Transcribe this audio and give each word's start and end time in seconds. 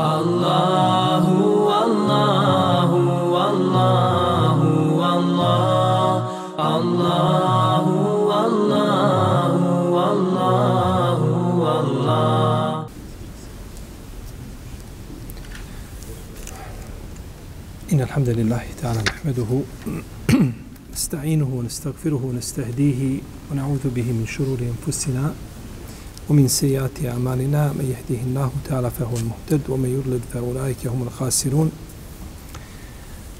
Allahu, 0.00 1.66
Allahu, 1.66 3.34
Allahu, 3.34 5.02
Allah, 5.02 6.30
Allahu, 6.54 7.96
Allahu, 8.30 9.66
Allahu, 9.98 11.26
Allah. 11.66 12.86
إن 17.92 18.00
الحمد 18.00 18.28
لله 18.28 18.62
تعالى 18.82 19.02
نحمده 19.02 19.50
نستعينه 20.92 21.48
ونستغفره 21.54 22.22
ونستهديه 22.24 23.20
ونعوذ 23.50 23.84
به 23.90 24.06
من 24.12 24.26
شرور 24.26 24.58
أنفسنا 24.62 25.34
ومن 26.29 26.47
سيئات 26.47 27.05
أعمالنا 27.05 27.73
من 27.73 27.95
يهديه 27.95 28.23
الله 28.23 28.51
تعالى 28.69 28.91
فهو 28.91 29.17
المهتد 29.17 29.69
ومن 29.69 29.89
يضلل 29.89 30.19
فأولئك 30.33 30.87
هم 30.87 31.03
الخاسرون 31.03 31.71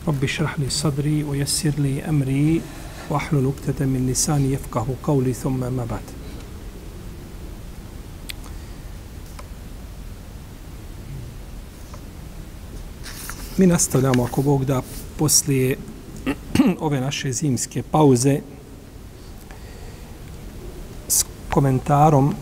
رب 0.07 0.23
اشرح 0.23 0.59
لي 0.59 0.69
صدري 0.69 1.23
ويسر 1.23 1.73
لي 1.77 2.03
أمري 2.09 2.61
واحلل 3.09 3.45
عقدة 3.45 3.85
من 3.85 4.07
لساني 4.11 4.53
يفقه 4.53 4.87
قولي 5.03 5.33
ثم 5.33 5.59
ما 5.59 5.85
بعد 5.89 6.03
Mi 13.57 13.67
nastavljamo, 13.67 14.23
ako 14.23 14.41
Bog 14.41 14.65
da, 14.65 14.81
poslije 15.17 15.77
ove 16.79 17.01
naše 17.01 17.31
zimske 17.31 17.83
pauze 17.91 18.39
s 21.07 21.25
komentarom 21.49 22.35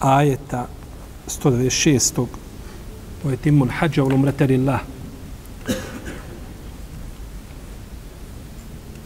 ajeta 0.00 0.66
196. 1.28 2.26
O 3.24 3.30
je 3.30 3.36
timun 3.36 3.68
hađa 3.68 4.04
u 4.04 4.08
lumraterillah. 4.08 4.80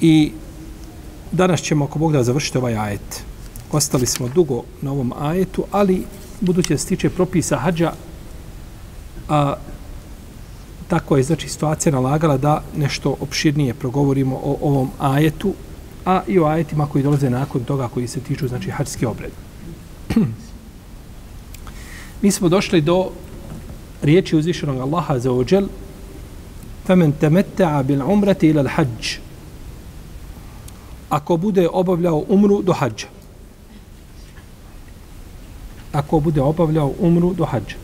I 0.01 0.33
danas 1.33 1.61
ćemo, 1.61 1.85
ako 1.85 1.99
Bog 1.99 2.13
da, 2.13 2.23
završiti 2.23 2.59
ovaj 2.59 2.77
ajet. 2.77 3.25
Ostali 3.73 4.07
smo 4.07 4.29
dugo 4.29 4.63
na 4.83 4.93
ovom 4.93 5.13
ajetu, 5.19 5.65
ali 5.71 6.05
budući 6.41 6.75
da 6.75 6.79
se 6.79 6.87
tiče 6.87 7.11
propisa 7.11 7.57
hađa, 7.57 7.93
a, 9.29 9.55
tako 10.89 11.17
je 11.17 11.23
znači 11.23 11.49
situacija 11.49 11.93
nalagala 11.93 12.37
da 12.37 12.63
nešto 12.77 13.17
opširnije 13.21 13.75
progovorimo 13.75 14.37
o 14.37 14.59
ovom 14.63 14.91
ajetu, 14.99 15.55
a 16.05 16.23
i 16.27 16.39
o 16.39 16.47
ajetima 16.47 16.87
koji 16.87 17.05
dolaze 17.05 17.31
nakon 17.31 17.65
toga 17.65 17.89
koji 17.89 18.09
se 18.09 18.21
tiču 18.21 18.49
znači 18.49 18.71
hađski 18.71 19.07
obred. 19.07 19.33
Mi 22.22 22.32
smo 22.32 22.50
došli 22.50 22.82
do 22.82 23.10
riječi 24.02 24.36
uzvišenog 24.36 24.80
Allaha 24.80 25.20
za 25.20 25.32
ođel 25.32 25.68
فَمَنْ 26.88 27.12
تَمَتَّعَ 27.22 27.82
بِالْعُمْرَةِ 27.82 28.42
إِلَى 28.42 28.62
الْحَجِّ 28.62 29.18
Ako 31.10 31.38
bude 31.38 31.70
obavljao 31.72 32.26
umru 32.30 32.62
do 32.62 32.74
hađa. 32.74 33.08
Ako 35.92 36.20
bude 36.20 36.42
obavljao 36.42 36.94
umru 37.00 37.34
do 37.34 37.46
hađa. 37.46 37.76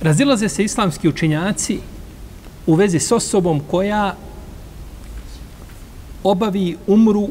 Razilaze 0.00 0.48
se 0.48 0.64
islamski 0.64 1.08
učenjaci 1.08 1.78
u 2.66 2.74
vezi 2.74 2.98
s 2.98 3.12
osobom 3.12 3.60
koja 3.70 4.16
obavi 6.24 6.76
umru 6.86 7.28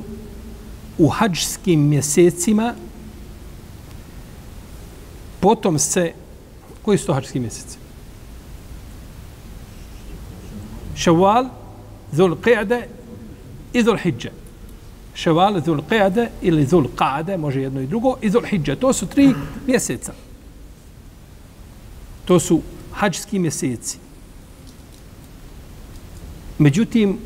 u 0.99 1.09
hađskim 1.09 1.81
mjesecima, 1.81 2.75
potom 5.41 5.79
se, 5.79 6.13
koji 6.83 6.99
su 6.99 7.07
to 7.07 7.15
hađski 7.15 7.41
mjeseci? 7.41 7.79
Ševal, 10.97 11.49
Zul 12.13 12.37
Qijade 12.37 12.83
i 13.73 13.83
Zul 13.83 13.97
Hidže. 13.97 14.31
Ševal, 15.15 15.61
Zul 15.65 15.83
Qijade 15.91 16.29
ili 16.43 16.67
Zul 16.67 16.87
Qade, 16.97 17.37
može 17.37 17.61
jedno 17.61 17.81
i 17.81 17.87
drugo, 17.87 18.17
i 18.23 18.31
Zul 18.31 18.43
Hidže. 18.43 18.77
To 18.77 18.93
su 18.93 19.07
tri 19.07 19.35
mjeseca. 19.67 20.13
To 22.25 22.41
su 22.41 22.61
hađski 22.93 23.39
mjeseci. 23.39 23.99
Međutim, 26.59 27.19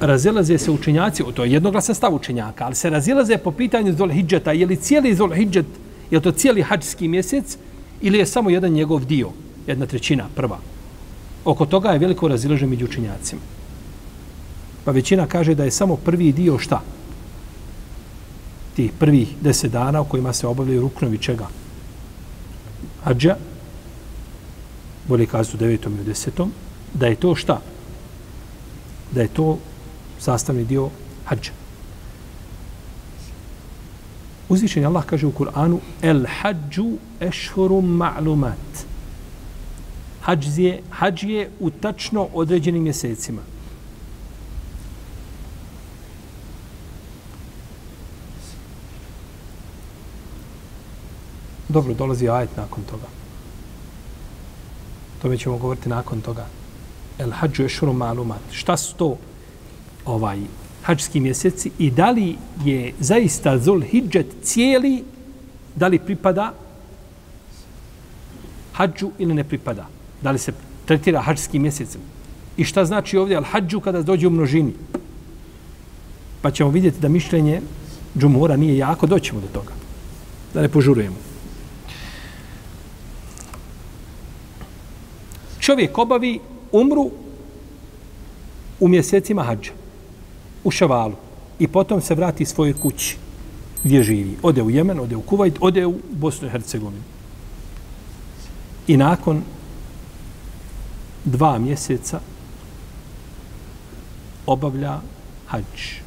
razilaze 0.00 0.58
se 0.58 0.70
učenjaci, 0.70 1.22
to 1.34 1.44
je 1.44 1.52
jednoglasan 1.52 1.94
stav 1.94 2.14
učenjaka, 2.14 2.64
ali 2.64 2.74
se 2.74 2.90
razilaze 2.90 3.38
po 3.38 3.52
pitanju 3.52 3.92
Zul 3.92 4.10
Hidžeta, 4.10 4.52
je 4.52 4.66
li 4.66 4.76
cijeli 4.76 5.14
Zul 5.14 5.34
Hidžet, 5.34 5.66
je 6.10 6.20
to 6.20 6.32
cijeli 6.32 6.62
hađski 6.62 7.08
mjesec 7.08 7.58
ili 8.00 8.18
je 8.18 8.26
samo 8.26 8.50
jedan 8.50 8.72
njegov 8.72 9.04
dio, 9.04 9.30
jedna 9.66 9.86
trećina, 9.86 10.28
prva. 10.34 10.58
Oko 11.44 11.66
toga 11.66 11.90
je 11.90 11.98
veliko 11.98 12.28
razilaže 12.28 12.66
među 12.66 12.84
učenjacima. 12.84 13.40
Pa 14.84 14.90
većina 14.90 15.26
kaže 15.26 15.54
da 15.54 15.64
je 15.64 15.70
samo 15.70 15.96
prvi 15.96 16.32
dio 16.32 16.58
šta? 16.58 16.82
Tih 18.76 18.92
prvih 18.98 19.28
deset 19.40 19.72
dana 19.72 20.00
u 20.00 20.04
kojima 20.04 20.32
se 20.32 20.46
obavljaju 20.46 20.80
ruknovi 20.80 21.18
čega? 21.18 21.46
Hadža, 23.04 23.36
bolje 25.08 25.26
u 25.54 25.56
devetom 25.56 25.94
i 26.00 26.04
desetom, 26.04 26.52
da 26.94 27.06
je 27.06 27.16
to 27.16 27.34
šta? 27.34 27.60
Da 29.10 29.22
je 29.22 29.28
to 29.28 29.58
sastavni 30.18 30.64
dio 30.64 30.90
hađa. 31.24 31.52
Uzvišen 34.48 34.86
Allah 34.86 35.04
kaže 35.04 35.26
u 35.26 35.32
Kur'anu 35.32 35.78
El 36.02 36.24
hađu 36.40 36.98
ešhurum 37.20 37.84
ma'lumat. 37.98 38.84
Hađ 40.22 40.58
je, 40.58 40.82
hađ 40.90 41.24
je 41.24 41.50
u 41.60 41.70
tačno 41.70 42.28
određenim 42.34 42.82
mjesecima. 42.82 43.42
Dobro, 51.68 51.94
dolazi 51.94 52.28
ajet 52.28 52.56
nakon 52.56 52.84
toga. 52.90 53.06
To 55.22 55.36
ćemo 55.36 55.58
govoriti 55.58 55.88
nakon 55.88 56.20
toga. 56.20 56.46
El 57.18 57.30
hađu 57.30 57.64
ešhuru 57.64 57.92
ma'lumat. 57.92 58.52
Šta 58.52 58.76
su 58.76 58.94
to 58.94 59.16
ovaj 60.04 60.38
hađski 60.82 61.20
mjeseci 61.20 61.70
i 61.78 61.90
da 61.90 62.10
li 62.10 62.36
je 62.64 62.92
zaista 63.00 63.58
Zul 63.58 63.80
Hidžet 63.82 64.26
cijeli, 64.42 65.04
da 65.74 65.88
li 65.88 65.98
pripada 65.98 66.52
hađu 68.72 69.10
ili 69.18 69.34
ne 69.34 69.44
pripada. 69.44 69.86
Da 70.22 70.30
li 70.30 70.38
se 70.38 70.52
tretira 70.84 71.22
hađskim 71.22 71.62
mjesecem. 71.62 72.00
I 72.56 72.64
šta 72.64 72.84
znači 72.84 73.16
ovdje 73.16 73.36
al 73.36 73.44
hađu 73.44 73.80
kada 73.80 74.02
dođe 74.02 74.26
u 74.26 74.30
množini. 74.30 74.72
Pa 76.42 76.50
ćemo 76.50 76.70
vidjeti 76.70 77.00
da 77.00 77.08
mišljenje 77.08 77.60
džumura 78.18 78.56
nije 78.56 78.78
jako, 78.78 79.06
doćemo 79.06 79.40
do 79.40 79.46
toga. 79.46 79.72
Da 80.54 80.62
ne 80.62 80.68
požurujemo. 80.68 81.16
Čovjek 85.58 85.98
obavi 85.98 86.40
umru 86.72 87.10
u 88.80 88.88
mjesecima 88.88 89.42
hađa 89.42 89.70
u 90.64 90.70
Ševalu 90.70 91.14
i 91.58 91.68
potom 91.68 92.00
se 92.00 92.14
vrati 92.14 92.44
svojoj 92.44 92.72
kući 92.72 93.16
gdje 93.84 94.02
živi. 94.02 94.36
Ode 94.42 94.62
u 94.62 94.70
Jemen, 94.70 95.00
ode 95.00 95.16
u 95.16 95.22
Kuvajt, 95.22 95.56
ode 95.60 95.86
u 95.86 95.94
Bosnu 96.10 96.48
i 96.48 96.50
Hercegovinu. 96.50 97.02
I 98.86 98.96
nakon 98.96 99.42
dva 101.24 101.58
mjeseca 101.58 102.20
obavlja 104.46 105.00
hađ 105.46 106.02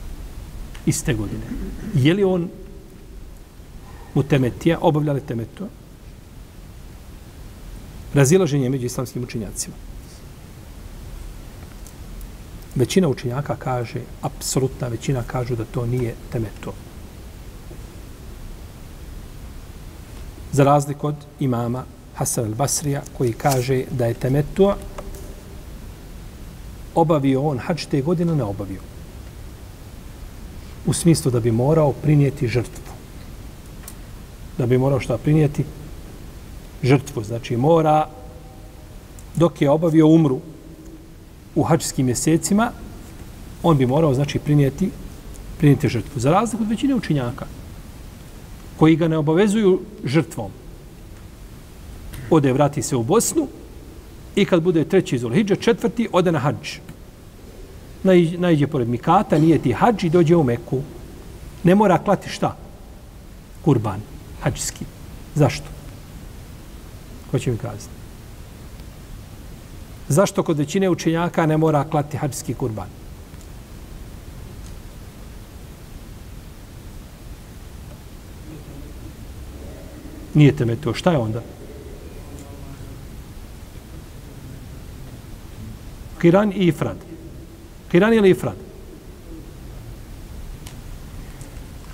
iste 0.86 1.14
godine. 1.14 1.46
Je 1.94 2.14
li 2.14 2.24
on 2.24 2.50
mu 4.14 4.24
temetija, 4.24 4.80
obavlja 4.82 5.14
li 5.14 5.22
temetu? 5.22 5.68
Razilaženje 8.14 8.70
među 8.70 8.86
islamskim 8.86 9.24
učinjacima. 9.24 9.76
Većina 12.76 13.08
učenjaka 13.08 13.56
kaže, 13.56 14.02
apsolutna 14.22 14.88
većina 14.88 15.24
kažu 15.24 15.56
da 15.56 15.66
to 15.66 15.86
nije 15.86 16.16
temetu. 16.32 16.72
Za 20.52 20.64
razliku 20.64 21.08
od 21.08 21.16
imama 21.40 21.84
Hasan 22.16 22.46
al-Basrija 22.46 23.02
koji 23.18 23.34
kaže 23.34 23.84
da 23.92 24.06
je 24.06 24.14
temetu 24.14 24.72
obavio 26.96 27.42
on 27.42 27.60
hač 27.60 27.86
te 27.86 28.02
godine 28.02 28.36
ne 28.36 28.44
obavio. 28.44 28.82
U 30.86 30.94
smislu 30.94 31.32
da 31.32 31.40
bi 31.40 31.52
morao 31.52 31.94
prinijeti 31.94 32.48
žrtvu. 32.48 32.94
Da 34.58 34.66
bi 34.66 34.78
morao 34.78 35.00
šta 35.00 35.18
prinijeti? 35.18 35.66
Žrtvu. 36.84 37.24
Znači 37.24 37.58
mora 37.58 38.08
dok 39.36 39.62
je 39.62 39.70
obavio 39.70 40.08
umru 40.08 40.40
u 41.56 41.64
hađskim 41.64 42.06
mjesecima, 42.06 42.72
on 43.64 43.78
bi 43.78 43.86
morao, 43.86 44.14
znači, 44.14 44.40
prinijeti 44.40 44.90
prinijeti 45.60 45.90
žrtvu. 45.90 46.20
Za 46.20 46.32
razliku 46.32 46.64
od 46.64 46.70
većine 46.70 46.96
učinjaka, 46.96 47.46
koji 48.78 48.96
ga 48.96 49.08
ne 49.08 49.18
obavezuju 49.18 49.80
žrtvom. 50.04 50.52
Ode, 52.30 52.54
vrati 52.54 52.82
se 52.82 52.96
u 52.96 53.04
Bosnu 53.04 53.48
i 54.36 54.46
kad 54.46 54.64
bude 54.64 54.86
treći 54.86 55.16
iz 55.16 55.24
Ulhidža, 55.24 55.56
četvrti, 55.56 56.08
ode 56.12 56.32
na 56.32 56.40
hađ. 56.40 56.80
Najđe 58.38 58.68
pored 58.68 58.88
Mikata, 58.88 59.40
nije 59.40 59.60
ti 59.60 59.74
hađ 59.74 60.04
i 60.04 60.10
dođe 60.10 60.36
u 60.36 60.44
Meku. 60.44 60.82
Ne 61.64 61.76
mora 61.76 61.98
klati 61.98 62.30
šta? 62.30 62.56
Kurban, 63.66 64.00
hađski. 64.42 64.86
Zašto? 65.36 65.68
Ko 67.32 67.40
će 67.40 67.52
mi 67.52 67.58
kazati? 67.58 67.99
Zašto 70.10 70.44
kod 70.44 70.58
većine 70.58 70.90
učenjaka 70.90 71.46
ne 71.46 71.58
mora 71.58 71.84
klati 71.84 72.18
hađski 72.18 72.54
kurban? 72.54 72.88
Nije 80.34 80.56
teme 80.56 80.76
to. 80.76 80.94
Šta 80.94 81.12
je 81.12 81.18
onda? 81.18 81.42
Kiran 86.22 86.52
i 86.52 86.68
Ifrad. 86.68 86.98
Kiran 87.92 88.14
ili 88.14 88.30
Ifrad? 88.30 88.56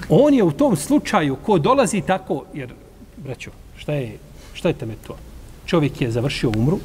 On 0.09 0.33
je 0.33 0.43
u 0.43 0.51
tom 0.51 0.75
slučaju 0.75 1.35
ko 1.35 1.57
dolazi 1.57 2.01
tako, 2.01 2.43
jer, 2.53 2.73
braćo, 3.17 3.51
šta 3.77 3.93
je, 3.93 4.17
šta 4.53 4.67
je 4.67 4.73
teme 4.73 4.95
to? 5.07 5.17
Čovjek 5.65 6.01
je 6.01 6.11
završio 6.11 6.49
umru, 6.49 6.79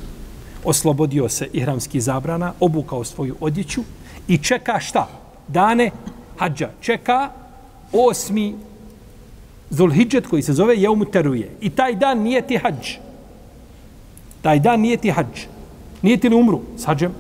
oslobodio 0.65 1.29
se 1.29 1.49
ihramski 1.53 2.01
zabrana, 2.01 2.53
obukao 2.61 3.05
svoju 3.05 3.37
odjeću 3.41 3.81
i 4.29 4.39
čeka 4.39 4.81
šta? 4.81 5.09
Dane 5.49 5.91
hađa. 6.39 6.71
Čeka 6.81 7.31
osmi 7.93 8.55
Zulhidžet 9.71 10.27
koji 10.27 10.43
se 10.43 10.53
zove 10.53 10.77
Jeumu 10.77 11.05
Teruje. 11.05 11.51
I 11.61 11.71
taj 11.71 11.95
dan 11.95 12.19
nije 12.19 12.43
ti 12.47 12.57
hađ. 12.57 12.99
Taj 14.43 14.59
dan 14.59 14.81
nije 14.81 14.97
ti 14.97 15.11
hađ. 15.11 15.47
Nije 16.03 16.17
ti 16.17 16.29
li 16.29 16.35
umru 16.35 16.61
s 16.77 16.85
hađem? 16.85 17.12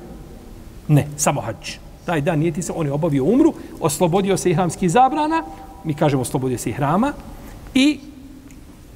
Ne, 0.88 1.06
samo 1.16 1.40
hađ. 1.40 1.78
Taj 2.04 2.20
dan 2.20 2.38
nije 2.38 2.52
ti 2.52 2.62
se, 2.62 2.72
on 2.72 2.86
je 2.86 2.92
obavio 2.92 3.24
umru, 3.24 3.54
oslobodio 3.80 4.36
se 4.36 4.50
ihramski 4.50 4.88
zabrana, 4.88 5.44
mi 5.84 5.94
kažemo 5.94 6.22
oslobodio 6.22 6.58
se 6.58 6.70
ihrama, 6.70 7.12
i 7.74 8.00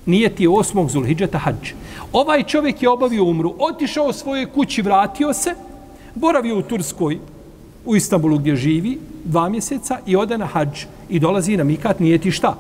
nije 0.07 0.35
ti 0.35 0.47
osmog 0.47 0.91
Zulhidžeta 0.91 1.39
hađ. 1.39 1.73
Ovaj 2.13 2.43
čovjek 2.43 2.83
je 2.83 2.89
obavio 2.89 3.25
umru, 3.25 3.55
otišao 3.59 4.13
svoje 4.13 4.47
kući, 4.47 4.83
vratio 4.83 5.33
se, 5.33 5.55
boravio 6.15 6.59
u 6.59 6.63
Turskoj, 6.63 7.19
u 7.85 7.97
Istanbulu 7.97 8.39
gdje 8.39 8.57
živi, 8.57 8.99
dva 9.25 9.49
mjeseca 9.49 9.99
i 10.07 10.17
ode 10.17 10.39
na 10.39 10.47
hađ 10.47 10.85
i 11.09 11.21
dolazi 11.21 11.57
na 11.57 11.65
mikat, 11.65 12.01
nije 12.01 12.19
ti 12.19 12.31
šta? 12.31 12.57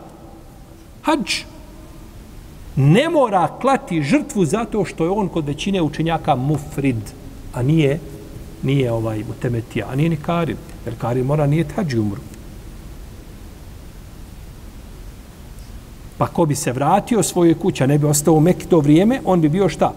hađ 1.03 1.45
ne 2.77 3.09
mora 3.09 3.49
klati 3.61 4.03
žrtvu 4.03 4.45
zato 4.45 4.85
što 4.85 5.05
je 5.05 5.11
on 5.11 5.29
kod 5.29 5.47
većine 5.47 5.83
učenjaka 5.83 6.35
mufrid, 6.35 6.97
a 7.55 7.63
nije 7.63 8.01
nije 8.65 8.93
ovaj 8.93 9.25
utemetija, 9.31 9.87
a 9.91 9.97
nije 9.97 10.09
ni 10.09 10.17
karim. 10.17 10.57
Jer 10.87 10.95
karim 10.99 11.27
mora 11.27 11.47
nije 11.47 11.67
hađi 11.77 11.99
umru. 11.99 12.21
Pa 16.19 16.27
ko 16.27 16.47
bi 16.47 16.55
se 16.55 16.73
vratio 16.73 17.23
svoje 17.23 17.55
kuća, 17.55 17.87
ne 17.87 17.99
bi 17.99 18.07
ostao 18.07 18.35
u 18.35 18.41
Mekke 18.41 18.67
to 18.67 18.81
vrijeme, 18.81 19.21
on 19.25 19.41
bi 19.41 19.49
bio 19.49 19.69
šta? 19.69 19.95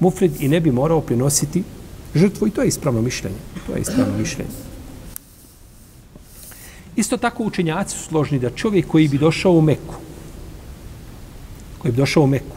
Mufrid 0.00 0.40
i 0.40 0.48
ne 0.48 0.60
bi 0.60 0.70
morao 0.70 1.00
prinositi 1.00 1.62
žrtvu 2.14 2.46
i 2.46 2.50
to 2.50 2.62
je 2.62 2.68
ispravno 2.68 3.02
mišljenje. 3.02 3.36
To 3.66 3.72
je 3.72 3.80
ispravno 3.80 4.18
mišljenje. 4.18 4.50
Isto 6.96 7.16
tako 7.16 7.44
učenjaci 7.44 7.96
su 7.96 8.04
složni 8.04 8.38
da 8.38 8.50
čovjek 8.50 8.86
koji 8.86 9.08
bi 9.08 9.18
došao 9.18 9.52
u 9.52 9.60
Meku, 9.60 9.94
koji 11.78 11.92
bi 11.92 11.98
došao 11.98 12.22
u 12.22 12.26
Meku 12.26 12.56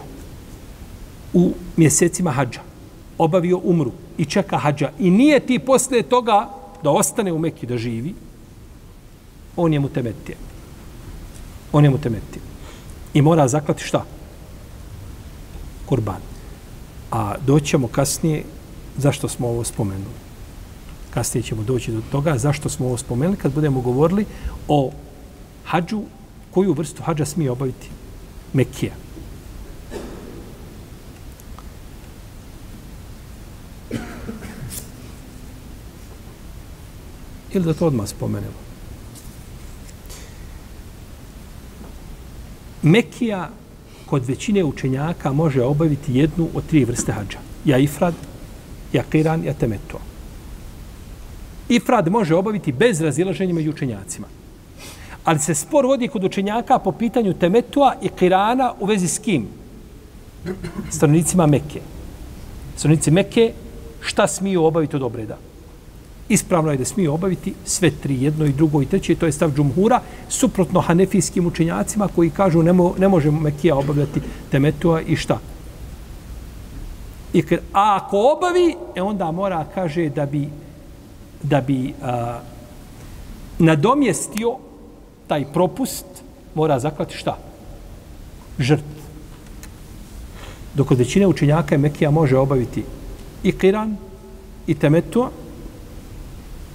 u 1.35 1.53
mjesecima 1.77 2.31
hađa, 2.31 2.61
obavio 3.17 3.59
umru 3.63 3.91
i 4.17 4.25
čeka 4.25 4.57
hađa 4.57 4.91
i 4.99 5.11
nije 5.11 5.39
ti 5.39 5.59
posle 5.59 6.01
toga 6.01 6.49
da 6.83 6.89
ostane 6.89 7.33
u 7.33 7.39
Mekki 7.39 7.67
da 7.67 7.77
živi, 7.77 8.13
on 9.55 9.73
je 9.73 9.79
mu 9.79 9.89
temetio. 9.89 10.35
On 11.71 11.83
je 11.83 11.89
mu 11.89 11.97
temetio. 11.97 12.41
I 13.15 13.21
mora 13.21 13.47
zaklati 13.47 13.83
šta? 13.83 14.03
Kurban. 15.85 16.21
A 17.12 17.35
doćemo 17.47 17.88
kasnije 17.88 18.44
zašto 18.97 19.29
smo 19.29 19.47
ovo 19.47 19.63
spomenuli. 19.63 20.19
Kasnije 21.13 21.44
ćemo 21.44 21.63
doći 21.63 21.91
do 21.91 22.01
toga 22.12 22.38
zašto 22.38 22.69
smo 22.69 22.85
ovo 22.85 22.97
spomenuli 22.97 23.38
kad 23.38 23.53
budemo 23.53 23.81
govorili 23.81 24.25
o 24.67 24.91
hađu, 25.65 26.01
koju 26.51 26.73
vrstu 26.73 27.03
hađa 27.03 27.25
smije 27.25 27.51
obaviti 27.51 27.89
Mekija. 28.53 28.94
ili 37.56 37.65
da 37.65 37.73
to 37.73 37.88
odmah 37.88 38.07
spomenemo. 38.07 38.75
Mekija 42.85 43.49
kod 44.05 44.25
većine 44.25 44.63
učenjaka 44.63 45.33
može 45.33 45.63
obaviti 45.63 46.17
jednu 46.17 46.47
od 46.53 46.65
tri 46.65 46.85
vrste 46.85 47.11
hađa. 47.11 47.37
Ja 47.65 47.77
ifrad, 47.77 48.13
ja 48.93 49.03
kiran, 49.09 49.43
ja 49.43 49.53
temeto. 49.53 49.99
Ifrad 51.69 52.11
može 52.11 52.35
obaviti 52.35 52.71
bez 52.71 53.01
razilaženja 53.01 53.53
među 53.53 53.69
učenjacima. 53.69 54.27
Ali 55.23 55.39
se 55.39 55.55
spor 55.55 55.85
vodi 55.85 56.07
kod 56.07 56.23
učenjaka 56.23 56.79
po 56.79 56.91
pitanju 56.91 57.33
temetua 57.33 57.95
i 58.01 58.09
kirana 58.09 58.73
u 58.79 58.85
vezi 58.85 59.07
s 59.07 59.19
kim? 59.19 59.47
Stranicima 60.89 61.45
Mekke. 61.45 61.81
Stranici 62.77 63.11
Mekke 63.11 63.53
šta 64.01 64.27
smiju 64.27 64.63
obaviti 64.63 64.95
od 64.95 65.03
obreda? 65.03 65.37
Ispravno 66.30 66.72
je 66.72 66.77
da 66.77 66.86
smije 66.86 67.10
obaviti 67.10 67.54
sve 67.66 67.92
tri, 67.92 68.24
jedno 68.24 68.45
i 68.45 68.54
drugo 68.54 68.81
i 68.81 68.86
treće, 68.86 69.16
to 69.16 69.25
je 69.25 69.31
stav 69.31 69.51
džumhura, 69.56 70.01
suprotno 70.30 70.81
hanefijskim 70.81 71.48
učenjacima 71.48 72.07
koji 72.16 72.30
kažu 72.30 72.63
ne, 72.63 72.74
mo, 72.74 72.94
ne 73.00 73.07
može 73.07 73.31
Mekija 73.31 73.75
obavljati 73.75 74.22
temetua 74.51 75.01
i 75.01 75.16
šta. 75.16 75.39
I, 77.33 77.44
a 77.74 78.00
ako 78.01 78.18
obavi, 78.38 78.75
e 78.95 79.01
onda 79.01 79.31
mora, 79.31 79.66
kaže, 79.74 80.10
da 80.10 80.25
bi, 80.25 80.50
da 81.44 81.62
bi 81.62 81.94
a, 82.01 82.39
nadomjestio 83.60 84.56
taj 85.28 85.45
propust, 85.54 86.06
mora 86.56 86.80
zaklati 86.80 87.18
šta? 87.18 87.38
Žrt. 88.59 88.83
Dok 90.73 90.92
od 90.92 90.97
većine 90.97 91.28
učenjaka 91.28 91.76
je 91.76 91.80
Mekija 91.80 92.11
može 92.11 92.38
obaviti 92.38 92.83
i 93.44 93.52
kiran, 93.52 93.97
i 94.68 94.76
temetua, 94.76 95.30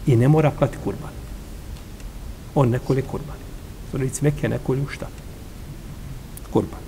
i 0.07 0.16
ne 0.16 0.28
mora 0.28 0.50
klati 0.59 0.76
kurban. 0.85 1.11
On 2.54 2.69
ne 2.69 2.78
kolje 2.78 3.02
kurban. 3.02 3.37
Stanovnici 3.88 4.25
Mekke 4.25 4.49
ne 4.49 4.59
kolju 4.59 4.87
šta? 4.88 5.07
Kurban. 6.50 6.80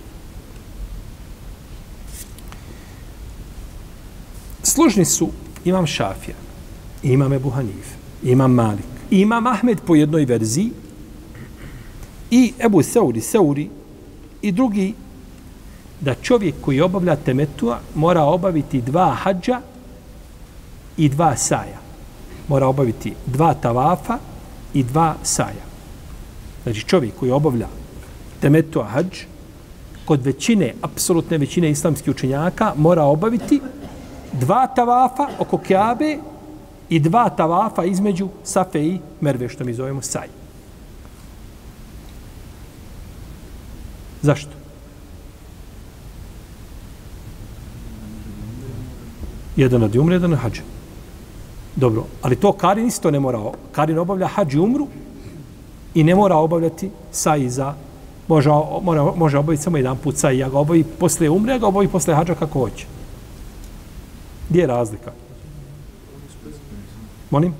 Složni 4.62 5.04
su 5.04 5.28
imam 5.64 5.86
Šafija, 5.86 6.36
imam 7.02 7.32
Ebu 7.32 7.50
Hanif, 7.50 7.94
imam 8.22 8.54
Malik, 8.54 8.86
imam 9.10 9.46
Ahmed 9.46 9.80
po 9.86 9.94
jednoj 9.94 10.24
verziji 10.24 10.70
i 12.30 12.52
Ebu 12.58 12.82
Seuri, 12.82 13.20
Seuri 13.20 13.68
i 14.42 14.52
drugi 14.52 14.94
da 16.00 16.14
čovjek 16.14 16.54
koji 16.60 16.80
obavlja 16.80 17.16
temetua 17.16 17.80
mora 17.94 18.22
obaviti 18.22 18.80
dva 18.80 19.14
hađa 19.14 19.60
i 20.96 21.08
dva 21.08 21.36
saja 21.36 21.81
mora 22.52 22.66
obaviti 22.68 23.14
dva 23.26 23.54
tavafa 23.54 24.18
i 24.74 24.82
dva 24.84 25.14
saja. 25.22 25.64
Znači 26.62 26.84
čovjek 26.84 27.14
koji 27.16 27.30
obavlja 27.30 27.68
temetu 28.40 28.82
hađ, 28.82 29.24
kod 30.04 30.24
većine, 30.24 30.74
apsolutne 30.82 31.38
većine 31.38 31.70
islamskih 31.70 32.10
učenjaka, 32.14 32.74
mora 32.76 33.04
obaviti 33.04 33.60
dva 34.32 34.66
tavafa 34.66 35.28
oko 35.38 35.58
Kjabe 35.58 36.18
i 36.88 37.00
dva 37.00 37.28
tavafa 37.30 37.84
između 37.84 38.28
Safe 38.44 38.82
i 38.86 38.98
Merve, 39.20 39.48
što 39.48 39.64
mi 39.64 39.74
zovemo 39.74 40.02
saj. 40.02 40.28
Zašto? 44.22 44.50
Jedan 49.56 49.82
od 49.82 49.96
umre, 49.96 50.14
jedan 50.14 50.32
od 50.32 50.38
hađe. 50.38 50.71
Dobro, 51.76 52.04
ali 52.22 52.36
to 52.36 52.52
Karin 52.52 52.86
isto 52.86 53.10
ne 53.10 53.20
mora. 53.20 53.40
Karin 53.72 53.98
obavlja 53.98 54.26
hađi 54.26 54.58
umru 54.58 54.86
i 55.94 56.04
ne 56.04 56.14
mora 56.14 56.36
obavljati 56.36 56.90
saj 57.12 57.48
za 57.48 57.74
može, 58.28 58.50
mora, 58.82 59.12
može 59.16 59.38
obaviti 59.38 59.62
samo 59.62 59.76
jedan 59.76 59.96
put 59.96 60.16
saj. 60.16 60.38
Ja 60.38 60.48
ga 60.48 60.58
obavi 60.58 60.84
posle 60.84 61.28
umre, 61.28 61.52
ja 61.52 61.58
ga 61.58 61.66
obavi 61.66 61.88
posle 61.88 62.14
hađa 62.14 62.34
kako 62.34 62.58
hoće. 62.58 62.86
Gdje 64.48 64.60
je 64.60 64.66
razlika? 64.66 65.12
Molim? 67.30 67.54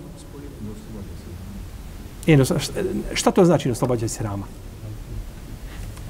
E, 2.27 2.37
no, 2.37 2.45
šta 3.15 3.31
to 3.31 3.45
znači 3.45 3.69
ne 3.69 3.73
oslobađa 3.73 4.09
se 4.09 4.23
rama? 4.23 4.45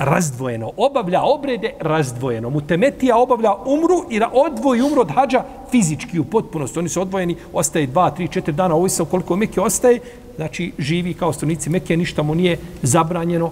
Razdvojeno. 0.04 0.70
Obavlja 0.76 1.22
obrede 1.22 1.72
razdvojeno. 1.80 2.50
Mutemetija 2.50 3.16
obavlja 3.16 3.54
umru 3.54 4.04
i 4.10 4.20
odvoji 4.32 4.82
umru 4.82 5.00
od 5.00 5.10
hađa 5.10 5.44
fizički 5.70 6.18
u 6.18 6.24
potpunosti. 6.24 6.78
Oni 6.78 6.88
su 6.88 7.02
odvojeni, 7.02 7.36
ostaje 7.52 7.86
dva, 7.86 8.10
tri, 8.10 8.28
četiri 8.28 8.52
dana, 8.52 8.74
ovo 8.74 8.88
se 8.88 9.04
koliko 9.10 9.36
Mekke 9.36 9.60
ostaje, 9.60 10.00
znači 10.36 10.72
živi 10.78 11.14
kao 11.14 11.32
stranici 11.32 11.70
Mekke, 11.70 11.96
ništa 11.96 12.22
mu 12.22 12.34
nije 12.34 12.58
zabranjeno, 12.82 13.50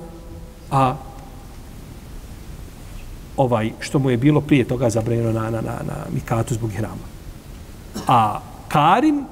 a 0.71 0.95
ovaj 3.37 3.71
što 3.81 3.99
mu 3.99 4.11
je 4.11 4.17
bilo 4.17 4.41
prije 4.41 4.65
toga 4.65 4.91
zabranjeno 4.91 5.33
na, 5.33 5.51
na, 5.51 5.61
na, 5.61 5.79
na 5.87 5.97
Mikatu 6.15 6.55
zbog 6.55 6.71
hrama. 6.71 7.07
A 8.07 8.41
Karin, 8.69 9.25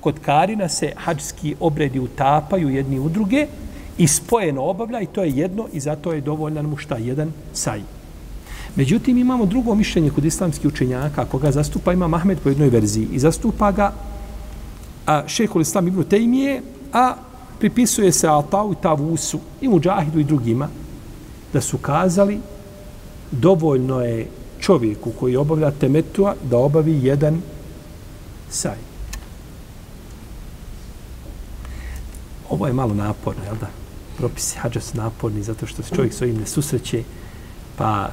kod 0.00 0.18
Karina 0.18 0.68
se 0.68 0.92
hađski 0.96 1.54
obredi 1.60 2.00
utapaju 2.00 2.68
jedni 2.68 2.98
u 2.98 3.08
druge 3.08 3.46
i 4.00 4.06
spojeno 4.06 4.62
obavlja 4.62 5.00
i 5.00 5.06
to 5.06 5.22
je 5.22 5.30
jedno 5.30 5.66
i 5.72 5.80
zato 5.80 6.12
je 6.12 6.20
dovoljan 6.20 6.66
mu 6.66 6.76
šta? 6.76 6.96
Jedan 6.96 7.32
saj. 7.52 7.82
Međutim, 8.76 9.18
imamo 9.18 9.46
drugo 9.46 9.74
mišljenje 9.74 10.10
kod 10.10 10.24
islamskih 10.24 10.66
učenjaka, 10.66 11.24
koga 11.24 11.52
zastupa 11.52 11.92
ima 11.92 12.08
Mahmed 12.08 12.38
po 12.38 12.48
jednoj 12.48 12.68
verziji 12.68 13.08
i 13.12 13.18
zastupa 13.18 13.72
ga 13.72 13.92
a, 15.06 15.28
šehol 15.28 15.62
islam 15.62 15.88
ibn 15.88 16.04
Tejmije, 16.04 16.62
a 16.92 17.14
pripisuje 17.58 18.12
se 18.12 18.28
Atau 18.28 18.72
i 18.72 18.76
Tavusu 18.82 19.40
i 19.60 19.68
Mujahidu 19.68 20.20
i 20.20 20.24
drugima 20.24 20.68
da 21.52 21.60
su 21.60 21.78
kazali 21.78 22.40
dovoljno 23.30 24.00
je 24.00 24.28
čovjeku 24.60 25.12
koji 25.20 25.36
obavlja 25.36 25.70
temetua 25.70 26.34
da 26.50 26.58
obavi 26.58 27.00
jedan 27.02 27.42
saj. 28.50 28.80
Ovo 32.50 32.66
je 32.66 32.72
malo 32.72 32.94
naporno, 32.94 33.44
jel 33.44 33.56
da? 33.60 33.79
Propisi 34.20 34.58
hađa 34.58 34.80
su 34.80 34.96
naporni 34.96 35.42
zato 35.42 35.66
što 35.66 35.82
se 35.82 35.94
čovjek 35.94 36.14
svojim 36.14 36.36
ne 36.36 36.46
susreće, 36.46 37.02
pa 37.76 38.10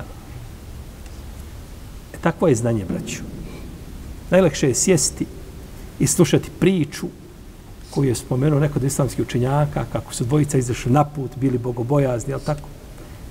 e, 2.13 2.17
takvo 2.21 2.47
je 2.47 2.55
znanje, 2.55 2.85
braću. 2.85 3.23
Najlakše 4.31 4.67
je 4.67 4.75
sjesti 4.75 5.25
i 5.99 6.07
slušati 6.07 6.49
priču 6.59 7.07
koju 7.89 8.09
je 8.09 8.15
spomenuo 8.15 8.59
neko 8.59 8.79
od 8.79 8.83
islamskih 8.83 9.25
učenjaka, 9.25 9.85
kako 9.91 10.13
su 10.13 10.23
dvojica 10.23 10.57
izašli 10.57 10.91
na 10.91 11.03
put, 11.03 11.31
bili 11.35 11.57
bogobojazni, 11.57 12.33
ali 12.33 12.43
tako? 12.43 12.69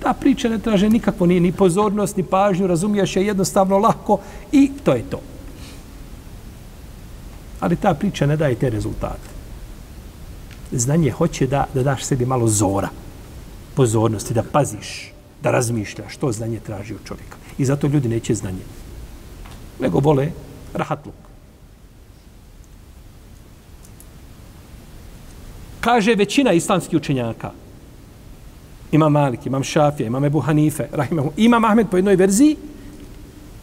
Ta 0.03 0.13
priča 0.13 0.49
ne 0.49 0.59
traže 0.59 0.89
nikakvo, 0.89 1.27
ni, 1.27 1.41
ni 1.41 1.53
pozornost, 1.53 2.17
ni 2.17 2.23
pažnju, 2.23 2.67
razumiješ 2.67 3.17
je 3.17 3.27
jednostavno 3.27 3.79
lako 3.79 4.19
i 4.53 4.71
to 4.85 4.93
je 4.93 5.03
to. 5.11 5.21
Ali 7.61 7.77
ta 7.77 7.95
priča 7.95 8.27
ne 8.27 8.37
daje 8.37 8.55
te 8.55 8.71
rezultate. 8.71 9.36
Znanje 10.73 11.11
hoće 11.11 11.47
da, 11.47 11.67
da 11.75 11.83
daš 11.83 12.05
sebi 12.05 12.27
malo 12.27 12.49
zora, 12.49 12.89
pozornosti, 13.75 14.35
da 14.35 14.43
paziš, 14.43 15.13
da 15.43 15.51
razmišljaš 15.51 16.15
što 16.15 16.33
znanje 16.33 16.61
traži 16.61 16.95
od 16.95 17.01
čovjeka. 17.05 17.37
I 17.59 17.65
zato 17.65 17.87
ljudi 17.87 18.09
neće 18.09 18.35
znanje. 18.35 18.65
Nego 19.81 19.99
vole 19.99 20.31
rahatluk. 20.75 21.15
Kaže 25.81 26.15
većina 26.15 26.53
islamskih 26.53 26.97
učenjaka, 26.97 27.51
Imam 28.93 29.13
Malik, 29.13 29.47
Imam 29.47 29.63
Šafija, 29.63 30.07
Imam 30.07 30.25
Ebu 30.25 30.41
Hanife, 30.41 30.89
Rahimahu, 30.93 31.31
Imam 31.37 31.65
Ahmed 31.65 31.87
po 31.91 31.97
jednoj 31.97 32.17
verziji 32.17 32.57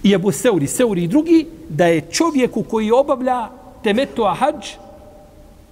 i 0.04 0.14
Ebu 0.14 0.32
Seuri, 0.32 0.68
Seuri 0.68 1.04
i 1.04 1.08
drugi, 1.08 1.46
da 1.70 1.86
je 1.86 2.02
čovjeku 2.12 2.64
koji 2.64 2.92
obavlja 2.92 3.50
temetu 3.84 4.24
hađ 4.24 4.83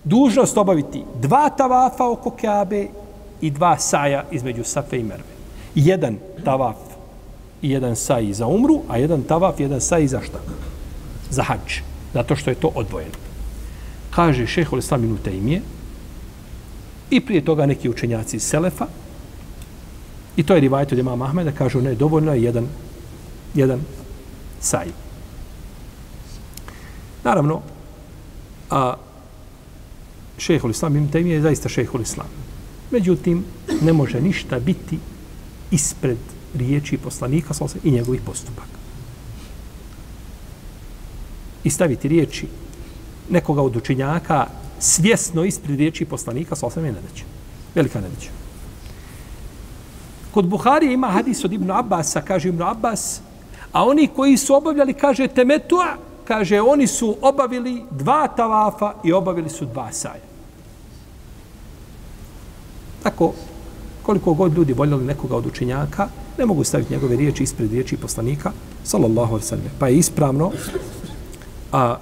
dužnost 0.04 0.58
obaviti 0.58 1.04
dva 1.22 1.50
tavafa 1.50 2.10
oko 2.10 2.30
Kabe 2.42 2.88
i 3.42 3.52
dva 3.52 3.78
saja 3.78 4.24
između 4.32 4.64
Safe 4.64 5.00
i 5.00 5.04
Merve. 5.04 5.32
Jedan 5.76 6.18
tavaf 6.46 6.76
i 7.62 7.70
jedan 7.70 7.96
saj 7.96 8.34
za 8.34 8.48
umru, 8.48 8.82
a 8.90 8.98
jedan 8.98 9.24
tavaf 9.24 9.60
i 9.60 9.64
jedan 9.64 9.82
saj 9.82 10.08
za 10.08 10.22
šta? 10.22 10.40
Za 11.30 11.44
hađ. 11.44 11.82
Zato 12.14 12.36
što 12.36 12.50
je 12.50 12.56
to 12.56 12.72
odvojeno. 12.76 13.16
Kaže 14.16 14.48
šehol 14.48 14.80
Islam 14.80 15.04
ibn 15.04 15.18
Taymije 15.26 15.60
i 17.10 17.26
prije 17.26 17.46
toga 17.46 17.66
neki 17.66 17.90
učenjaci 17.90 18.36
iz 18.36 18.44
Selefa, 18.44 18.88
I 20.38 20.44
to 20.44 20.54
je 20.54 20.60
rivajt 20.60 20.92
od 20.92 21.00
imama 21.00 21.26
Ahmeda, 21.26 21.52
kažu 21.52 21.82
ne, 21.82 21.96
dovoljno 21.96 22.34
je 22.34 22.44
jedan, 22.44 22.68
jedan 23.54 23.82
saj. 24.60 24.88
Naravno, 27.24 27.62
a 28.70 28.94
šehol 30.42 30.72
islam 30.72 30.96
im 30.96 31.12
temije 31.12 31.36
je 31.36 31.42
zaista 31.42 31.70
šehol 31.70 32.02
islam. 32.02 32.28
Međutim, 32.92 33.46
ne 33.82 33.94
može 33.94 34.22
ništa 34.22 34.60
biti 34.60 35.00
ispred 35.72 36.18
riječi 36.54 36.98
poslanika 36.98 37.54
sa 37.54 37.66
i 37.84 37.92
njegovih 37.92 38.22
postupaka. 38.22 38.82
I 41.64 41.70
staviti 41.70 42.08
riječi 42.08 42.48
nekoga 43.30 43.62
od 43.62 43.76
učinjaka 43.76 44.48
svjesno 44.80 45.44
ispred 45.46 45.78
riječi 45.78 46.06
poslanika 46.06 46.56
sallam, 46.56 46.86
je 46.86 46.92
nedeće. 46.92 47.24
Velika 47.76 48.02
nedeća. 48.02 48.30
Kod 50.32 50.48
Buhari 50.48 50.94
ima 50.94 51.08
hadis 51.08 51.46
od 51.46 51.54
Ibn 51.54 51.72
Abbasa, 51.72 52.22
kaže 52.22 52.50
Ibn 52.50 52.62
Abbas, 52.62 53.22
a 53.72 53.86
oni 53.86 54.08
koji 54.08 54.38
su 54.38 54.56
obavljali, 54.56 54.94
kaže 54.94 55.28
Temetua, 55.28 55.98
kaže 56.26 56.62
oni 56.62 56.88
su 56.88 57.18
obavili 57.22 57.84
dva 57.92 58.28
tavafa 58.28 58.94
i 59.04 59.14
obavili 59.14 59.50
su 59.50 59.66
dva 59.66 59.92
saja. 59.92 60.31
Tako, 63.04 63.34
koliko 64.02 64.34
god 64.34 64.54
ljudi 64.54 64.74
voljeli 64.74 65.06
nekoga 65.06 65.36
od 65.36 65.46
učenjaka, 65.46 66.08
ne 66.38 66.46
mogu 66.46 66.64
staviti 66.64 66.94
njegove 66.94 67.16
riječi 67.16 67.44
ispred 67.44 67.72
riječi 67.72 67.98
poslanika, 67.98 68.52
sallallahu 68.84 69.34
alaihi 69.34 69.48
sallam. 69.48 69.66
Pa 69.80 69.88
je 69.88 69.98
ispravno 69.98 70.52
a, 71.72 71.98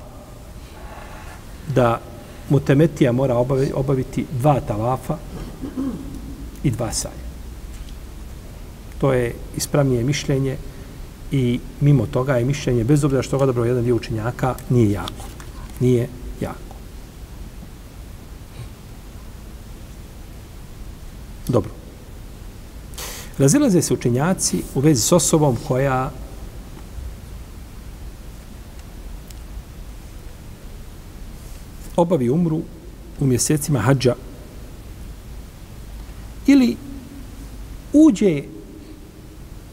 da 1.75 2.00
mutemetija 2.50 3.12
mora 3.12 3.38
obaviti 3.74 4.25
dva 4.39 4.60
tavafa 4.60 5.18
i 6.63 6.72
dva 6.72 6.91
saja 6.91 7.29
to 9.00 9.13
je 9.13 9.34
ispravnije 9.58 10.03
mišljenje 10.03 10.58
i 11.32 11.60
mimo 11.82 12.06
toga 12.06 12.36
je 12.36 12.46
mišljenje, 12.46 12.84
bez 12.84 13.03
obzira 13.03 13.24
što 13.24 13.38
ga 13.38 13.46
dobro 13.46 13.65
jedan 13.65 13.84
dio 13.84 13.96
učenjaka, 13.96 14.56
nije 14.70 14.91
jako. 14.91 15.25
Nije 15.79 16.08
jako. 16.41 16.69
Dobro. 21.50 21.72
Razilaze 23.38 23.82
se 23.82 23.94
učenjaci 23.94 24.63
u 24.75 24.79
vezi 24.79 25.01
s 25.01 25.12
osobom 25.12 25.58
koja 25.68 26.12
obavi 31.96 32.29
umru 32.29 32.62
u 33.20 33.25
mjesecima 33.25 33.79
hađa 33.79 34.15
ili 36.48 36.77
uđe 37.94 38.44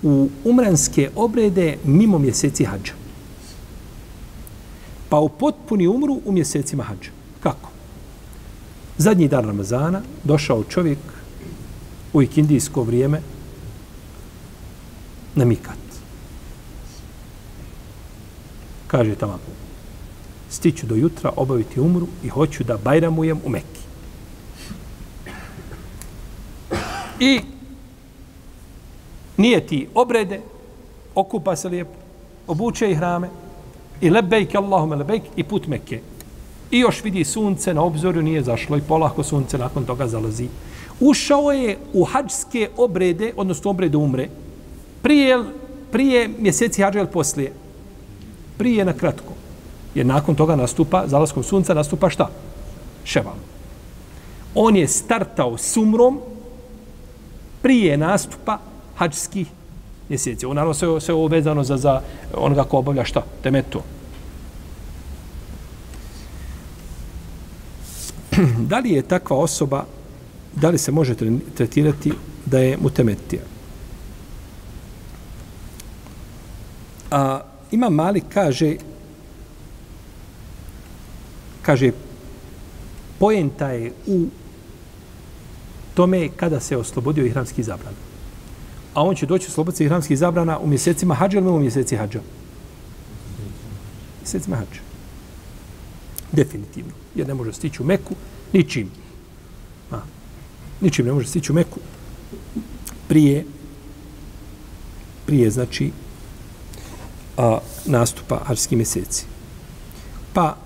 u 0.02 0.28
umranske 0.45 1.11
obrede 1.16 1.78
mimo 1.85 2.18
mjeseci 2.18 2.64
hađa. 2.64 2.92
Pa 5.09 5.18
u 5.18 5.28
potpuni 5.28 5.87
umru 5.87 6.21
u 6.25 6.33
mjesecima 6.33 6.83
hađa. 6.83 7.11
Kako? 7.42 7.71
Zadnji 8.99 9.28
dan 9.28 9.45
Ramazana 9.45 10.02
došao 10.25 10.64
čovjek 10.64 10.99
u 12.16 12.23
ikindijsko 12.23 12.82
vrijeme 12.82 13.20
na 15.35 15.44
Mikat. 15.44 15.78
Kaže 18.87 19.14
tamo, 19.14 19.38
stiću 20.50 20.87
do 20.87 20.94
jutra 20.94 21.32
obaviti 21.37 21.80
umru 21.80 22.06
i 22.25 22.28
hoću 22.28 22.64
da 22.64 22.76
bajramujem 22.76 23.40
u 23.44 23.50
Mekki. 23.50 23.80
I 27.20 27.40
nije 29.37 29.66
ti 29.66 29.88
obrede, 29.94 30.40
okupa 31.14 31.56
se 31.56 31.68
lijepo, 31.68 31.99
obuče 32.46 32.90
i 32.90 32.94
hrame, 32.94 33.28
i 34.00 34.11
lebejk, 34.11 34.54
Allahume 34.54 34.96
lebejk, 34.96 35.23
i 35.37 35.44
put 35.44 35.66
Mekke. 35.66 36.00
I 36.76 36.78
još 36.78 37.04
vidi 37.04 37.25
sunce 37.25 37.75
na 37.75 37.83
obzoru, 37.83 38.23
nije 38.23 38.42
zašlo 38.42 38.76
i 38.76 38.80
polako 38.80 39.23
sunce 39.23 39.59
nakon 39.59 39.85
toga 39.85 40.06
zalazi. 40.06 40.49
Ušao 41.00 41.52
je 41.52 41.78
u 41.92 42.04
hađske 42.04 42.68
obrede, 42.76 43.33
odnosno 43.37 43.71
obrede 43.71 43.97
umre, 43.97 44.28
prije, 45.02 45.38
prije 45.92 46.28
mjeseci 46.38 46.83
hađa 46.83 46.99
ili 46.99 47.09
poslije? 47.09 47.52
Prije 48.59 48.85
na 48.85 48.92
kratko. 48.92 49.33
Jer 49.95 50.06
nakon 50.06 50.35
toga 50.35 50.56
nastupa, 50.56 51.06
zalaskom 51.06 51.42
sunca 51.42 51.75
nastupa 51.75 52.11
šta? 52.11 52.28
Ševal. 53.04 53.40
On 54.54 54.76
je 54.76 54.88
startao 54.88 55.56
sumrom 55.59 56.21
prije 57.62 57.97
nastupa 57.97 58.59
hađskih 58.97 59.47
mjeseci. 60.09 60.47
Ovo 60.47 60.54
naravno 60.54 60.75
sve, 60.75 61.00
sve 61.00 61.14
ovo 61.14 61.26
vezano 61.26 61.64
za, 61.64 61.76
za 61.76 62.00
onoga 62.35 62.64
ko 62.64 62.78
obavlja 62.78 63.04
šta? 63.04 63.23
Temetu. 63.42 63.80
Da 68.66 68.78
li 68.78 68.90
je 68.90 69.02
takva 69.02 69.37
osoba 69.37 69.85
da 70.54 70.70
li 70.70 70.78
se 70.78 70.92
može 70.92 71.14
tretirati 71.54 72.12
da 72.46 72.58
je 72.58 72.76
mutemetija. 72.76 73.42
A 77.11 77.40
ima 77.70 77.88
Malik 77.90 78.25
kaže 78.35 78.76
kaže 81.62 81.92
poenta 83.18 83.70
je 83.70 83.92
u 84.06 84.26
tome 85.94 86.28
kada 86.37 86.61
se 86.61 86.76
oslobodio 86.76 87.26
ihramski 87.26 87.62
zabran. 87.62 87.94
A 88.94 89.02
on 89.02 89.14
će 89.14 89.26
doći 89.26 89.46
osloboditi 89.49 89.85
ihramski 89.85 90.16
zabrana 90.16 90.58
u 90.58 90.66
mjesecima 90.66 91.14
hađa 91.14 91.38
ili 91.38 91.49
u 91.49 91.58
mjeseci 91.58 91.96
hađa? 91.96 92.20
Mjesecima 94.20 94.56
hađa. 94.56 94.80
Definitivno. 96.32 96.92
Jer 97.14 97.28
ne 97.28 97.35
može 97.35 97.52
stići 97.52 97.82
u 97.82 97.87
Meku 97.87 98.14
ničim. 98.53 98.91
A, 99.93 99.97
ničim 100.81 101.07
ne 101.07 101.12
može 101.12 101.29
stići 101.29 101.53
u 101.53 101.55
Meku 101.55 101.81
prije 103.09 103.45
prije 105.26 105.50
znači 105.50 105.91
a, 107.37 107.59
nastupa 107.87 108.41
arski 108.47 108.76
mjeseci. 108.76 109.25
Pa 110.33 110.57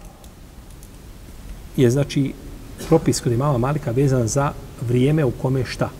je 1.76 1.90
znači 1.90 2.32
propis 2.88 3.20
kod 3.20 3.32
imama 3.32 3.58
Malika 3.58 3.90
vezan 3.90 4.28
za 4.28 4.52
vrijeme 4.88 5.24
u 5.24 5.30
kome 5.30 5.64
šta 5.64 5.90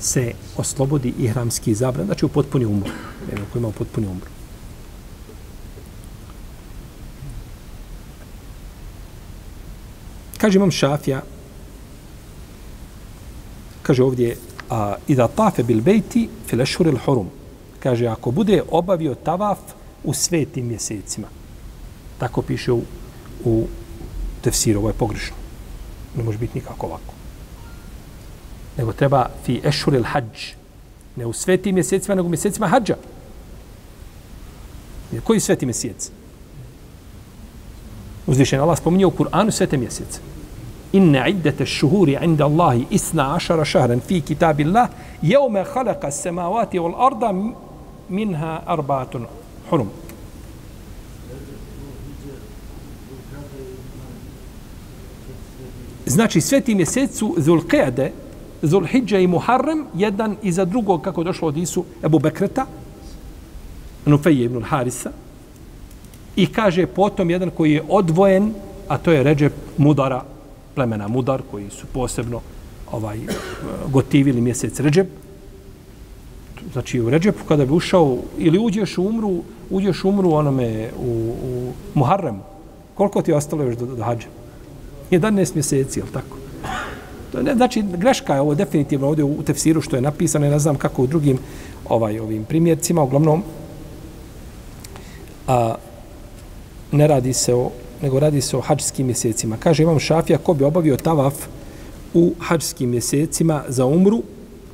se 0.00 0.32
oslobodi 0.56 1.14
ihramski 1.18 1.74
zabran, 1.74 2.06
znači 2.06 2.24
u 2.24 2.28
potpuni 2.28 2.64
umru. 2.64 2.90
Vrijeme 3.26 3.46
u 3.54 3.58
ima 3.58 3.68
u 3.68 3.72
potpuni 3.72 4.06
umru. 4.06 4.37
Kaže 10.38 10.56
imam 10.56 10.70
Šafija, 10.70 11.22
kaže 13.82 14.02
ovdje, 14.02 14.36
a, 14.70 14.94
i 15.08 15.14
da 15.14 15.28
tafe 15.28 15.62
bil 15.62 15.80
bejti 15.80 16.28
fil 16.46 16.60
ešhuril 16.60 16.98
hurum. 17.04 17.30
Kaže, 17.82 18.06
ako 18.06 18.30
bude 18.30 18.62
obavio 18.70 19.14
tavaf 19.14 19.58
u 20.04 20.14
svetim 20.14 20.66
mjesecima. 20.66 21.26
Tako 22.18 22.42
piše 22.42 22.72
u, 22.72 22.82
u 23.44 23.66
tefsiru, 24.42 24.80
ovo 24.80 24.88
je 24.88 24.94
pogrešno. 24.94 25.36
Ne 26.16 26.22
može 26.22 26.38
biti 26.38 26.58
nikako 26.58 26.86
ovako. 26.86 27.14
Nego 28.76 28.92
treba 28.92 29.26
fi 29.44 29.60
ešhuril 29.64 30.04
hađ. 30.04 30.54
Ne 31.16 31.26
u 31.26 31.32
svetim 31.32 31.74
mjesecima, 31.74 32.14
nego 32.14 32.26
u 32.26 32.30
mjesecima 32.30 32.68
hađa. 32.68 32.96
Koji 35.24 35.40
sveti 35.40 35.66
mjesec? 35.66 36.10
Uzvišen 38.28 38.60
Allah 38.60 38.78
spominje 38.78 39.06
u 39.06 39.10
Kur'anu 39.10 39.50
svete 39.50 39.76
mjesece. 39.76 40.20
Inna 40.92 41.28
iddete 41.28 41.66
šuhuri 41.66 42.18
inda 42.22 42.44
Allahi 42.44 42.84
isna 42.90 43.36
ašara 43.36 43.64
šahran 43.64 44.00
fi 44.00 44.20
kitabillah 44.20 44.88
jevme 45.22 45.64
halaka 45.74 46.10
semavati 46.10 46.78
wal 46.78 46.94
arda 47.06 47.32
minha 48.08 48.60
arbatun 48.66 49.26
hurum. 49.70 49.88
Znači, 56.06 56.40
sveti 56.40 56.74
mjesec 56.74 57.18
su 57.18 57.34
Zulqeade, 57.38 58.10
Zulhidža 58.62 59.18
i 59.18 59.26
Muharrem, 59.26 59.84
jedan 59.94 60.36
iza 60.42 60.64
drugog, 60.64 61.02
kako 61.02 61.24
došlo 61.24 61.48
od 61.48 61.56
Isu, 61.56 61.84
Ebu 62.04 62.18
Bekreta, 62.18 62.66
Nufeje 64.06 64.44
ibn 64.44 64.62
Harisa, 64.62 65.10
i 66.38 66.46
kaže 66.46 66.86
potom 66.86 67.30
jedan 67.30 67.50
koji 67.50 67.72
je 67.72 67.82
odvojen, 67.88 68.52
a 68.88 68.98
to 68.98 69.12
je 69.12 69.22
Ređep 69.22 69.52
Mudara, 69.76 70.22
plemena 70.74 71.08
Mudar, 71.08 71.42
koji 71.50 71.70
su 71.70 71.86
posebno 71.92 72.40
ovaj 72.92 73.18
gotivili 73.90 74.40
mjesec 74.40 74.80
Ređep. 74.80 75.08
Znači 76.72 77.00
u 77.00 77.10
Ređepu 77.10 77.44
kada 77.48 77.66
bi 77.66 77.72
ušao, 77.72 78.18
ili 78.38 78.58
uđeš 78.58 78.98
u 78.98 79.06
umru, 79.06 79.42
uđeš 79.70 80.04
u 80.04 80.08
umru 80.08 80.30
onome 80.32 80.90
u, 80.98 81.34
u 81.42 81.72
Muharremu, 81.94 82.42
koliko 82.94 83.22
ti 83.22 83.30
je 83.30 83.36
ostalo 83.36 83.62
još 83.62 83.76
do, 83.76 83.86
do 83.86 84.04
hađa? 84.04 84.28
11 85.10 85.54
mjeseci, 85.54 86.00
jel 86.00 86.06
tako? 86.12 86.36
To 87.32 87.42
ne, 87.42 87.54
znači, 87.54 87.82
greška 87.82 88.34
je 88.34 88.40
ovo 88.40 88.54
definitivno 88.54 89.08
ovdje 89.08 89.24
u 89.24 89.42
tefsiru 89.42 89.80
što 89.80 89.96
je 89.96 90.02
napisano, 90.02 90.50
ne 90.50 90.58
znam 90.58 90.76
kako 90.76 91.02
u 91.02 91.06
drugim 91.06 91.38
ovaj 91.88 92.18
ovim 92.20 92.44
primjercima, 92.44 93.02
uglavnom, 93.02 93.42
a, 95.46 95.74
ne 96.92 97.06
radi 97.06 97.32
se 97.32 97.54
o, 97.54 97.70
nego 98.02 98.20
radi 98.20 98.40
se 98.40 98.56
o 98.56 98.60
hađskim 98.60 99.06
mjesecima. 99.06 99.56
Kaže 99.56 99.82
imam 99.82 99.98
šafija, 99.98 100.38
ko 100.38 100.54
bi 100.54 100.64
obavio 100.64 100.96
tavaf 100.96 101.34
u 102.14 102.34
hađskim 102.40 102.90
mjesecima 102.90 103.62
za 103.68 103.86
umru, 103.86 104.22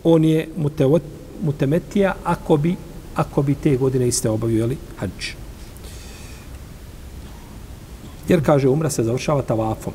on 0.05 0.25
je 0.25 0.49
mutevot, 0.57 1.03
mutemetija 1.43 2.15
ako 2.25 2.57
bi, 2.57 2.77
ako 3.15 3.43
bi 3.43 3.55
te 3.55 3.77
godine 3.77 4.09
iste 4.09 4.31
obavio, 4.31 4.59
jeli, 4.59 4.77
hađ. 4.99 5.35
Jer 8.29 8.45
kaže, 8.45 8.69
umra 8.69 8.91
se 8.91 9.05
završava 9.05 9.43
tavafom. 9.43 9.93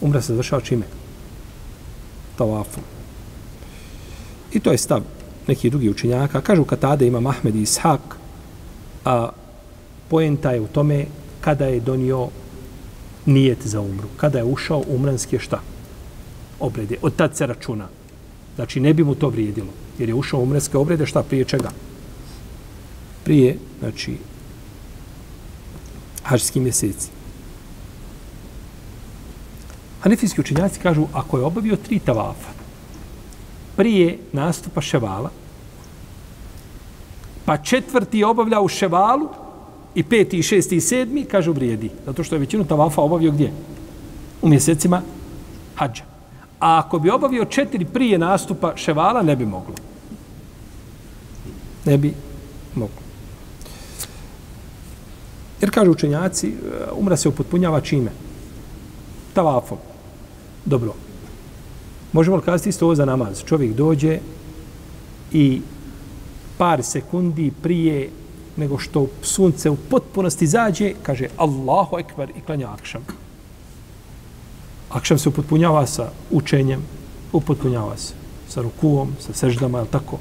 Umra 0.00 0.22
se 0.22 0.32
završava 0.32 0.62
čime? 0.62 0.86
Tavafom. 2.38 2.82
I 4.52 4.60
to 4.60 4.72
je 4.72 4.78
stav 4.78 5.02
nekih 5.46 5.70
drugih 5.70 5.90
učenjaka. 5.90 6.40
Kažu 6.40 6.64
Katade 6.64 7.06
ima 7.06 7.20
Mahmed 7.20 7.56
i 7.56 7.62
Ishak, 7.62 8.00
a 9.04 9.28
poenta 10.08 10.50
je 10.50 10.60
u 10.60 10.66
tome 10.66 11.06
kada 11.46 11.66
je 11.70 11.80
donio 11.80 12.28
nijet 13.26 13.62
za 13.62 13.80
umru. 13.80 14.08
Kada 14.16 14.38
je 14.38 14.44
ušao 14.44 14.82
umranske 14.88 15.38
šta? 15.38 15.60
Obrede. 16.60 16.96
Od 17.02 17.16
tad 17.16 17.36
se 17.36 17.46
računa. 17.46 17.86
Znači, 18.56 18.80
ne 18.80 18.94
bi 18.94 19.04
mu 19.04 19.14
to 19.14 19.28
vrijedilo. 19.28 19.70
Jer 19.98 20.08
je 20.08 20.14
ušao 20.14 20.40
umranske 20.40 20.78
obrede 20.78 21.06
šta 21.06 21.22
prije 21.22 21.44
čega? 21.44 21.70
Prije, 23.24 23.58
znači, 23.78 24.16
hađski 26.22 26.60
mjeseci. 26.60 27.08
Hanefijski 30.02 30.40
učenjaci 30.40 30.80
kažu, 30.80 31.06
ako 31.12 31.38
je 31.38 31.44
obavio 31.44 31.76
tri 31.76 31.98
tavafa, 31.98 32.50
prije 33.76 34.18
nastupa 34.32 34.80
ševala, 34.80 35.30
pa 37.44 37.56
četvrti 37.56 38.18
je 38.18 38.26
obavljao 38.26 38.62
u 38.62 38.68
ševalu, 38.68 39.45
i 39.96 40.02
peti, 40.02 40.38
i 40.38 40.42
šesti, 40.42 40.76
i 40.76 40.80
sedmi, 40.80 41.24
kažu 41.24 41.52
vrijedi. 41.52 41.90
Zato 42.06 42.24
što 42.24 42.34
je 42.34 42.38
većinu 42.38 42.64
tavafa 42.64 43.02
obavio 43.02 43.30
gdje? 43.30 43.52
U 44.42 44.48
mjesecima 44.48 45.02
hađa. 45.74 46.02
A 46.60 46.78
ako 46.78 46.98
bi 46.98 47.10
obavio 47.10 47.44
četiri 47.44 47.84
prije 47.84 48.18
nastupa 48.18 48.76
ševala, 48.76 49.22
ne 49.22 49.36
bi 49.36 49.46
moglo. 49.46 49.74
Ne 51.84 51.98
bi 51.98 52.14
moglo. 52.74 53.00
Jer 55.60 55.70
kažu 55.70 55.90
učenjaci, 55.90 56.48
eh, 56.48 56.52
umra 56.92 57.16
se 57.16 57.28
upotpunjava 57.28 57.80
čime? 57.80 58.10
Tavafom. 59.32 59.78
Dobro. 60.64 60.94
Možemo 62.12 62.36
li 62.36 62.42
kazati 62.42 62.68
isto 62.68 62.84
ovo 62.84 62.94
za 62.94 63.04
namaz? 63.04 63.44
Čovjek 63.44 63.72
dođe 63.72 64.18
i 65.32 65.60
par 66.58 66.82
sekundi 66.82 67.52
prije 67.62 68.10
nego 68.56 68.78
što 68.78 69.06
sunce 69.22 69.70
u 69.70 69.76
potpunosti 69.76 70.46
zađe, 70.46 70.92
kaže 71.02 71.28
Allahu 71.36 71.98
ekber 71.98 72.30
i 72.30 72.40
klanja 72.40 72.68
akšam. 72.72 73.06
Akšam 74.90 75.18
se 75.18 75.28
upotpunjava 75.28 75.86
sa 75.86 76.10
učenjem, 76.30 76.80
upotpunjava 77.32 77.96
se 77.96 78.14
sa 78.48 78.62
rukuom, 78.62 79.12
sa 79.20 79.32
seždama, 79.32 79.78
je 79.78 79.90
tako? 79.90 80.18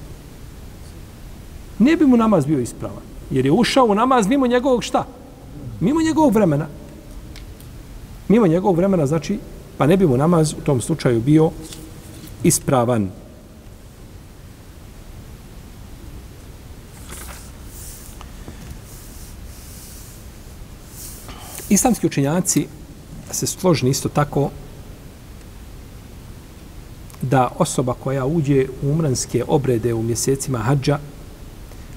Ne 1.79 1.95
bi 1.95 2.05
mu 2.05 2.17
namaz 2.17 2.45
bio 2.45 2.59
ispravan, 2.59 3.03
jer 3.31 3.45
je 3.45 3.51
ušao 3.51 3.85
u 3.85 3.95
namaz 3.95 4.27
mimo 4.27 4.47
njegovog 4.47 4.83
šta? 4.83 5.05
Mimo 5.79 6.01
njegovog 6.01 6.33
vremena. 6.33 6.67
Mimo 8.27 8.47
njegovog 8.47 8.77
vremena, 8.77 9.05
znači, 9.05 9.39
pa 9.77 9.87
ne 9.87 9.97
bi 9.97 10.07
mu 10.07 10.17
namaz 10.17 10.53
u 10.53 10.61
tom 10.61 10.81
slučaju 10.81 11.21
bio 11.21 11.51
ispravan. 12.43 13.09
Islamski 21.69 22.08
učenjaci 22.08 22.67
se 23.32 23.47
složni 23.47 23.89
isto 23.89 24.10
tako 24.10 24.49
da 27.21 27.51
osoba 27.60 27.93
koja 27.93 28.25
uđe 28.25 28.65
u 28.84 28.89
umranske 28.89 29.43
obrede 29.47 29.93
u 29.93 30.04
mjesecima 30.04 30.60
hađa, 30.60 30.99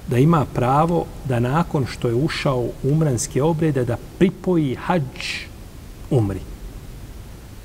da 0.07 0.17
ima 0.17 0.45
pravo 0.53 1.05
da 1.25 1.39
nakon 1.39 1.85
što 1.85 2.07
je 2.07 2.15
ušao 2.15 2.59
u 2.59 2.71
umranske 2.83 3.43
obrede 3.43 3.85
da 3.85 3.97
pripoji 4.17 4.75
hađ 4.75 5.45
umri. 6.09 6.39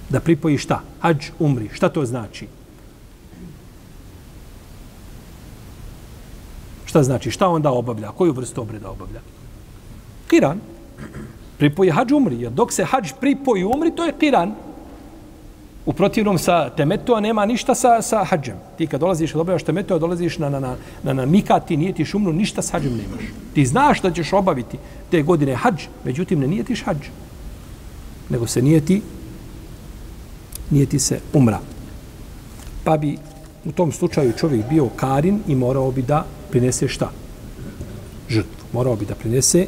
Da 0.08 0.20
pripoji 0.20 0.58
šta? 0.58 0.82
Hađ 1.00 1.30
umri. 1.38 1.70
Šta 1.72 1.88
to 1.88 2.04
znači? 2.06 2.48
Šta 6.84 7.02
znači? 7.02 7.30
Šta 7.30 7.48
onda 7.48 7.70
obavlja? 7.70 8.12
Koju 8.12 8.32
vrstu 8.32 8.62
obreda 8.62 8.90
obavlja? 8.90 9.20
Kiran 10.28 10.60
pripoji 11.64 11.90
hađ 11.90 12.12
umri. 12.12 12.40
Jer 12.40 12.52
dok 12.52 12.72
se 12.72 12.84
hađ 12.84 13.12
pripoji 13.20 13.64
umri, 13.64 13.90
to 13.96 14.04
je 14.04 14.12
kiran. 14.20 14.52
U 15.86 15.92
protivnom 15.92 16.38
sa 16.38 16.70
temetua 16.70 17.20
nema 17.20 17.46
ništa 17.46 17.74
sa, 17.74 18.02
sa 18.02 18.24
hađem. 18.24 18.56
Ti 18.78 18.86
kad 18.86 19.00
dolaziš, 19.00 19.32
kad 19.32 19.40
obavljaš 19.40 19.62
temetua, 19.62 19.98
dolaziš 19.98 20.38
na, 20.38 20.48
na, 20.48 20.60
na, 20.60 20.76
na, 21.02 21.12
na 21.12 21.26
mikat, 21.26 21.66
ti 21.66 21.76
nijetiš 21.76 22.14
umru, 22.14 22.32
ništa 22.32 22.62
sa 22.62 22.72
hađem 22.72 22.92
nemaš. 22.92 23.24
Ti 23.54 23.66
znaš 23.66 24.02
da 24.02 24.10
ćeš 24.10 24.32
obaviti 24.32 24.78
te 25.10 25.22
godine 25.22 25.54
hađ, 25.54 25.86
međutim 26.04 26.40
ne 26.40 26.46
nije 26.46 26.64
tiš 26.64 26.84
hađ. 26.84 27.08
Nego 28.28 28.46
se 28.46 28.62
nijeti, 28.62 29.02
nijeti 30.70 30.98
se 30.98 31.20
umra. 31.32 31.60
Pa 32.84 32.96
bi 32.96 33.16
u 33.64 33.72
tom 33.72 33.92
slučaju 33.92 34.32
čovjek 34.32 34.68
bio 34.68 34.88
karin 34.96 35.40
i 35.48 35.54
morao 35.54 35.90
bi 35.90 36.02
da 36.02 36.24
prinese 36.50 36.88
šta? 36.88 37.10
Žrtvu. 38.28 38.68
Morao 38.72 38.96
bi 38.96 39.06
da 39.06 39.14
prinese 39.14 39.66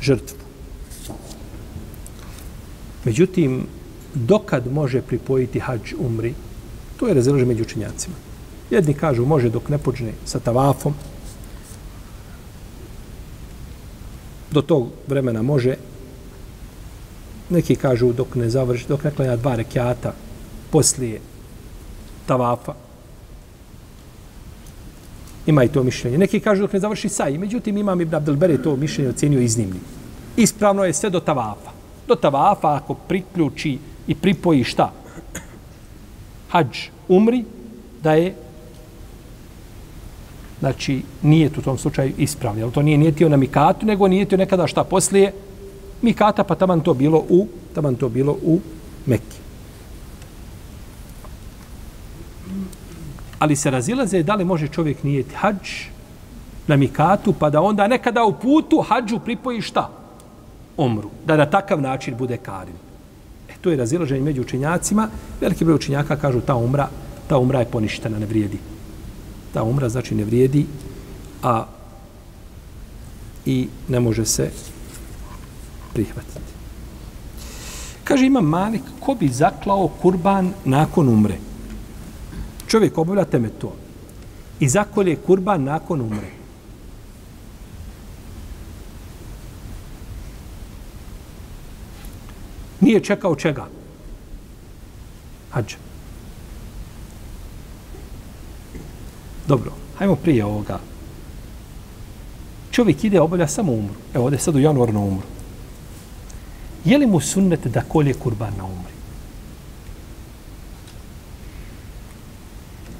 žrtvu. 0.00 0.47
Međutim, 3.04 3.66
dokad 4.14 4.72
može 4.72 5.02
pripojiti 5.02 5.60
hađ 5.60 5.94
umri, 5.98 6.34
to 6.96 7.08
je 7.08 7.14
razilaže 7.14 7.44
među 7.44 7.62
učenjacima. 7.62 8.14
Jedni 8.70 8.94
kažu 8.94 9.26
može 9.26 9.50
dok 9.50 9.68
ne 9.68 9.78
počne 9.78 10.12
sa 10.24 10.40
tavafom, 10.40 10.94
do 14.50 14.62
tog 14.62 14.88
vremena 15.06 15.42
može, 15.42 15.76
neki 17.50 17.76
kažu 17.76 18.12
dok 18.12 18.34
ne 18.34 18.50
završi, 18.50 18.88
dok 18.88 19.04
ne 19.04 19.10
klanja 19.10 19.36
dva 19.36 19.54
rekiata 19.54 20.12
poslije 20.70 21.20
tavafa, 22.26 22.74
ima 25.46 25.64
i 25.64 25.68
to 25.68 25.82
mišljenje. 25.82 26.18
Neki 26.18 26.40
kažu 26.40 26.62
dok 26.62 26.72
ne 26.72 26.80
završi 26.80 27.08
saj, 27.08 27.38
međutim 27.38 27.76
imam 27.76 28.00
Ibn 28.00 28.14
Abdelbere 28.14 28.62
to 28.62 28.76
mišljenje 28.76 29.10
ocenio 29.10 29.40
iznimnim. 29.40 29.80
Ispravno 30.36 30.84
je 30.84 30.92
sve 30.92 31.10
do 31.10 31.20
tavafa. 31.20 31.77
Do 32.08 32.14
tavafa 32.14 32.74
ako 32.74 32.94
priključi 32.94 33.78
i 34.06 34.14
pripoji 34.14 34.64
šta? 34.64 34.92
Hadž 36.48 36.78
umri, 37.08 37.44
da 38.02 38.12
je 38.12 38.34
znači 40.60 41.02
nije 41.22 41.50
u 41.58 41.62
tom 41.62 41.78
slučaju 41.78 42.12
ispravno. 42.18 42.62
Ali 42.62 42.72
to 42.72 42.82
nije 42.82 42.98
nijetio 42.98 43.28
na 43.28 43.36
mikatu, 43.36 43.86
nego 43.86 44.08
nijetio 44.08 44.38
nekada 44.38 44.66
šta 44.66 44.84
poslije 44.84 45.32
mikata, 46.02 46.44
pa 46.44 46.54
taman 46.54 46.80
to 46.80 46.94
bilo 46.94 47.24
u 47.28 47.46
taman 47.74 47.94
to 47.94 48.08
bilo 48.08 48.36
u 48.42 48.60
Mekki. 49.06 49.36
Ali 53.38 53.56
se 53.56 53.70
razilaze 53.70 54.22
da 54.22 54.34
li 54.34 54.44
može 54.44 54.68
čovjek 54.68 55.02
nijeti 55.02 55.34
hadž 55.34 55.70
na 56.66 56.76
mikatu, 56.76 57.32
pa 57.32 57.50
da 57.50 57.60
onda 57.60 57.86
nekada 57.86 58.24
u 58.24 58.32
putu 58.32 58.80
hadžu 58.88 59.18
pripoji 59.18 59.62
šta? 59.62 59.97
Omru. 60.78 61.10
Da 61.26 61.36
na 61.36 61.46
takav 61.46 61.80
način 61.80 62.16
bude 62.16 62.36
karin. 62.36 62.74
E, 63.48 63.52
to 63.60 63.70
je 63.70 63.76
razilaženje 63.76 64.24
među 64.24 64.42
učenjacima. 64.42 65.08
Veliki 65.40 65.64
broj 65.64 65.74
učenjaka 65.74 66.16
kažu 66.16 66.40
ta 66.40 66.54
umra, 66.54 66.88
ta 67.28 67.38
umra 67.38 67.58
je 67.58 67.70
poništena, 67.70 68.18
ne 68.18 68.26
vrijedi. 68.26 68.58
Ta 69.52 69.62
umra 69.62 69.88
znači 69.88 70.14
ne 70.14 70.24
vrijedi, 70.24 70.66
a 71.42 71.66
i 73.46 73.68
ne 73.88 74.00
može 74.00 74.24
se 74.24 74.50
prihvatiti. 75.92 76.40
Kaže 78.04 78.26
ima 78.26 78.40
Malik, 78.40 78.82
ko 79.00 79.14
bi 79.14 79.28
zaklao 79.28 79.88
kurban 79.88 80.52
nakon 80.64 81.08
umre? 81.08 81.38
Čovjek 82.66 82.98
obavlja 82.98 83.24
teme 83.24 83.48
to. 83.48 83.74
I 84.60 84.68
zakolje 84.68 85.16
kurban 85.16 85.64
nakon 85.64 86.00
umre. 86.00 86.37
Nije 92.80 93.00
čekao 93.00 93.36
čega? 93.36 93.66
Hadža. 95.50 95.76
Dobro, 99.48 99.72
hajmo 99.98 100.16
prije 100.16 100.44
ovoga. 100.44 100.80
Čovjek 102.70 103.04
ide, 103.04 103.20
obavlja 103.20 103.48
samo 103.48 103.72
umru. 103.72 103.94
Evo, 104.14 104.24
ovdje 104.24 104.38
sad 104.38 104.54
u 104.56 104.58
januar 104.58 104.94
na 104.94 105.00
umru. 105.00 105.26
Je 106.84 106.98
li 106.98 107.06
mu 107.06 107.20
sunnet 107.20 107.66
da 107.66 107.82
kolje 107.82 108.14
kurban 108.14 108.52
na 108.58 108.64
umri? 108.64 108.92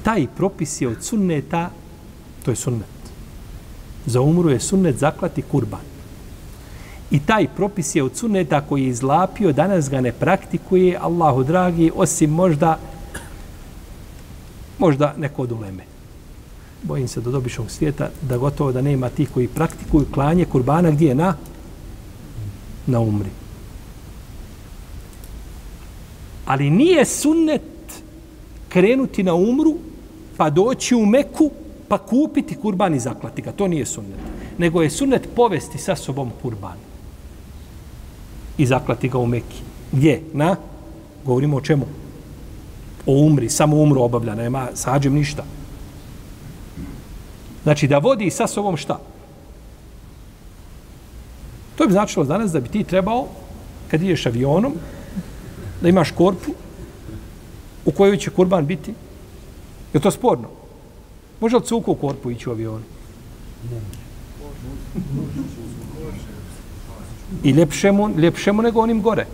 Taj 0.03 0.27
propis 0.37 0.81
je 0.81 0.89
od 0.89 1.05
sunneta, 1.05 1.71
to 2.45 2.51
je 2.51 2.57
sunnet. 2.57 2.99
Za 4.07 4.21
umru 4.21 4.51
je 4.51 4.61
sunnet 4.61 4.99
zaklati 4.99 5.43
kurban. 5.43 5.88
I 7.11 7.21
taj 7.21 7.49
propis 7.57 7.95
je 7.95 8.03
od 8.03 8.17
sunneta 8.17 8.61
koji 8.61 8.83
je 8.83 8.89
izlapio, 8.89 9.53
danas 9.53 9.91
ga 9.91 10.01
ne 10.01 10.13
praktikuje, 10.13 10.99
Allahu 11.01 11.45
dragi, 11.45 11.91
osim 11.95 12.31
možda 12.31 12.79
možda 14.79 15.15
neko 15.19 15.43
od 15.43 15.53
uleme. 15.53 15.85
Bojim 16.83 17.09
se 17.09 17.21
do 17.21 17.31
dobišnog 17.31 17.71
svijeta 17.71 18.11
da 18.23 18.39
gotovo 18.39 18.73
da 18.73 18.83
nema 18.83 19.09
tih 19.09 19.31
koji 19.35 19.49
praktikuju 19.49 20.07
klanje 20.15 20.45
kurbana 20.45 20.91
gdje 20.91 21.09
je 21.09 21.15
na 21.15 21.37
na 22.87 23.01
umri. 23.01 23.31
Ali 26.47 26.71
nije 26.71 27.05
sunnet 27.05 27.63
krenuti 28.69 29.23
na 29.23 29.35
umru, 29.35 29.77
pa 30.37 30.51
doći 30.51 30.95
u 30.95 31.07
Meku, 31.07 31.51
pa 31.89 31.99
kupiti 31.99 32.55
kurban 32.55 32.95
i 32.95 33.01
zaklati 33.01 33.43
ga. 33.43 33.53
To 33.53 33.69
nije 33.69 33.87
sunnet. 33.87 34.19
Nego 34.59 34.83
je 34.83 34.91
sunnet 34.91 35.29
povesti 35.37 35.79
sa 35.79 35.97
sobom 35.97 36.31
kurban. 36.43 36.88
I 38.59 38.67
zaklati 38.67 39.09
ga 39.09 39.19
u 39.19 39.27
Meki. 39.27 39.63
Gdje? 39.93 40.23
Na? 40.33 40.57
Govorimo 41.25 41.57
o 41.57 41.61
čemu? 41.61 41.87
O 43.07 43.13
umri. 43.13 43.51
Samo 43.51 43.77
umru 43.77 44.03
obavlja. 44.03 44.35
Nema 44.35 44.69
sađem 44.75 45.15
ništa. 45.15 45.45
Znači 47.63 47.89
da 47.89 47.99
vodi 47.99 48.31
sa 48.31 48.47
sobom 48.47 48.77
šta? 48.77 49.01
To 51.77 51.87
bi 51.87 51.93
značilo 51.93 52.25
danas 52.25 52.53
da 52.53 52.61
bi 52.61 52.69
ti 52.69 52.85
trebao, 52.85 53.27
kad 53.91 54.03
ideš 54.03 54.27
avionom, 54.27 54.73
da 55.83 55.89
imaš 55.89 56.11
korpu 56.11 56.53
u 57.85 57.91
kojoj 57.91 58.17
će 58.17 58.31
kurban 58.31 58.67
biti? 58.67 58.95
Je 59.93 60.01
to 60.01 60.11
sporno? 60.11 60.49
Može 61.41 61.57
li 61.57 61.63
cuku 61.63 61.93
u 61.93 61.95
korpu 61.95 62.31
ići 62.31 62.49
u 62.49 62.53
avionu? 62.53 62.83
Ne. 63.71 63.81
I 67.43 67.51
ljepše 67.51 67.93
mu, 67.93 68.09
ljepše 68.09 68.53
mu 68.53 68.63
nego 68.63 68.81
onim 68.81 69.03
gore. 69.03 69.27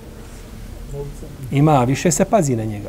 Ima, 1.50 1.84
više 1.84 2.10
se 2.10 2.24
pazi 2.24 2.56
na 2.56 2.64
njega. 2.64 2.88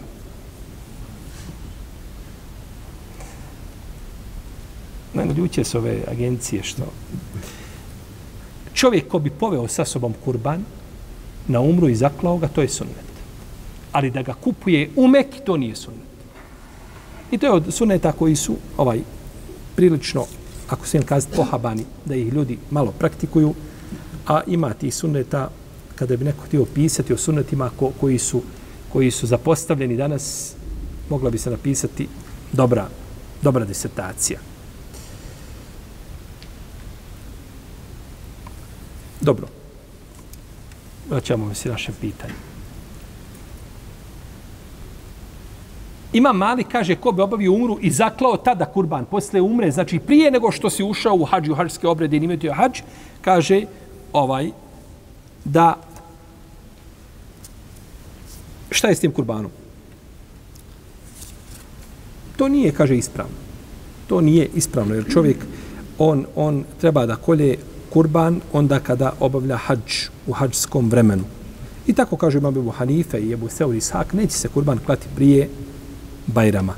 Ne, 5.14 5.26
ljuće 5.34 5.64
su 5.64 5.78
ove 5.78 6.04
agencije 6.12 6.64
što... 6.64 6.84
Čovjek 8.74 9.08
ko 9.08 9.20
bi 9.20 9.30
poveo 9.30 9.68
sa 9.68 9.86
sobom 9.86 10.14
kurban 10.26 10.64
na 11.48 11.60
umru 11.60 11.90
i 11.90 11.96
zaklao 11.96 12.38
ga, 12.38 12.48
to 12.48 12.62
je 12.62 12.70
sunnet 12.70 13.16
ali 13.96 14.12
da 14.12 14.22
ga 14.22 14.34
kupuje 14.34 14.90
u 14.96 15.08
Meki, 15.08 15.40
to 15.46 15.58
nije 15.58 15.76
sunnet. 15.76 16.04
I 17.32 17.38
to 17.38 17.46
je 17.46 17.52
od 17.52 17.74
sunneta 17.74 18.12
koji 18.12 18.36
su 18.36 18.56
ovaj 18.78 19.00
prilično, 19.76 20.26
ako 20.70 20.88
se 20.88 20.98
im 20.98 21.04
kazati, 21.04 21.36
pohabani, 21.36 21.86
da 22.06 22.16
ih 22.16 22.34
ljudi 22.34 22.58
malo 22.72 22.92
praktikuju, 22.92 23.54
a 24.28 24.42
ima 24.48 24.74
ti 24.74 24.92
sunneta, 24.92 25.50
kada 25.96 26.18
bi 26.18 26.26
neko 26.26 26.46
htio 26.46 26.66
pisati 26.66 27.14
o 27.14 27.18
sunnetima 27.18 27.70
ko, 27.80 27.92
koji, 28.00 28.20
su, 28.20 28.42
koji 28.94 29.12
su 29.12 29.28
zapostavljeni 29.28 29.98
danas, 29.98 30.54
mogla 31.10 31.30
bi 31.30 31.38
se 31.38 31.50
napisati 31.50 32.08
dobra, 32.52 32.88
dobra 33.42 33.66
disertacija. 33.66 34.40
Dobro. 39.22 39.48
Vraćamo 41.10 41.54
se 41.54 41.70
naše 41.70 41.92
pitanje. 42.02 42.34
Ima 46.14 46.34
mali, 46.34 46.64
kaže, 46.64 46.96
ko 46.96 47.12
bi 47.12 47.22
obavio 47.22 47.54
umru 47.54 47.78
i 47.82 47.92
zaklao 47.92 48.38
tada 48.38 48.66
kurban, 48.66 49.06
posle 49.06 49.42
umre, 49.42 49.72
znači 49.72 50.00
prije 50.00 50.32
nego 50.32 50.52
što 50.52 50.70
si 50.70 50.84
ušao 50.84 51.16
u 51.16 51.26
hađu, 51.26 51.54
hađske 51.54 51.88
obrede 51.88 52.18
i 52.18 52.20
nimetio 52.20 52.54
hađ, 52.54 52.82
kaže, 53.22 53.66
ovaj, 54.16 54.52
da, 55.46 55.76
šta 58.72 58.88
je 58.88 58.96
s 58.96 59.00
tim 59.00 59.12
kurbanom? 59.12 59.52
To 62.38 62.48
nije, 62.48 62.72
kaže, 62.72 62.98
ispravno. 62.98 63.36
To 64.08 64.22
nije 64.22 64.50
ispravno, 64.56 64.96
jer 64.96 65.06
čovjek, 65.14 65.38
on, 65.98 66.26
on 66.36 66.64
treba 66.82 67.06
da 67.06 67.16
kolje 67.16 67.58
kurban 67.90 68.42
onda 68.54 68.80
kada 68.80 69.14
obavlja 69.20 69.58
hađ 69.58 70.08
u 70.28 70.34
hađskom 70.34 70.90
vremenu. 70.90 71.24
I 71.88 71.94
tako 71.94 72.18
kaže 72.18 72.38
imam 72.38 72.58
Ebu 72.58 72.72
Hanife 72.72 73.20
i 73.20 73.32
Ebu 73.32 73.50
Seuri 73.50 73.78
Ishak, 73.78 74.14
neće 74.14 74.38
se 74.38 74.48
kurban 74.48 74.80
klati 74.86 75.08
prije 75.16 75.50
Bajrama. 76.28 76.76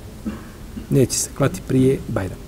Neće 0.89 1.17
se 1.17 1.29
klati 1.37 1.61
prije 1.67 1.99
Bajrama. 2.07 2.46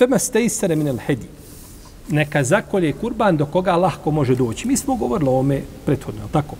Fema 0.00 0.18
stejsare 0.18 0.76
minel 0.76 0.98
hedi. 1.06 1.26
neka 2.08 2.44
zakolje 2.44 2.92
kurban 2.92 3.36
do 3.36 3.46
koga 3.46 3.76
lahko 3.76 4.10
može 4.10 4.34
doći. 4.34 4.68
Mi 4.68 4.76
smo 4.76 4.96
govorili 4.96 5.30
o 5.30 5.38
ome 5.38 5.62
prethodno, 5.86 6.28
tako? 6.32 6.56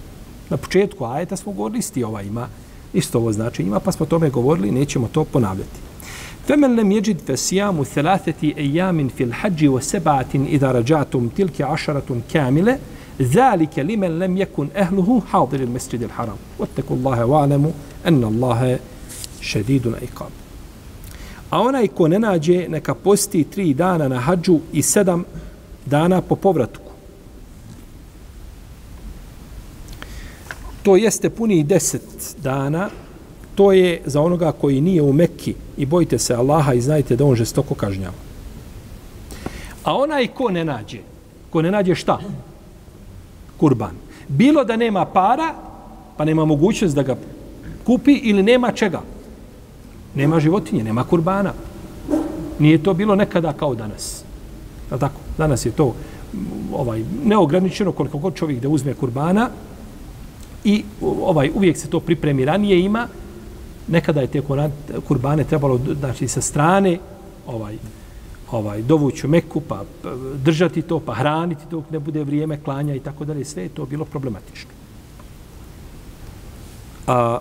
Na 0.50 0.56
početku 0.56 1.04
ajeta 1.04 1.36
smo 1.36 1.52
govorili 1.52 1.78
isti 1.78 2.04
ova 2.04 2.22
ima, 2.22 2.48
isto 2.94 3.18
ovo 3.18 3.32
znači 3.32 3.62
ima, 3.62 3.80
pa 3.80 3.92
smo 3.92 4.04
o 4.04 4.08
tome 4.08 4.30
govorili, 4.30 4.70
nećemo 4.70 5.08
to 5.12 5.24
ponavljati. 5.24 5.86
فمن 6.48 6.76
لم 6.76 6.92
يجد 6.92 7.18
فصيام 7.28 7.82
ثلاثة 7.82 8.42
أيام 8.58 9.08
في 9.08 9.24
الحج 9.24 9.68
وسبعة 9.68 10.26
إذا 10.34 10.72
رجعتم 10.72 11.28
تلك 11.28 11.60
عشرة 11.60 12.20
كاملة 12.32 12.78
ذلك 13.22 13.78
لمن 13.78 14.18
لم 14.18 14.36
يكن 14.36 14.68
أهله 14.76 15.22
حاضر 15.32 15.60
المسجد 15.60 16.02
الحرام 16.02 16.36
واتقوا 16.58 16.96
الله 16.96 17.24
واعلموا 17.24 17.70
أن 18.06 18.24
الله 18.24 18.78
شديد 19.40 19.86
العقاب 19.86 20.30
A 21.51 21.61
onaj 21.61 21.87
ko 21.87 22.07
ne 22.07 22.19
nađe, 22.19 22.65
neka 22.69 22.95
posti 22.95 23.43
tri 23.43 23.73
dana 23.73 24.07
na 24.07 24.19
hađu 24.19 24.59
i 24.73 24.81
sedam 24.81 25.23
dana 25.85 26.21
po 26.21 26.35
povratku. 26.35 26.91
To 30.83 30.95
jeste 30.95 31.29
puni 31.29 31.63
deset 31.63 32.35
dana 32.43 32.89
to 33.55 33.71
je 33.71 34.01
za 34.05 34.21
onoga 34.21 34.51
koji 34.51 34.81
nije 34.81 35.01
u 35.01 35.13
Mekki 35.13 35.55
i 35.77 35.85
bojite 35.85 36.17
se 36.19 36.33
Allaha 36.33 36.73
i 36.73 36.81
znajte 36.81 37.15
da 37.15 37.25
on 37.25 37.35
žestoko 37.35 37.75
kažnjava. 37.75 38.15
A 39.83 39.95
onaj 39.95 40.27
ko 40.27 40.49
ne 40.49 40.65
nađe, 40.65 40.99
ko 41.49 41.61
ne 41.61 41.71
nađe 41.71 41.95
šta? 41.95 42.19
Kurban. 43.57 43.95
Bilo 44.27 44.63
da 44.63 44.75
nema 44.75 45.05
para, 45.05 45.53
pa 46.17 46.25
nema 46.25 46.45
mogućnost 46.45 46.95
da 46.95 47.03
ga 47.03 47.15
kupi 47.83 48.13
ili 48.13 48.43
nema 48.43 48.71
čega? 48.71 49.01
Nema 50.15 50.39
životinje, 50.39 50.83
nema 50.83 51.03
kurbana. 51.03 51.53
Nije 52.59 52.83
to 52.83 52.93
bilo 52.93 53.15
nekada 53.15 53.53
kao 53.53 53.75
danas. 53.75 54.23
Je 54.91 54.99
tako? 54.99 55.19
Danas 55.37 55.65
je 55.65 55.71
to 55.71 55.87
mm, 56.33 56.37
ovaj 56.73 57.03
neograničeno 57.23 57.91
koliko 57.91 58.17
god 58.17 58.35
čovjek 58.35 58.59
da 58.59 58.69
uzme 58.69 58.93
kurbana 58.93 59.49
i 60.63 60.83
ovaj 61.01 61.51
uvijek 61.55 61.77
se 61.77 61.87
to 61.87 61.99
pripremi 61.99 62.45
ranije 62.45 62.85
ima 62.85 63.07
nekada 63.87 64.21
je 64.21 64.27
te 64.27 64.41
kurbane 65.07 65.43
trebalo 65.43 65.79
znači 65.99 66.27
sa 66.27 66.41
strane 66.41 66.97
ovaj 67.47 67.77
ovaj 68.51 68.81
dovući 68.81 69.27
u 69.27 69.29
Meku 69.29 69.61
pa, 69.61 69.83
pa 70.03 70.09
držati 70.43 70.81
to 70.81 70.99
pa 70.99 71.13
hraniti 71.13 71.63
dok 71.71 71.91
ne 71.91 71.99
bude 71.99 72.23
vrijeme 72.23 72.59
klanja 72.63 72.95
i 72.95 72.99
tako 72.99 73.25
dalje 73.25 73.45
sve 73.45 73.63
je 73.63 73.69
to 73.69 73.85
bilo 73.85 74.05
problematično. 74.05 74.71
A 77.07 77.39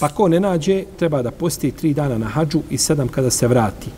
pa 0.00 0.08
ko 0.08 0.28
ne 0.28 0.40
nađe 0.40 0.84
treba 0.98 1.22
da 1.22 1.30
posti 1.30 1.70
tri 1.70 1.94
dana 1.94 2.18
na 2.18 2.26
hadžu 2.26 2.62
i 2.70 2.78
sedam 2.78 3.08
kada 3.08 3.30
se 3.30 3.48
vrati. 3.48 3.90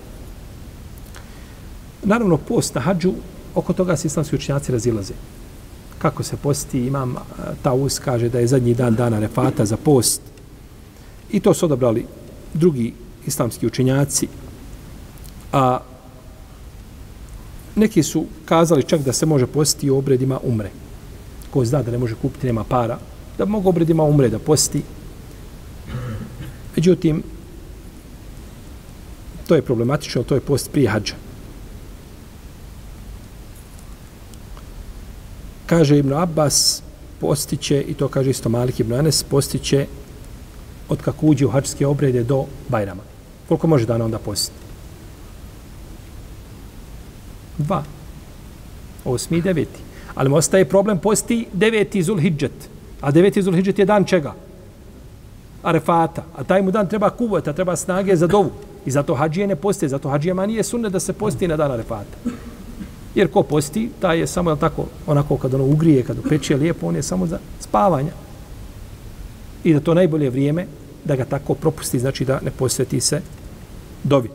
Naravno 2.03 2.37
post 2.37 2.75
na 2.75 2.81
hadžu 2.81 3.13
oko 3.55 3.73
toga 3.73 3.97
se 3.97 4.07
islamski 4.07 4.37
učenjaci 4.37 4.73
razilaze. 4.73 5.15
Kako 5.99 6.23
se 6.23 6.37
posti, 6.37 6.87
imam 6.87 7.15
Taus 7.63 7.99
kaže 7.99 8.29
da 8.29 8.39
je 8.39 8.47
zadnji 8.47 8.75
dan 8.75 8.95
dana 8.95 9.19
refata 9.19 9.65
za 9.65 9.77
post, 9.77 10.23
I 11.33 11.41
to 11.41 11.55
su 11.55 11.67
odabrali 11.67 12.07
drugi 12.55 12.93
islamski 13.27 13.67
učenjaci. 13.67 14.29
A 15.53 15.79
neki 17.77 18.03
su 18.03 18.27
kazali 18.45 18.83
čak 18.83 19.01
da 19.01 19.13
se 19.13 19.27
može 19.27 19.47
postiti 19.47 19.91
u 19.91 19.99
obredima 19.99 20.39
umre. 20.43 20.71
Ko 21.51 21.65
zna 21.65 21.83
da 21.83 21.91
ne 21.91 21.99
može 21.99 22.15
kupiti, 22.15 22.47
nema 22.47 22.65
para, 22.65 22.99
da 23.39 23.45
mogu 23.45 23.69
obredima 23.69 24.03
umre 24.03 24.29
da 24.29 24.39
posti. 24.39 24.83
Međutim, 26.77 27.23
to 29.47 29.55
je 29.55 29.63
problematično, 29.63 30.23
to 30.23 30.35
je 30.35 30.41
post 30.41 30.73
prije 30.73 30.89
hađa. 30.89 31.15
Kaže 35.67 35.99
Ibn 35.99 36.13
Abbas, 36.13 36.83
postiće, 37.21 37.83
i 37.89 37.95
to 37.95 38.09
kaže 38.09 38.31
isto 38.31 38.49
Malik 38.49 38.81
Ibn 38.81 38.93
Anes, 38.93 39.23
postiće 39.23 39.87
od 40.89 41.03
kako 41.03 41.27
uđe 41.27 41.47
u 41.47 41.51
hačske 41.51 41.87
obrede 41.87 42.25
do 42.25 42.45
Bajrama. 42.69 43.03
Koliko 43.49 43.67
može 43.67 43.87
dana 43.87 44.05
onda 44.05 44.19
postiti? 44.19 44.59
Dva. 47.59 47.85
Osmi 49.05 49.39
i 49.39 49.43
deveti. 49.43 49.81
Ali 50.15 50.29
mu 50.29 50.37
ostaje 50.37 50.69
problem 50.69 50.99
posti 50.99 51.47
deveti 51.53 52.03
Zulhidžet. 52.03 52.69
A 53.01 53.11
deveti 53.11 53.43
Zulhidžet 53.43 53.79
je 53.79 53.85
dan 53.85 54.05
čega? 54.05 54.35
Arefata. 55.63 56.25
A 56.37 56.45
taj 56.45 56.63
mu 56.63 56.71
dan 56.71 56.89
treba 56.89 57.11
kuvata, 57.11 57.53
treba 57.53 57.77
snage 57.77 58.17
za 58.17 58.27
dovu. 58.27 58.51
I 58.87 58.91
zato 58.91 59.15
hađije 59.15 59.47
ne 59.47 59.57
poste, 59.57 59.89
Zato 59.89 60.09
hađijama 60.09 60.47
nije 60.47 60.63
sunne 60.63 60.91
da 60.91 61.01
se 61.01 61.13
posti 61.13 61.49
na 61.49 61.57
dan 61.57 61.73
Arefata. 61.73 62.17
Jer 63.15 63.29
ko 63.31 63.43
posti, 63.43 63.91
taj 64.01 64.19
je 64.19 64.27
samo, 64.27 64.51
je 64.51 64.59
tako, 64.59 64.87
onako 65.07 65.37
kad 65.37 65.55
ono 65.55 65.65
ugrije, 65.65 66.03
kad 66.03 66.17
peče 66.29 66.57
lijepo, 66.57 66.87
on 66.87 66.97
je 66.97 67.03
samo 67.03 67.27
za 67.27 67.39
spavanje. 67.61 68.11
I 69.65 69.75
da 69.75 69.81
to 69.81 69.95
najbolje 69.95 70.31
vrijeme 70.31 70.67
da 71.05 71.17
ga 71.17 71.25
tako 71.25 71.55
propusti, 71.55 71.99
znači 71.99 72.25
da 72.25 72.41
ne 72.45 72.51
posveti 72.51 73.01
se 73.01 73.21
dovi. 74.05 74.29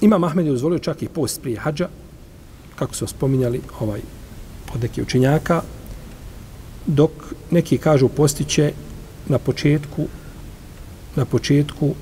Ima 0.00 0.26
Ahmed 0.26 0.46
je 0.46 0.52
dozvolio 0.52 0.78
čak 0.78 1.02
i 1.02 1.08
post 1.08 1.42
prije 1.42 1.58
hađa, 1.58 1.88
kako 2.76 2.94
su 2.94 3.06
spominjali 3.06 3.60
ovaj, 3.80 4.00
od 4.74 4.82
neke 4.82 5.02
učenjaka, 5.02 5.62
dok 6.86 7.10
neki 7.50 7.78
kažu 7.78 8.08
postiće 8.08 8.72
na 9.26 9.38
početku 9.38 10.06
na 11.16 11.24
početku 11.24 11.94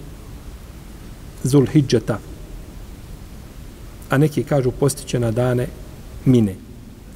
Zulhidžeta, 1.45 2.19
a 4.11 4.19
neki 4.19 4.45
kažu 4.45 4.71
postiće 4.71 5.21
na 5.21 5.31
dane 5.31 5.67
Mine 6.25 6.55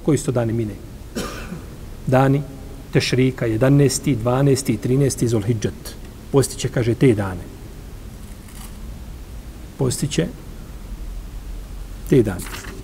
koji 0.02 0.18
su 0.18 0.26
to 0.26 0.32
dani 0.32 0.52
mine? 0.52 0.74
Dani 2.06 2.42
Tešrika, 2.92 3.46
11. 3.46 4.16
12. 4.16 4.78
13. 4.78 5.26
Zulhidžet. 5.26 5.96
Postiće, 6.32 6.68
kaže, 6.68 6.94
te 6.94 7.14
dane. 7.14 7.42
Postiće 9.78 10.26
te 12.08 12.22
dane. 12.22 12.75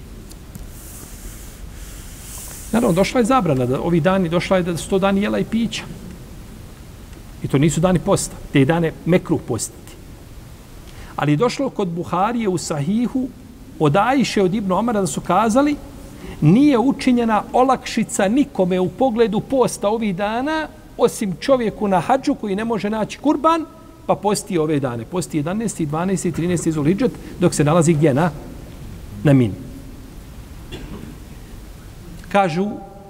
Naravno, 2.72 2.94
došla 2.94 3.20
je 3.20 3.24
zabrana 3.24 3.66
da 3.66 3.80
ovi 3.80 4.00
dani, 4.00 4.28
došla 4.28 4.56
je 4.56 4.62
da 4.62 4.76
sto 4.76 4.98
dani 4.98 5.22
jela 5.22 5.38
i 5.38 5.44
pića. 5.44 5.82
I 7.42 7.48
to 7.48 7.58
nisu 7.58 7.80
dani 7.80 7.98
posta. 7.98 8.36
Te 8.52 8.64
dane 8.64 8.92
mekruh 9.06 9.40
postiti. 9.48 9.92
Ali 11.16 11.36
došlo 11.36 11.70
kod 11.70 11.88
Buharije 11.88 12.48
u 12.48 12.58
Sahihu 12.58 13.28
od 13.78 13.96
Ajše 13.96 14.42
od 14.42 14.54
Ibnu 14.54 14.74
Omara 14.74 15.00
da 15.00 15.06
su 15.06 15.20
kazali 15.20 15.76
nije 16.40 16.78
učinjena 16.78 17.42
olakšica 17.52 18.28
nikome 18.28 18.80
u 18.80 18.88
pogledu 18.88 19.40
posta 19.40 19.88
ovih 19.88 20.16
dana, 20.16 20.68
osim 20.96 21.36
čovjeku 21.40 21.88
na 21.88 22.00
hađu 22.00 22.34
koji 22.34 22.56
ne 22.56 22.64
može 22.64 22.90
naći 22.90 23.18
kurban, 23.18 23.64
pa 24.06 24.14
posti 24.14 24.58
ove 24.58 24.80
dane. 24.80 25.04
Posti 25.04 25.42
11. 25.42 25.86
12. 25.86 26.32
13. 26.32 26.70
Zulhidžet, 26.70 27.12
dok 27.40 27.54
se 27.54 27.64
nalazi 27.64 27.92
gdje 27.92 28.14
na? 28.14 28.30
Na 29.24 29.32
min. 29.32 29.71
Kažu, 32.32 32.66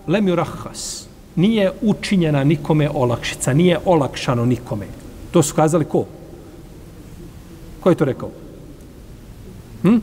lemju 0.07 0.37
rahas, 0.37 1.07
nije 1.37 1.73
učinjena 1.83 2.45
nikome 2.45 2.91
olakšica, 2.95 3.53
nije 3.53 3.79
olakšano 3.85 4.45
nikome. 4.45 4.87
To 5.31 5.43
su 5.43 5.55
kazali 5.55 5.85
ko? 5.85 6.07
Ko 7.81 7.91
je 7.91 7.97
to 7.97 8.05
rekao? 8.05 8.31
Hm? 9.83 9.99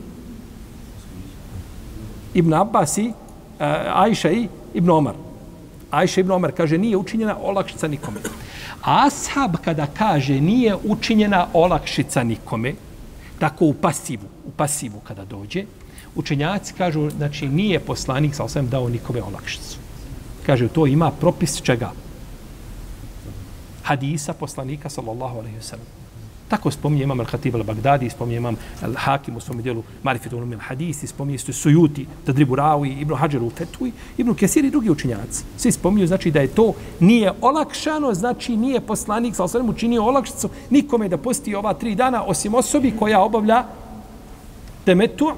Ibn 2.34 2.54
Abbas 2.54 2.98
i 2.98 3.06
eh, 3.06 3.10
uh, 3.10 4.02
Ajša 4.02 4.30
i 4.30 4.48
Ibn 4.74 4.90
Omar. 4.90 5.14
Ajša 5.90 6.20
Ibn 6.20 6.30
Omar 6.30 6.52
kaže 6.52 6.78
nije 6.78 6.96
učinjena 6.96 7.36
olakšica 7.42 7.88
nikome. 7.88 8.20
A 8.82 9.06
Ashab 9.06 9.56
kada 9.64 9.86
kaže 9.86 10.40
nije 10.40 10.76
učinjena 10.84 11.46
olakšica 11.52 12.22
nikome, 12.22 12.74
tako 13.38 13.64
u 13.64 13.74
pasivu, 13.74 14.28
u 14.46 14.50
pasivu 14.50 15.00
kada 15.04 15.24
dođe, 15.24 15.64
učenjaci 16.14 16.74
kažu, 16.74 17.10
znači 17.10 17.48
nije 17.48 17.80
poslanik 17.80 18.34
sa 18.34 18.44
osvijem 18.44 18.68
dao 18.68 18.88
nikome 18.88 19.22
olakšicu. 19.22 19.78
Kaže, 20.46 20.68
to 20.68 20.86
ima 20.86 21.10
propis 21.10 21.62
čega? 21.62 21.92
Hadisa 23.82 24.32
poslanika 24.32 24.90
sallallahu 24.90 25.38
alaihi 25.38 25.56
wa 25.56 25.62
sallam. 25.62 25.86
Tako 26.50 26.70
spominje 26.70 27.02
imam 27.02 27.20
Al-Khatib 27.20 27.54
al-Baghdadi, 27.54 28.10
spominje 28.10 28.36
imam 28.36 28.56
Al-Hakim 28.82 29.36
u 29.36 29.40
svom 29.40 29.62
dijelu 29.62 29.82
Marifetu 30.02 30.36
ulum 30.36 30.52
al-Hadisi, 30.52 31.06
spominje 31.06 31.38
su 31.38 31.52
Sujuti, 31.52 32.06
Tadribu 32.26 32.56
Rawi, 32.56 33.00
Ibn 33.00 33.14
Hajar 33.14 33.42
u 33.42 33.50
Fetui, 33.50 33.92
Ibn 34.18 34.34
Kesir 34.34 34.64
i 34.64 34.70
drugi 34.70 34.90
učinjaci. 34.90 35.44
Svi 35.56 35.72
spominju, 35.72 36.06
znači 36.06 36.30
da 36.30 36.40
je 36.40 36.48
to 36.48 36.72
nije 37.00 37.32
olakšano, 37.40 38.14
znači 38.14 38.56
nije 38.56 38.80
poslanik, 38.80 39.36
sa 39.36 39.44
osvrame 39.44 39.70
učinio 39.70 40.04
olakšicu 40.04 40.50
nikome 40.70 41.08
da 41.08 41.16
posti 41.16 41.54
ova 41.54 41.74
tri 41.74 41.94
dana, 41.94 42.24
osim 42.24 42.54
osobi 42.54 42.92
koja 42.98 43.20
obavlja 43.20 43.64
temetu 44.84 45.32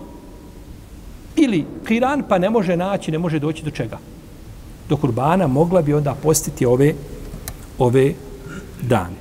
ili 1.37 1.65
kiran, 1.87 2.23
pa 2.29 2.39
ne 2.39 2.51
može 2.51 2.77
naći, 2.77 3.11
ne 3.11 3.19
može 3.19 3.39
doći 3.39 3.65
do 3.65 3.71
čega. 3.71 3.99
Do 4.89 4.97
kurbana 4.97 5.47
mogla 5.47 5.83
bi 5.83 5.95
onda 5.95 6.15
postiti 6.23 6.67
ove 6.67 6.95
ove 7.79 8.13
dane. 8.83 9.17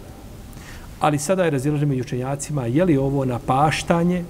Ali 1.00 1.20
sada 1.20 1.44
je 1.44 1.52
razilaženje 1.52 1.90
među 1.90 2.02
učenjacima, 2.02 2.66
je 2.66 2.86
li 2.86 2.98
ovo 2.98 3.26
napaštanje, 3.26 4.24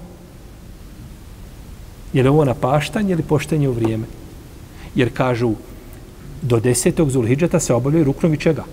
je 2.12 2.22
li 2.22 2.28
ovo 2.28 2.44
napaštanje 2.44 3.12
ili 3.12 3.22
poštenje 3.22 3.68
u 3.68 3.72
vrijeme? 3.72 4.06
Jer 4.94 5.12
kažu, 5.12 5.52
do 6.42 6.60
desetog 6.60 7.10
Zulhidžeta 7.10 7.60
se 7.60 7.74
obavljaju 7.74 8.04
ruknovi 8.04 8.36
čega? 8.36 8.64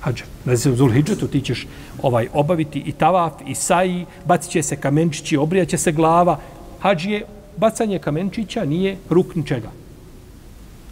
Hadža. 0.00 0.24
Na 0.44 0.56
Zulhidžetu 0.56 1.26
ti 1.26 1.40
ćeš 1.40 1.66
ovaj, 2.02 2.28
obaviti 2.32 2.82
i 2.86 2.92
tavaf, 2.92 3.32
i 3.46 3.54
saji, 3.54 4.06
bacit 4.24 4.50
će 4.50 4.62
se 4.62 4.76
kamenčići, 4.76 5.36
obrijaće 5.36 5.78
se 5.78 5.92
glava. 5.92 6.38
Hadž 6.80 7.06
je, 7.06 7.22
bacanje 7.56 7.98
kamenčića 7.98 8.64
nije 8.64 8.96
ruk 9.10 9.34
ničega. 9.34 9.70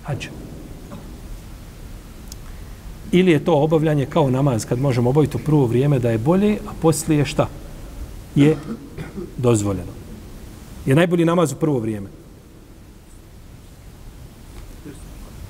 Hađa. 0.02 0.28
Ili 3.12 3.30
je 3.30 3.44
to 3.44 3.54
obavljanje 3.54 4.06
kao 4.06 4.30
namaz, 4.30 4.64
kad 4.64 4.80
možemo 4.80 5.10
obaviti 5.10 5.36
u 5.36 5.40
prvo 5.40 5.66
vrijeme 5.66 5.98
da 5.98 6.10
je 6.10 6.18
bolje, 6.18 6.58
a 6.68 6.72
poslije 6.82 7.24
šta? 7.24 7.48
Je 8.34 8.56
dozvoljeno. 9.36 9.92
Je 10.86 10.94
najbolji 10.94 11.24
namaz 11.24 11.52
u 11.52 11.56
prvo 11.56 11.78
vrijeme. 11.78 12.08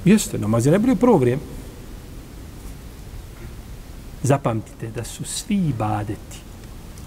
Jeste, 0.05 0.39
namaz 0.39 0.67
je 0.67 0.71
najbolji 0.71 0.93
u 0.93 0.97
prvo 0.97 1.19
vrijeme. 1.19 1.43
Zapamtite 4.23 4.91
da 4.91 5.05
su 5.05 5.25
svi 5.25 5.57
ibadeti 5.57 6.39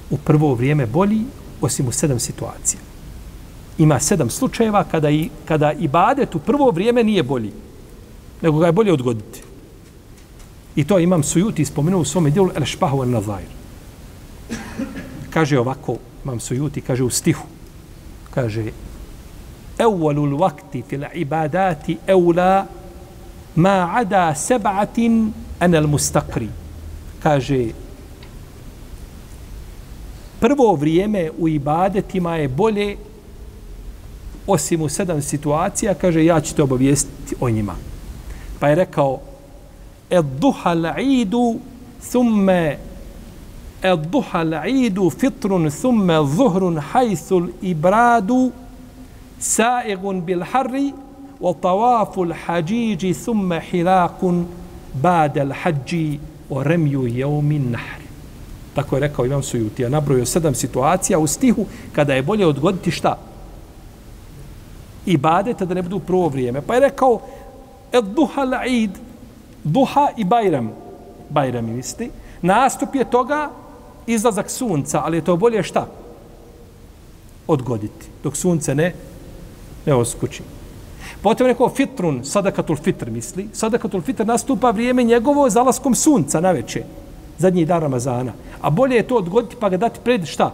u 0.09 0.17
prvo 0.17 0.53
vrijeme 0.55 0.85
bolji 0.85 1.21
osim 1.61 1.87
u 1.87 1.91
sedam 1.91 2.19
situacija. 2.19 2.79
Ima 3.77 3.99
sedam 3.99 4.29
slučajeva 4.29 4.83
kada, 4.83 5.09
i, 5.09 5.29
kada 5.45 5.71
ibadet 5.71 6.35
u 6.35 6.39
prvo 6.39 6.71
vrijeme 6.71 7.03
nije 7.03 7.23
bolji, 7.23 7.51
nego 8.41 8.59
ga 8.59 8.65
je 8.65 8.71
bolje 8.71 8.93
odgoditi. 8.93 9.41
I 10.75 10.83
to 10.87 10.99
imam 10.99 11.23
sujuti 11.23 11.65
spomenuo 11.65 12.01
u 12.01 12.05
svome 12.05 12.29
dijelu 12.29 12.49
El 12.55 12.65
Špahu 12.65 13.03
El 13.03 13.09
Nazajr. 13.09 13.47
Kaže 15.29 15.59
ovako, 15.59 15.97
imam 16.23 16.39
sujuti, 16.39 16.81
kaže 16.81 17.03
u 17.03 17.09
stihu, 17.09 17.45
kaže 18.33 18.71
Evolul 19.77 20.37
vakti 20.37 20.83
fil 20.87 21.03
ibadati 21.13 21.97
eula 22.07 22.65
ma 23.55 23.91
ada 23.95 24.35
seba'atin 24.35 25.31
anel 25.59 25.87
mustakri. 25.87 26.49
Kaže, 27.23 27.71
prvo 30.39 30.75
vrijeme 30.75 31.31
u 31.37 31.47
ibadetima 31.47 32.35
je 32.35 32.47
bolje 32.47 32.97
osim 34.47 34.81
u 34.81 34.89
sedam 34.89 35.21
situacija, 35.21 35.93
kaže, 35.93 36.25
ja 36.25 36.41
ću 36.41 36.55
te 36.55 36.63
obavijestiti 36.63 37.35
o 37.39 37.49
njima. 37.49 37.75
Pa 38.59 38.67
je 38.67 38.75
rekao, 38.75 39.19
ed 40.09 40.25
duha 40.39 40.73
la'idu 40.73 41.59
thumme 42.11 42.77
ed 43.81 43.99
duha 44.11 44.43
la'idu 44.43 45.09
fitrun 45.09 45.69
thumme 45.71 46.17
zuhrun 46.37 46.77
hajthul 46.77 47.49
ibradu 47.61 48.51
sa'igun 49.39 50.21
bil 50.21 50.43
harri 50.43 50.93
wa 51.41 51.53
tawaful 51.61 52.33
hađiđi 52.45 53.13
thumme 53.13 53.61
hilakun 53.71 54.45
badel 54.93 55.51
hađi 55.61 56.19
o 56.49 56.63
remju 56.63 57.07
jeumin 57.07 57.71
nahri. 57.71 58.05
Tako 58.73 58.95
je 58.95 58.99
rekao 58.99 59.25
Imam 59.25 59.43
Sujuti. 59.43 59.83
Ja 59.83 59.89
nabrojio 59.89 60.25
sedam 60.25 60.55
situacija 60.55 61.19
u 61.19 61.27
stihu 61.27 61.65
kada 61.91 62.13
je 62.13 62.21
bolje 62.21 62.45
odgoditi 62.45 62.91
šta? 62.91 63.17
Ibadeta 65.05 65.65
da 65.65 65.73
ne 65.73 65.81
budu 65.81 65.99
prvo 65.99 66.27
vrijeme. 66.27 66.61
Pa 66.61 66.73
je 66.73 66.79
rekao, 66.79 67.19
ed 67.91 68.05
duha 68.05 68.41
la'id, 68.41 68.89
duha 69.63 70.09
i 70.17 70.23
bajram. 70.23 70.71
Bajram 71.29 71.65
misli. 71.75 72.11
Nastup 72.41 72.95
je 72.95 73.09
toga 73.09 73.49
izlazak 74.07 74.49
sunca, 74.49 75.01
ali 75.05 75.17
je 75.17 75.23
to 75.23 75.37
bolje 75.37 75.63
šta? 75.63 75.87
Odgoditi. 77.47 78.07
Dok 78.23 78.35
sunce 78.35 78.75
ne, 78.75 78.93
ne 79.85 79.93
oskući. 79.93 80.43
Potom 81.21 81.47
rekao 81.47 81.69
fitrun, 81.69 82.23
sadakatul 82.23 82.75
fitr 82.75 83.09
misli. 83.09 83.49
Sadakatul 83.53 84.01
fitr 84.01 84.25
nastupa 84.25 84.71
vrijeme 84.71 85.03
njegovo 85.03 85.49
zalaskom 85.49 85.95
sunca 85.95 86.41
na 86.41 86.51
veče. 86.51 86.83
Zadnji 87.37 87.65
dan 87.65 87.81
Ramazana. 87.81 88.33
A 88.61 88.69
bolje 88.69 88.95
je 88.95 89.07
to 89.07 89.15
odgoditi 89.15 89.55
pa 89.59 89.69
ga 89.69 89.77
dati 89.77 89.99
pred 90.03 90.25
šta? 90.25 90.51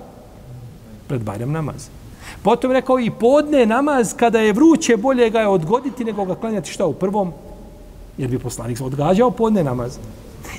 Pred 1.07 1.23
Bajram 1.23 1.51
namaz. 1.51 1.89
Potom 2.43 2.71
rekao 2.71 2.99
i 2.99 3.11
podne 3.11 3.65
namaz 3.65 4.13
kada 4.17 4.39
je 4.39 4.53
vruće 4.53 4.97
bolje 4.97 5.29
ga 5.29 5.39
je 5.39 5.47
odgoditi 5.47 6.05
nego 6.05 6.25
ga 6.25 6.35
klanjati 6.35 6.71
šta 6.71 6.85
u 6.85 6.93
prvom 6.93 7.33
jer 8.17 8.29
bi 8.29 8.39
poslanik 8.39 8.81
odgađao 8.81 9.31
podne 9.31 9.63
namaz. 9.63 9.97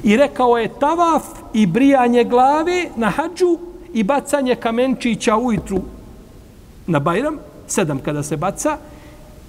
I 0.02 0.16
rekao 0.16 0.58
je 0.58 0.78
tavaf 0.80 1.22
i 1.54 1.66
brijanje 1.66 2.24
glave 2.24 2.88
na 2.96 3.10
hađu 3.10 3.58
i 3.92 4.02
bacanje 4.02 4.54
kamenčića 4.54 5.36
ujutru 5.36 5.80
na 6.86 6.98
Bajram, 6.98 7.38
sedam 7.66 7.98
kada 7.98 8.22
se 8.22 8.36
baca, 8.36 8.78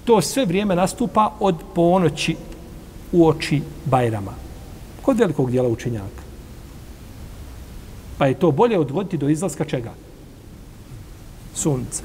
to 0.04 0.20
sve 0.20 0.44
vrijeme 0.44 0.76
nastupa 0.76 1.32
od 1.40 1.56
ponoći 1.74 2.36
u 3.12 3.28
oči 3.28 3.62
Bajrama. 3.84 4.32
Kod 5.02 5.18
velikog 5.18 5.50
dijela 5.50 5.68
učenjaka. 5.68 6.22
Pa 8.18 8.26
je 8.26 8.34
to 8.34 8.50
bolje 8.50 8.78
odgoditi 8.78 9.18
do 9.18 9.28
izlaska 9.28 9.64
čega? 9.64 9.92
Sunca. 11.54 12.02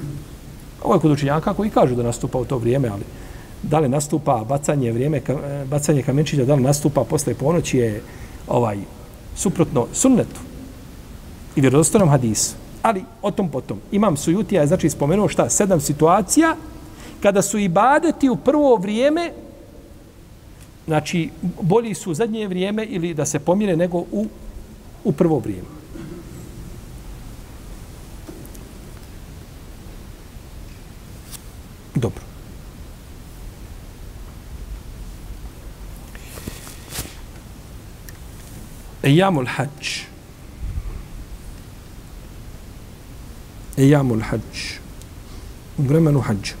Ovo 0.82 0.94
je 0.94 1.00
kod 1.00 1.10
učenjaka 1.10 1.54
koji 1.54 1.70
kažu 1.70 1.94
da 1.94 2.02
nastupa 2.02 2.38
u 2.38 2.44
to 2.44 2.58
vrijeme, 2.58 2.88
ali 2.88 3.02
da 3.62 3.78
li 3.78 3.88
nastupa 3.88 4.44
bacanje 4.48 4.92
vrijeme 4.92 5.16
e, 5.18 5.64
bacanje 5.70 6.02
kamenčića 6.02 6.44
da 6.44 6.54
li 6.54 6.62
nastupa 6.62 7.04
posle 7.04 7.34
ponoći 7.34 7.78
je 7.78 8.02
ovaj 8.48 8.78
suprotno 9.36 9.86
sunnetu 9.92 10.40
i 11.56 11.60
vjerodostojnom 11.60 12.08
hadisu. 12.08 12.54
Ali 12.82 13.04
o 13.22 13.30
tom 13.30 13.48
potom. 13.48 13.78
Imam 13.92 14.16
sujutija 14.16 14.60
je 14.60 14.66
znači 14.66 14.90
spomenuo 14.90 15.28
šta? 15.28 15.50
Sedam 15.50 15.80
situacija 15.80 16.56
kada 17.22 17.42
su 17.42 17.58
ibadeti 17.58 18.28
u 18.28 18.36
prvo 18.36 18.76
vrijeme 18.76 19.32
znači 20.86 21.30
bolji 21.60 21.94
su 21.94 22.10
u 22.10 22.14
zadnje 22.14 22.48
vrijeme 22.48 22.84
ili 22.84 23.14
da 23.14 23.26
se 23.26 23.38
pomire 23.38 23.76
nego 23.76 23.98
u 23.98 24.26
u 25.04 25.12
prvo 25.12 25.38
vrijeme 25.38 25.68
dobro 31.94 32.22
Ejamul 39.02 39.46
hađ. 39.46 40.04
Ejamul 43.76 44.20
hađ. 44.20 44.78
U 45.78 45.82
vremenu 45.82 46.20
hađa. 46.20 46.54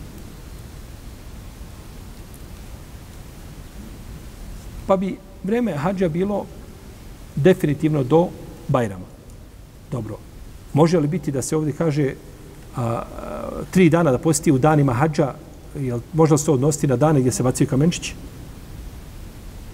Pa 4.86 4.96
bi 4.96 5.16
vreme 5.44 5.76
hađa 5.76 6.08
bilo 6.08 6.46
definitivno 7.36 8.02
do 8.02 8.28
Bajrama. 8.68 9.04
Dobro. 9.90 10.18
Može 10.72 10.98
li 10.98 11.08
biti 11.08 11.32
da 11.32 11.42
se 11.42 11.56
ovdje 11.56 11.72
kaže 11.72 12.14
a, 12.76 12.82
a, 12.82 13.04
tri 13.70 13.88
dana 13.90 14.10
da 14.10 14.18
posti 14.18 14.52
u 14.52 14.58
danima 14.58 14.92
hađa, 14.92 15.34
jel, 15.78 16.00
možda 16.12 16.38
se 16.38 16.46
to 16.46 16.52
odnositi 16.52 16.86
na 16.86 16.96
dane 16.96 17.20
gdje 17.20 17.32
se 17.32 17.42
bacaju 17.42 17.68
kamenčići? 17.68 18.14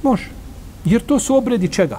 Može. 0.02 0.29
Jer 0.85 1.02
to 1.02 1.18
su 1.18 1.37
obredi 1.37 1.68
čega? 1.68 1.98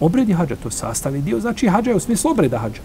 Obredi 0.00 0.32
hađa, 0.32 0.56
to 0.56 0.70
sastavi 0.70 1.22
dio, 1.22 1.40
znači 1.40 1.68
hađa 1.68 1.90
je 1.90 1.96
u 1.96 2.00
smislu 2.00 2.30
obreda 2.30 2.58
hađa. 2.58 2.80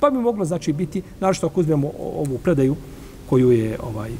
Pa 0.00 0.10
bi 0.10 0.18
moglo 0.18 0.44
znači 0.44 0.72
biti, 0.72 1.02
našto 1.20 1.46
ako 1.46 1.60
uzmemo 1.60 1.90
ovu 1.98 2.38
predaju 2.42 2.76
koju 3.28 3.52
je 3.52 3.78
ovaj 3.82 4.10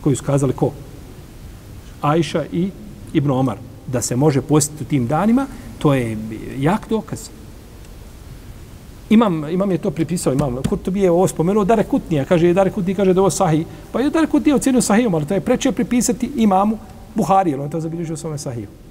koju 0.00 0.16
su 0.16 0.24
kazali 0.24 0.52
ko? 0.52 0.72
Ajša 2.00 2.44
i 2.52 2.70
Ibn 3.12 3.30
Omar 3.30 3.56
da 3.86 4.02
se 4.02 4.16
može 4.16 4.40
posjetiti 4.42 4.84
u 4.84 4.86
tim 4.86 5.06
danima, 5.06 5.46
to 5.78 5.94
je 5.94 6.18
jak 6.58 6.88
dokaz. 6.88 7.28
Imam, 9.10 9.48
imam 9.48 9.70
je 9.70 9.78
to 9.78 9.90
pripisao, 9.90 10.32
imam, 10.32 10.56
Kurtobi 10.68 11.00
je 11.00 11.10
ovo 11.10 11.28
spomenuo, 11.28 11.64
Dare 11.64 11.84
Kutnija, 11.84 12.24
kaže, 12.24 12.52
Dare 12.52 12.70
Kutnija 12.70 12.96
kaže 12.96 13.14
da 13.14 13.20
ovo 13.20 13.30
sahi. 13.30 13.64
Pa 13.92 14.00
je 14.00 14.10
Dare 14.10 14.26
Kutnija 14.26 14.56
ocenio 14.56 14.82
sahijom, 14.82 15.14
ali 15.14 15.26
to 15.26 15.34
je 15.34 15.40
preče 15.40 15.72
pripisati 15.72 16.30
imamu 16.36 16.78
Buhari, 17.14 17.54
on 17.54 17.70
to 17.70 17.80
zabilježio 17.80 18.16
svome 18.16 18.38
sahijom. 18.38 18.85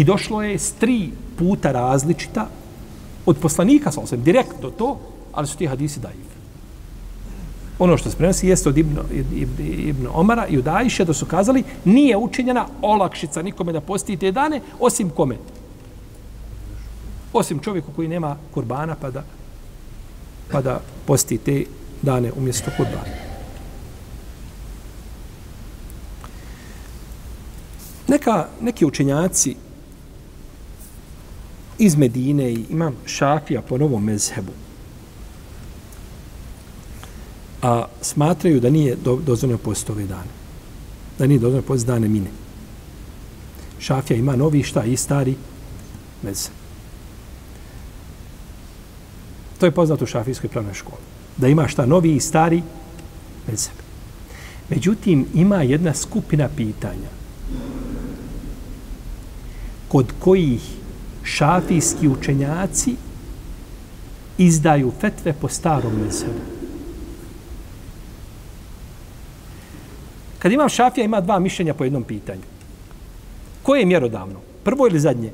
I 0.00 0.04
došlo 0.04 0.42
je 0.42 0.58
s 0.58 0.72
tri 0.72 1.10
puta 1.38 1.72
različita 1.72 2.46
od 3.26 3.36
poslanika, 3.36 3.92
sa 3.92 4.00
osvijem, 4.00 4.22
direktno 4.24 4.70
to, 4.70 5.00
ali 5.32 5.46
su 5.46 5.56
ti 5.56 5.66
hadisi 5.66 6.00
daiv. 6.00 6.30
Ono 7.78 7.96
što 7.96 8.10
se 8.10 8.16
prenosi 8.16 8.48
jeste 8.48 8.68
od 8.68 8.78
Ibn, 8.78 8.98
Ibn, 9.34 9.62
Ibn 9.88 10.06
Omara 10.12 10.46
i 10.46 10.58
od 10.58 10.68
Ajše 10.68 11.04
da 11.04 11.12
su 11.14 11.26
kazali 11.26 11.64
nije 11.84 12.16
učinjena 12.16 12.66
olakšica 12.82 13.42
nikome 13.42 13.72
da 13.72 13.80
posti 13.80 14.16
te 14.16 14.32
dane, 14.32 14.60
osim 14.78 15.10
kome? 15.10 15.36
Osim 17.32 17.58
čovjeku 17.58 17.92
koji 17.96 18.08
nema 18.08 18.36
kurbana 18.54 18.96
pa 19.00 19.10
da, 19.10 19.24
pa 20.50 20.62
da 20.62 20.80
posti 21.06 21.38
te 21.38 21.64
dane 22.02 22.32
umjesto 22.32 22.70
kurbana. 22.76 23.16
Neka, 28.08 28.46
neki 28.60 28.86
učenjaci 28.86 29.56
iz 31.80 31.96
Medine 31.96 32.52
i 32.52 32.64
imam 32.70 32.96
šafija 33.06 33.62
po 33.62 33.78
novom 33.78 34.04
mezhebu. 34.04 34.52
A 37.62 37.84
smatraju 38.02 38.60
da 38.60 38.70
nije 38.70 38.96
do, 38.96 39.16
dozvoljeno 39.26 39.58
posto 39.58 39.92
ove 39.92 40.06
dane. 40.06 40.30
Da 41.18 41.26
nije 41.26 41.38
dozvoljeno 41.38 41.66
posto 41.66 41.86
dane 41.86 42.08
mine. 42.08 42.30
Šafija 43.78 44.16
ima 44.16 44.36
novi 44.36 44.62
šta 44.62 44.84
i 44.84 44.96
stari 44.96 45.34
mezheb. 46.22 46.54
To 49.58 49.66
je 49.66 49.72
poznato 49.72 50.04
u 50.04 50.08
šafijskoj 50.08 50.50
pravnoj 50.50 50.74
školi. 50.74 51.02
Da 51.36 51.48
ima 51.48 51.68
šta 51.68 51.86
novi 51.86 52.14
i 52.16 52.20
stari 52.20 52.62
mezheb. 53.48 53.76
Međutim, 54.68 55.26
ima 55.34 55.62
jedna 55.62 55.94
skupina 55.94 56.48
pitanja 56.56 57.08
kod 59.88 60.12
kojih 60.18 60.79
šafijski 61.24 62.08
učenjaci 62.08 62.96
izdaju 64.38 64.92
fetve 65.00 65.32
po 65.32 65.48
starom 65.48 65.92
mezhebu. 66.04 66.40
Kad 70.38 70.52
imam 70.52 70.68
šafija, 70.68 71.04
ima 71.04 71.20
dva 71.20 71.38
mišljenja 71.38 71.74
po 71.74 71.84
jednom 71.84 72.04
pitanju. 72.04 72.42
Koje 73.62 73.80
je 73.80 73.86
mjerodavno? 73.86 74.40
Prvo 74.64 74.86
ili 74.86 75.00
zadnje? 75.00 75.32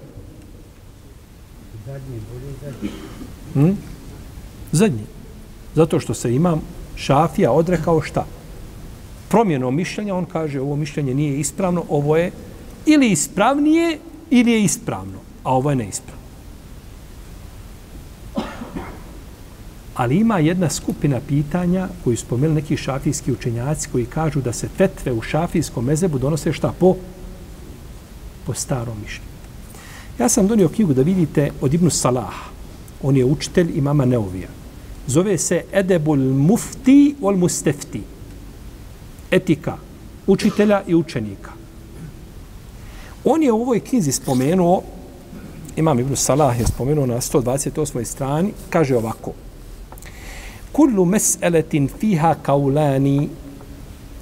Zadnje, 1.87 2.21
bolje 2.33 2.53
zadnje. 2.63 2.91
Hmm? 3.55 3.77
Zadnje. 4.73 5.05
Zato 5.75 6.01
što 6.01 6.15
se 6.15 6.35
imam 6.35 6.61
šafija 6.97 7.53
odrekao 7.53 8.03
šta? 8.03 8.27
Promjenom 9.29 9.77
mišljenja, 9.77 10.15
on 10.15 10.25
kaže 10.25 10.61
ovo 10.61 10.77
mišljenje 10.77 11.15
nije 11.15 11.41
ispravno, 11.41 11.85
ovo 11.89 12.17
je 12.17 12.33
ili 12.87 13.11
ispravnije 13.11 13.99
ili 14.31 14.53
je 14.53 14.65
ispravno, 14.65 15.19
a 15.47 15.55
ovo 15.55 15.71
je 15.71 15.77
neispravno. 15.77 16.23
Ali 19.95 20.17
ima 20.17 20.39
jedna 20.39 20.71
skupina 20.71 21.21
pitanja 21.29 21.89
koju 22.05 22.17
spomenu 22.17 22.55
neki 22.55 22.77
šafijski 22.77 23.33
učenjaci 23.33 23.89
koji 23.93 24.07
kažu 24.07 24.41
da 24.41 24.53
se 24.53 24.69
fetve 24.69 25.13
u 25.13 25.23
šafijskom 25.23 25.85
mezebu 25.85 26.19
donose 26.19 26.53
šta 26.53 26.73
po 26.81 26.97
po 28.47 28.55
starom 28.55 28.99
mišljenju. 29.03 29.31
Ja 30.19 30.29
sam 30.29 30.47
donio 30.47 30.69
knjigu 30.69 30.95
da 30.95 31.03
vidite 31.03 31.51
od 31.61 31.75
Ibnu 31.75 31.91
Salaha. 31.91 32.51
On 33.03 33.17
je 33.17 33.25
učitelj 33.25 33.71
imama 33.79 34.05
Neovija. 34.05 34.49
Zove 35.07 35.39
se 35.39 35.65
Edebul 35.73 36.19
Mufti 36.19 37.15
ol 37.23 37.37
Mustefti. 37.37 38.03
Etika 39.31 39.77
učitelja 40.27 40.83
i 40.87 40.95
učenika. 40.95 41.53
On 43.25 43.43
je 43.43 43.53
u 43.53 43.63
ovoj 43.63 43.81
knjizi 43.81 44.13
spomenuo, 44.13 44.83
imam 45.77 45.99
Ibn 46.01 46.17
Salah 46.17 46.61
je 46.61 46.67
spomenuo 46.67 47.07
na 47.07 47.17
128. 47.17 48.05
strani, 48.05 48.53
kaže 48.71 48.97
ovako. 48.97 49.33
Kullu 50.73 51.05
mes'eletin 51.05 51.89
fiha 51.89 52.35
kaulani 52.43 53.29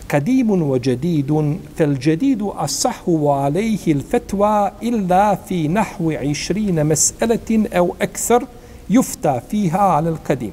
kadimun 0.07 0.63
wa 0.63 0.79
jadidun 0.79 1.59
fel 1.77 1.97
jadidu 1.99 2.53
asahu 2.59 3.27
wa 3.27 3.45
alejhi 3.47 3.91
il 3.91 4.03
fetwa 4.03 4.73
illa 4.81 5.37
fi 5.37 5.69
nahwi 5.69 6.17
20 6.17 6.85
mes'eletin 6.85 7.69
au 7.75 7.97
ekser 7.99 8.43
yufta 8.89 9.41
fiha 9.51 9.97
ala 9.97 10.11
al 10.11 10.19
kadim. 10.23 10.53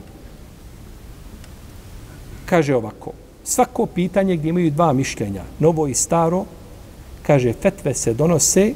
Kaže 2.46 2.76
ovako. 2.76 3.14
Svako 3.44 3.86
pitanje 3.86 4.36
gdje 4.38 4.50
imaju 4.50 4.72
dva 4.72 4.94
mišljenja, 4.94 5.44
novo 5.60 5.88
i 5.88 5.94
staro, 5.94 6.46
kaže, 7.28 7.54
fetve 7.54 7.94
se 7.94 8.14
donose 8.14 8.74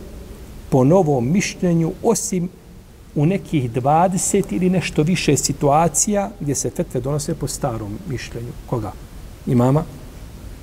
po 0.75 0.83
novom 0.83 1.31
mišljenju, 1.31 1.91
osim 2.03 2.49
u 3.15 3.25
nekih 3.25 3.71
20 3.71 4.43
ili 4.49 4.69
nešto 4.69 5.03
više 5.03 5.37
situacija 5.37 6.29
gdje 6.39 6.55
se 6.55 6.69
fetve 6.69 7.01
donose 7.01 7.35
po 7.35 7.47
starom 7.47 7.97
mišljenju. 8.09 8.51
Koga? 8.65 8.91
Imama 9.47 9.83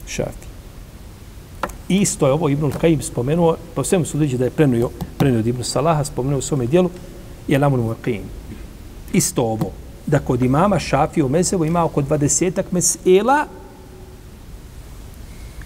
Šafi. 0.06 0.48
Isto 1.88 2.26
je 2.26 2.32
ovo 2.32 2.48
Ibn 2.48 2.70
Kajim 2.70 3.02
spomenuo, 3.02 3.56
po 3.74 3.84
svemu 3.84 4.04
sudeći 4.04 4.38
da 4.38 4.44
je 4.44 4.50
prenuo, 4.50 4.90
prenuo 5.18 5.38
od 5.38 5.46
Ibn 5.46 5.64
Salaha, 5.64 6.04
spomenuo 6.04 6.38
u 6.38 6.42
svome 6.42 6.66
dijelu, 6.66 6.90
je 7.48 7.58
Lamun 7.58 7.94
Kajim. 8.02 8.28
Isto 9.12 9.42
ovo, 9.42 9.70
da 10.06 10.18
kod 10.18 10.42
imama 10.42 10.78
Šafi 10.78 11.22
u 11.22 11.28
Mezevu 11.28 11.64
ima 11.64 11.84
oko 11.84 12.02
20 12.02 12.62
mesela 12.70 13.46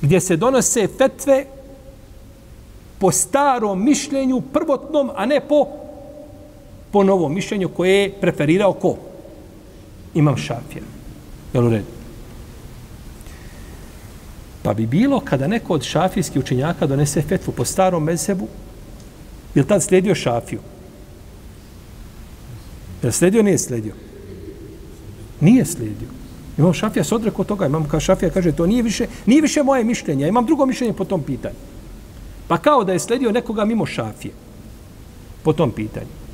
gdje 0.01 0.21
se 0.21 0.37
donose 0.37 0.89
fetve 0.99 1.56
po 2.99 3.13
starom 3.13 3.85
mišljenju 3.85 4.41
prvotnom, 4.41 5.11
a 5.17 5.27
ne 5.27 5.41
po 5.41 5.67
po 6.91 7.05
novom 7.05 7.35
mišljenju 7.35 7.69
koje 7.69 8.03
je 8.03 8.13
preferirao 8.21 8.73
ko? 8.73 8.97
Imam 10.15 10.37
šafija. 10.37 10.85
Jel 11.53 11.67
u 11.67 11.71
redu? 11.71 11.97
Pa 14.63 14.75
bi 14.75 14.87
bilo 14.87 15.21
kada 15.21 15.47
neko 15.47 15.75
od 15.75 15.83
šafijskih 15.83 16.41
učenjaka 16.41 16.87
donese 16.87 17.23
fetvu 17.23 17.53
po 17.53 17.65
starom 17.65 18.05
mezebu, 18.05 18.49
je 19.55 19.63
li 19.63 19.69
tad 19.69 19.83
slijedio 19.83 20.15
šafiju? 20.15 20.61
Je 23.03 23.07
li 23.07 23.13
slijedio 23.13 23.43
nije 23.43 23.59
slijedio? 23.59 23.95
Nije 25.41 25.65
slijedio. 25.65 26.09
Imam 26.59 26.73
šafija 26.73 27.05
se 27.05 27.15
odrekao 27.15 27.45
toga, 27.45 27.67
imam 27.67 27.89
kao 27.89 28.01
šafija 28.01 28.31
kaže 28.31 28.53
to 28.53 28.67
nije 28.67 28.83
više, 28.83 29.07
nije 29.27 29.43
više 29.43 29.63
moje 29.63 29.85
mišljenje, 29.85 30.29
imam 30.29 30.47
drugo 30.47 30.67
mišljenje 30.67 30.93
po 30.93 31.05
tom 31.05 31.23
pitanju. 31.23 31.76
Pa 32.49 32.59
kao 32.59 32.85
da 32.85 32.93
je 32.93 32.99
sledio 32.99 33.33
nekoga 33.33 33.65
mimo 33.65 33.87
šafije 33.87 34.35
po 35.43 35.53
tom 35.53 35.71
pitanju. 35.71 36.27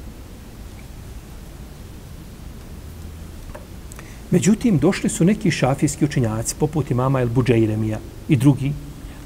Međutim, 4.31 4.79
došli 4.79 5.11
su 5.11 5.25
neki 5.25 5.51
šafijski 5.51 6.05
učenjaci, 6.05 6.55
poput 6.59 6.91
imama 6.91 7.21
El 7.21 7.29
Buđeiremija 7.29 7.99
i 8.29 8.37
drugi, 8.37 8.73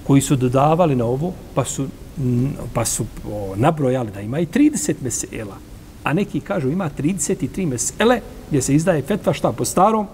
koji 0.06 0.20
su 0.20 0.36
dodavali 0.36 0.96
na 0.96 1.04
ovo, 1.04 1.32
pa 1.54 1.64
su, 1.64 1.86
pa 2.74 2.84
su 2.84 3.06
o, 3.30 3.54
nabrojali 3.56 4.10
da 4.10 4.20
ima 4.20 4.40
i 4.40 4.46
30 4.46 4.94
mesela. 5.02 5.56
A 6.04 6.12
neki 6.12 6.40
kažu 6.40 6.68
ima 6.70 6.90
33 6.98 7.66
mesele 7.66 8.20
gdje 8.48 8.62
se 8.62 8.74
izdaje 8.74 9.02
fetva 9.02 9.32
šta 9.32 9.52
po 9.52 9.64
starom, 9.64 10.06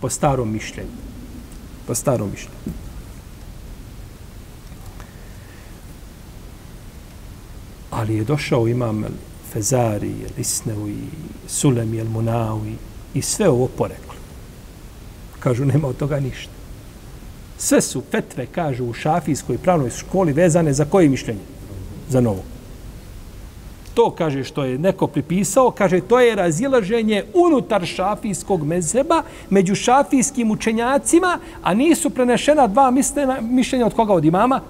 po 0.00 0.08
starom 0.10 0.52
mišljenju. 0.52 0.98
Po 1.86 1.94
starom 1.94 2.30
mišljenju. 2.30 2.85
Ali 7.96 8.16
je 8.16 8.24
došao 8.24 8.68
imam 8.68 9.04
Fezari, 9.52 10.14
Lisnevi, 10.38 10.96
Sulemi, 11.46 11.98
El 11.98 12.06
Munawi 12.06 12.74
i 13.14 13.22
sve 13.22 13.48
ovo 13.48 13.66
poreklo. 13.66 14.14
Kažu, 15.38 15.64
nema 15.64 15.88
od 15.88 15.96
toga 15.96 16.20
ništa. 16.20 16.52
Sve 17.58 17.80
su 17.80 18.02
fetve, 18.10 18.46
kažu, 18.46 18.84
u 18.84 18.92
šafijskoj 18.92 19.58
pravnoj 19.58 19.90
školi 19.90 20.32
vezane 20.32 20.72
za 20.72 20.84
koje 20.84 21.08
mišljenje? 21.08 21.40
Za 22.08 22.20
novo. 22.20 22.42
To, 23.94 24.10
kaže, 24.10 24.44
što 24.44 24.64
je 24.64 24.78
neko 24.78 25.06
pripisao, 25.06 25.70
kaže, 25.70 26.00
to 26.00 26.20
je 26.20 26.34
razilaženje 26.34 27.24
unutar 27.34 27.86
šafijskog 27.86 28.66
mezeba 28.66 29.22
među 29.50 29.74
šafijskim 29.74 30.50
učenjacima, 30.50 31.38
a 31.62 31.74
nisu 31.74 32.10
prenešena 32.10 32.66
dva 32.66 32.92
mišljenja 33.40 33.86
od 33.86 33.94
koga? 33.94 34.12
Od 34.12 34.24
imama? 34.24 34.60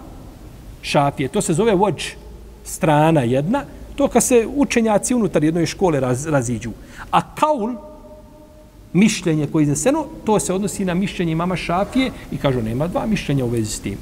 Šafije. 0.82 1.28
To 1.28 1.42
se 1.42 1.54
zove 1.54 1.74
vođ 1.74 2.04
strana 2.66 3.20
jedna, 3.22 3.64
to 3.96 4.08
kad 4.08 4.22
se 4.22 4.46
učenjaci 4.56 5.14
unutar 5.14 5.44
jednoj 5.44 5.66
škole 5.66 6.00
raz, 6.00 6.26
raziđu. 6.26 6.70
A 7.10 7.34
kaul, 7.34 7.72
mišljenje 8.92 9.46
koje 9.46 9.62
je 9.62 9.64
izneseno, 9.64 10.06
to 10.24 10.40
se 10.40 10.54
odnosi 10.54 10.84
na 10.84 10.94
mišljenje 10.94 11.34
mama 11.34 11.56
Šafije 11.56 12.10
i 12.32 12.36
kažu 12.36 12.62
nema 12.62 12.86
dva 12.86 13.06
mišljenja 13.06 13.44
u 13.44 13.48
vezi 13.48 13.72
s 13.72 13.80
tim. 13.80 13.98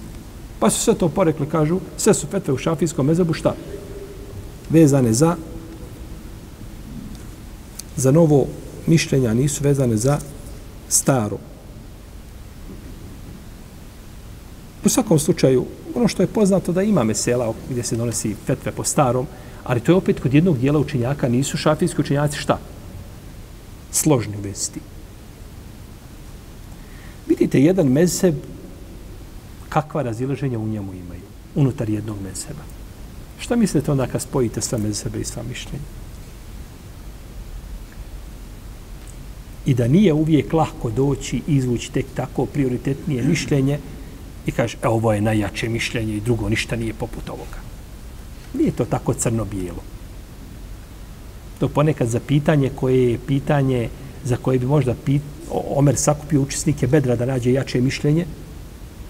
Pa 0.58 0.70
su 0.70 0.80
sve 0.80 0.94
to 0.94 1.08
porekli, 1.08 1.46
kažu, 1.46 1.80
sve 1.96 2.14
su 2.14 2.26
fetve 2.26 2.54
u 2.54 2.58
šafijskom 2.58 3.06
mezabu, 3.06 3.32
šta? 3.32 3.54
Vezane 4.70 5.12
za 5.12 5.36
za 7.96 8.10
novo 8.10 8.46
mišljenja, 8.86 9.34
nisu 9.34 9.64
vezane 9.64 9.96
za 9.96 10.18
staro. 10.88 11.38
U 14.84 14.88
svakom 14.88 15.18
slučaju, 15.18 15.66
ono 15.94 16.08
što 16.08 16.22
je 16.22 16.26
poznato 16.26 16.72
da 16.72 16.82
ima 16.82 17.04
mesela 17.04 17.52
gdje 17.70 17.82
se 17.82 17.96
donosi 17.96 18.34
fetve 18.46 18.72
po 18.72 18.84
starom, 18.84 19.26
ali 19.64 19.80
to 19.80 19.92
je 19.92 19.96
opet 19.96 20.20
kod 20.20 20.34
jednog 20.34 20.58
dijela 20.58 20.78
učenjaka, 20.78 21.28
nisu 21.28 21.56
šafijski 21.56 22.00
učenjaci 22.00 22.38
šta? 22.38 22.58
Složni 23.90 24.36
vesti. 24.42 24.80
Vidite, 27.28 27.60
jedan 27.60 27.86
mezheb, 27.88 28.34
kakva 29.68 30.02
razilaženja 30.02 30.58
u 30.58 30.68
njemu 30.68 30.94
imaju, 30.94 31.22
unutar 31.54 31.90
jednog 31.90 32.16
mezheba. 32.22 32.62
Šta 33.38 33.56
mislite 33.56 33.92
onda 33.92 34.06
kad 34.06 34.22
spojite 34.22 34.60
sva 34.60 34.78
mezhebe 34.78 35.20
i 35.20 35.24
sva 35.24 35.42
mišljenja? 35.42 35.84
I 39.66 39.74
da 39.74 39.88
nije 39.88 40.12
uvijek 40.12 40.52
lahko 40.52 40.90
doći 40.90 41.36
i 41.36 41.56
izvući 41.56 41.92
tek 41.92 42.06
tako 42.14 42.46
prioritetnije 42.46 43.22
mišljenje, 43.22 43.78
i 44.46 44.52
kaže, 44.52 44.76
e, 44.82 44.88
ovo 44.88 45.12
je 45.12 45.20
najjače 45.20 45.68
mišljenje 45.68 46.16
i 46.16 46.20
drugo 46.20 46.48
ništa 46.48 46.76
nije 46.76 46.94
poput 46.94 47.28
ovoga. 47.28 47.58
Nije 48.54 48.72
to 48.72 48.84
tako 48.84 49.14
crno-bijelo. 49.14 49.82
To 51.58 51.68
ponekad 51.68 52.08
za 52.08 52.20
pitanje 52.20 52.70
koje 52.76 53.10
je 53.10 53.18
pitanje 53.26 53.88
za 54.24 54.36
koje 54.36 54.58
bi 54.58 54.66
možda 54.66 54.94
pit, 55.04 55.22
Omer 55.50 55.96
sakupio 55.96 56.40
učesnike 56.40 56.86
bedra 56.86 57.16
da 57.16 57.26
nađe 57.26 57.52
jače 57.52 57.80
mišljenje, 57.80 58.26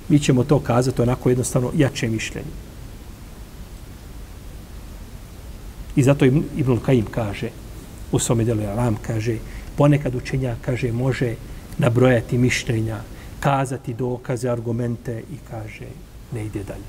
mi 0.08 0.18
ćemo 0.18 0.44
to 0.44 0.58
kazati 0.60 1.02
onako 1.02 1.28
jednostavno 1.28 1.70
jače 1.76 2.08
mišljenje. 2.08 2.50
I 5.96 6.02
zato 6.02 6.24
Ibn 6.24 6.76
Kajim 6.86 7.06
kaže, 7.10 7.50
u 8.12 8.18
svome 8.18 8.44
delu 8.44 8.62
Aram 8.62 8.96
kaže, 9.06 9.38
ponekad 9.76 10.14
učenja 10.14 10.56
kaže, 10.60 10.92
može 10.92 11.34
nabrojati 11.78 12.38
mišljenja, 12.38 13.00
kazati 13.44 13.94
dokaze, 13.94 14.48
argumente 14.48 15.18
i 15.20 15.36
kaže, 15.50 15.86
ne 16.32 16.46
ide 16.46 16.62
dalje. 16.64 16.88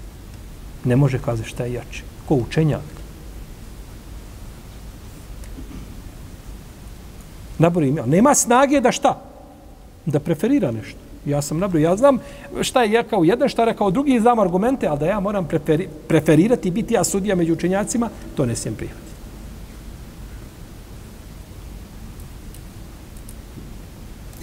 Ne 0.86 0.95
može 0.95 1.20
kazati 1.20 1.49
šta 1.49 1.66
je 1.66 1.74
jače. 1.74 2.03
Ko 2.28 2.36
učenjak. 2.36 2.95
Nabori 7.60 7.89
ime. 7.89 8.06
Nema 8.08 8.36
snage 8.36 8.82
da 8.82 8.91
šta? 8.91 9.20
Da 10.06 10.20
preferira 10.20 10.72
nešto. 10.72 10.99
Ja 11.26 11.41
sam 11.41 11.60
nabro, 11.60 11.80
ja 11.80 11.95
znam 11.97 12.20
šta 12.62 12.84
je 12.84 13.01
rekao 13.01 13.24
jedan, 13.24 13.49
šta 13.49 13.62
je 13.62 13.66
rekao 13.66 13.91
drugi, 13.91 14.20
znam 14.20 14.39
argumente, 14.39 14.88
ali 14.88 14.99
da 14.99 15.06
ja 15.06 15.20
moram 15.20 15.47
preferi, 15.47 15.89
preferirati 16.08 16.68
i 16.68 16.72
biti 16.72 16.93
ja 16.93 17.03
sudija 17.03 17.36
među 17.36 17.53
učenjacima, 17.53 18.10
to 18.36 18.45
ne 18.45 18.56
smijem 18.56 18.76
prihvatiti. 18.76 19.16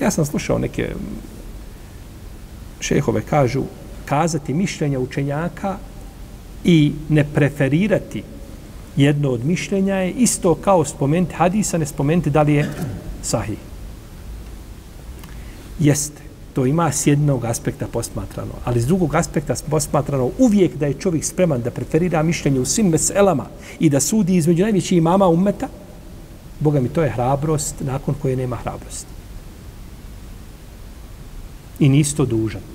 Ja 0.01 0.11
sam 0.11 0.25
slušao 0.27 0.59
neke 0.59 0.95
šehove 2.83 3.23
kažu 3.23 3.63
kazati 4.05 4.55
mišljenja 4.55 4.99
učenjaka 4.99 5.77
i 6.65 6.93
ne 7.09 7.25
preferirati 7.25 8.23
jedno 8.97 9.31
od 9.31 9.45
mišljenja 9.45 9.95
je 9.95 10.11
isto 10.11 10.55
kao 10.55 10.85
spomenuti 10.85 11.35
hadisa, 11.35 11.79
ne 11.79 11.87
spomenuti 11.87 12.31
da 12.31 12.43
li 12.43 12.55
je 12.55 12.71
sahih. 13.23 13.59
Jeste, 15.79 16.23
to 16.55 16.67
ima 16.67 16.93
s 16.93 17.07
jednog 17.07 17.45
aspekta 17.45 17.87
posmatrano, 17.87 18.53
ali 18.65 18.81
s 18.81 18.87
drugog 18.87 19.15
aspekta 19.15 19.55
posmatrano 19.71 20.31
uvijek 20.39 20.77
da 20.77 20.87
je 20.87 20.95
čovjek 20.95 21.25
spreman 21.25 21.63
da 21.63 21.71
preferira 21.71 22.23
mišljenje 22.23 22.61
u 22.61 22.65
svim 22.65 22.89
meselama 22.89 23.47
i 23.81 23.91
da 23.91 24.01
sudi 24.01 24.37
između 24.37 24.63
najvećih 24.63 24.99
imama 24.99 25.29
ummeta, 25.29 25.69
Boga 26.61 26.81
mi 26.81 26.89
to 26.89 27.03
je 27.03 27.11
hrabrost 27.11 27.75
nakon 27.81 28.15
koje 28.23 28.37
nema 28.37 28.57
hrabrosti. 28.57 29.11
I 31.81 31.89
nisto 31.89 32.25
dužan 32.25 32.72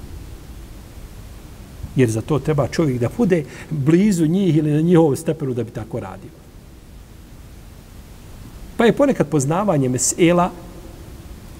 jer 1.97 2.09
za 2.09 2.21
to 2.21 2.39
treba 2.39 2.67
čovjek 2.67 2.99
da 2.99 3.09
bude 3.17 3.43
blizu 3.69 4.25
njih 4.25 4.57
ili 4.57 4.71
na 4.71 4.81
njihovom 4.81 5.15
stepenu 5.15 5.53
da 5.53 5.63
bi 5.63 5.71
tako 5.71 5.99
radio. 5.99 6.29
Pa 8.77 8.85
je 8.85 8.93
ponekad 8.93 9.27
poznavanje 9.27 9.89
mesela 9.89 10.51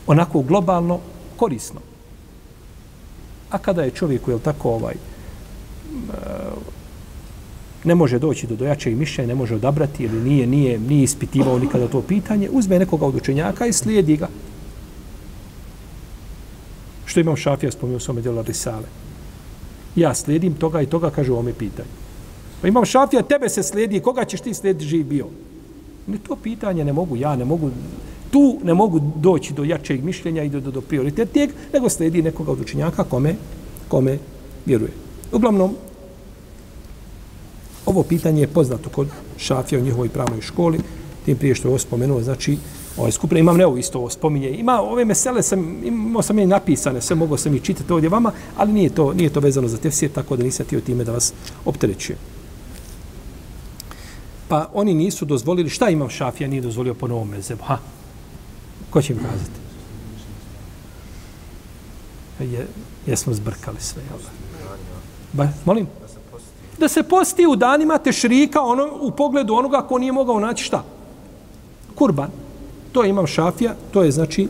onako 0.07 0.41
globalno 0.41 0.99
korisno. 1.37 1.81
A 3.49 3.57
kada 3.57 3.83
je 3.83 3.91
čovjeku, 3.91 4.31
jel 4.31 4.39
tako 4.39 4.69
ovaj, 4.69 4.95
ne 7.83 7.95
može 7.95 8.19
doći 8.19 8.47
do 8.47 8.55
dojačeg 8.55 8.97
mišljenja, 8.97 9.27
ne 9.27 9.35
može 9.35 9.55
odabrati 9.55 10.03
ili 10.03 10.21
nije, 10.21 10.47
nije, 10.47 10.79
nije 10.79 11.03
ispitivao 11.03 11.59
nikada 11.59 11.87
to 11.87 12.01
pitanje, 12.01 12.49
uzme 12.51 12.79
nekoga 12.79 13.05
od 13.05 13.15
učenjaka 13.15 13.65
i 13.65 13.73
slijedi 13.73 14.17
ga. 14.17 14.27
Što 17.05 17.19
imam 17.19 17.35
šafija 17.35 17.71
spomenuo 17.71 17.97
u 17.97 17.99
svome 17.99 18.21
djelu 18.21 18.41
Risale 18.41 19.06
ja 19.97 20.13
slijedim 20.13 20.53
toga 20.53 20.81
i 20.81 20.85
toga, 20.85 21.09
kaže 21.09 21.33
ome 21.33 21.53
pitanje. 21.53 21.89
Pa 22.61 22.67
imam 22.67 22.85
šafija, 22.85 23.21
tebe 23.21 23.49
se 23.49 23.63
slijedi, 23.63 23.99
koga 23.99 24.25
ćeš 24.25 24.41
ti 24.41 24.53
slijediti 24.53 24.85
živ 24.85 25.05
bio? 25.05 25.27
Ne, 26.07 26.17
to 26.27 26.35
pitanje 26.35 26.85
ne 26.85 26.93
mogu, 26.93 27.15
ja 27.15 27.35
ne 27.35 27.45
mogu, 27.45 27.71
tu 28.31 28.59
ne 28.63 28.73
mogu 28.73 29.01
doći 29.15 29.53
do 29.53 29.63
jačeg 29.63 30.03
mišljenja 30.03 30.43
i 30.43 30.49
do, 30.49 30.59
do, 30.59 30.71
do 30.71 30.81
prioritetnijeg, 30.81 31.49
nego 31.73 31.89
slijedi 31.89 32.21
nekoga 32.21 32.51
od 32.51 32.61
učenjaka 32.61 33.03
kome, 33.03 33.35
kome 33.87 34.17
vjeruje. 34.65 34.91
Uglavnom, 35.31 35.75
ovo 37.85 38.03
pitanje 38.03 38.41
je 38.41 38.47
poznato 38.47 38.89
kod 38.89 39.07
šafija 39.37 39.81
u 39.81 39.83
njihovoj 39.83 40.09
pravnoj 40.09 40.41
školi, 40.41 40.79
tim 41.25 41.37
prije 41.37 41.55
što 41.55 41.67
je 41.67 41.69
ovo 41.69 41.79
spomenuo, 41.79 42.21
znači, 42.21 42.57
ovaj 42.97 43.11
skupina, 43.11 43.39
imam 43.39 43.57
nevo 43.57 43.77
isto 43.77 43.99
ovo 43.99 44.09
spominje. 44.09 44.49
Ima 44.49 44.81
ove 44.81 45.05
mesele, 45.05 45.43
sam, 45.43 45.83
imao 45.83 46.21
sam 46.21 46.39
je 46.39 46.47
napisane, 46.47 47.01
sve 47.01 47.15
mogu 47.15 47.37
sam 47.37 47.55
i 47.55 47.59
čitati 47.59 47.93
ovdje 47.93 48.09
vama, 48.09 48.31
ali 48.57 48.73
nije 48.73 48.89
to, 48.89 49.13
nije 49.13 49.29
to 49.29 49.39
vezano 49.39 49.67
za 49.67 49.77
tefsir, 49.77 50.11
tako 50.11 50.35
da 50.35 50.43
nisam 50.43 50.65
tio 50.65 50.81
time 50.81 51.03
da 51.03 51.11
vas 51.11 51.33
opterećuje. 51.65 52.17
Pa 54.47 54.69
oni 54.73 54.93
nisu 54.93 55.25
dozvolili, 55.25 55.69
šta 55.69 55.89
imam 55.89 56.09
šafija, 56.09 56.49
nije 56.49 56.61
dozvolio 56.61 56.93
po 56.93 57.07
novom 57.07 57.29
mezebu, 57.29 57.63
ha? 57.63 57.77
Ko 58.89 59.01
će 59.01 59.13
im 59.13 59.19
kazati? 59.19 59.59
Je, 62.39 62.67
jesmo 63.05 63.33
zbrkali 63.33 63.77
sve, 63.79 64.01
jel 64.09 64.19
da? 64.19 64.29
Ba, 65.33 65.49
molim? 65.65 65.87
Da 66.79 66.87
se 66.87 67.03
posti 67.03 67.47
u 67.47 67.55
danima 67.55 67.97
tešrika 67.97 68.61
ono, 68.61 68.89
u 69.01 69.11
pogledu 69.11 69.53
onoga 69.53 69.81
ko 69.81 69.97
nije 69.97 70.11
mogao 70.11 70.39
naći 70.39 70.63
šta? 70.63 70.83
Kurban. 71.95 72.46
To 72.91 73.03
je 73.03 73.09
imam 73.09 73.27
šafija, 73.27 73.75
to 73.91 74.03
je 74.03 74.11
znači 74.11 74.47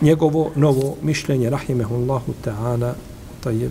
njegovo 0.00 0.50
novo 0.56 0.96
mišljenje, 1.02 1.50
rahimehullahu 1.50 2.32
ta'ala, 2.44 2.92
ta 3.40 3.50
je. 3.50 3.70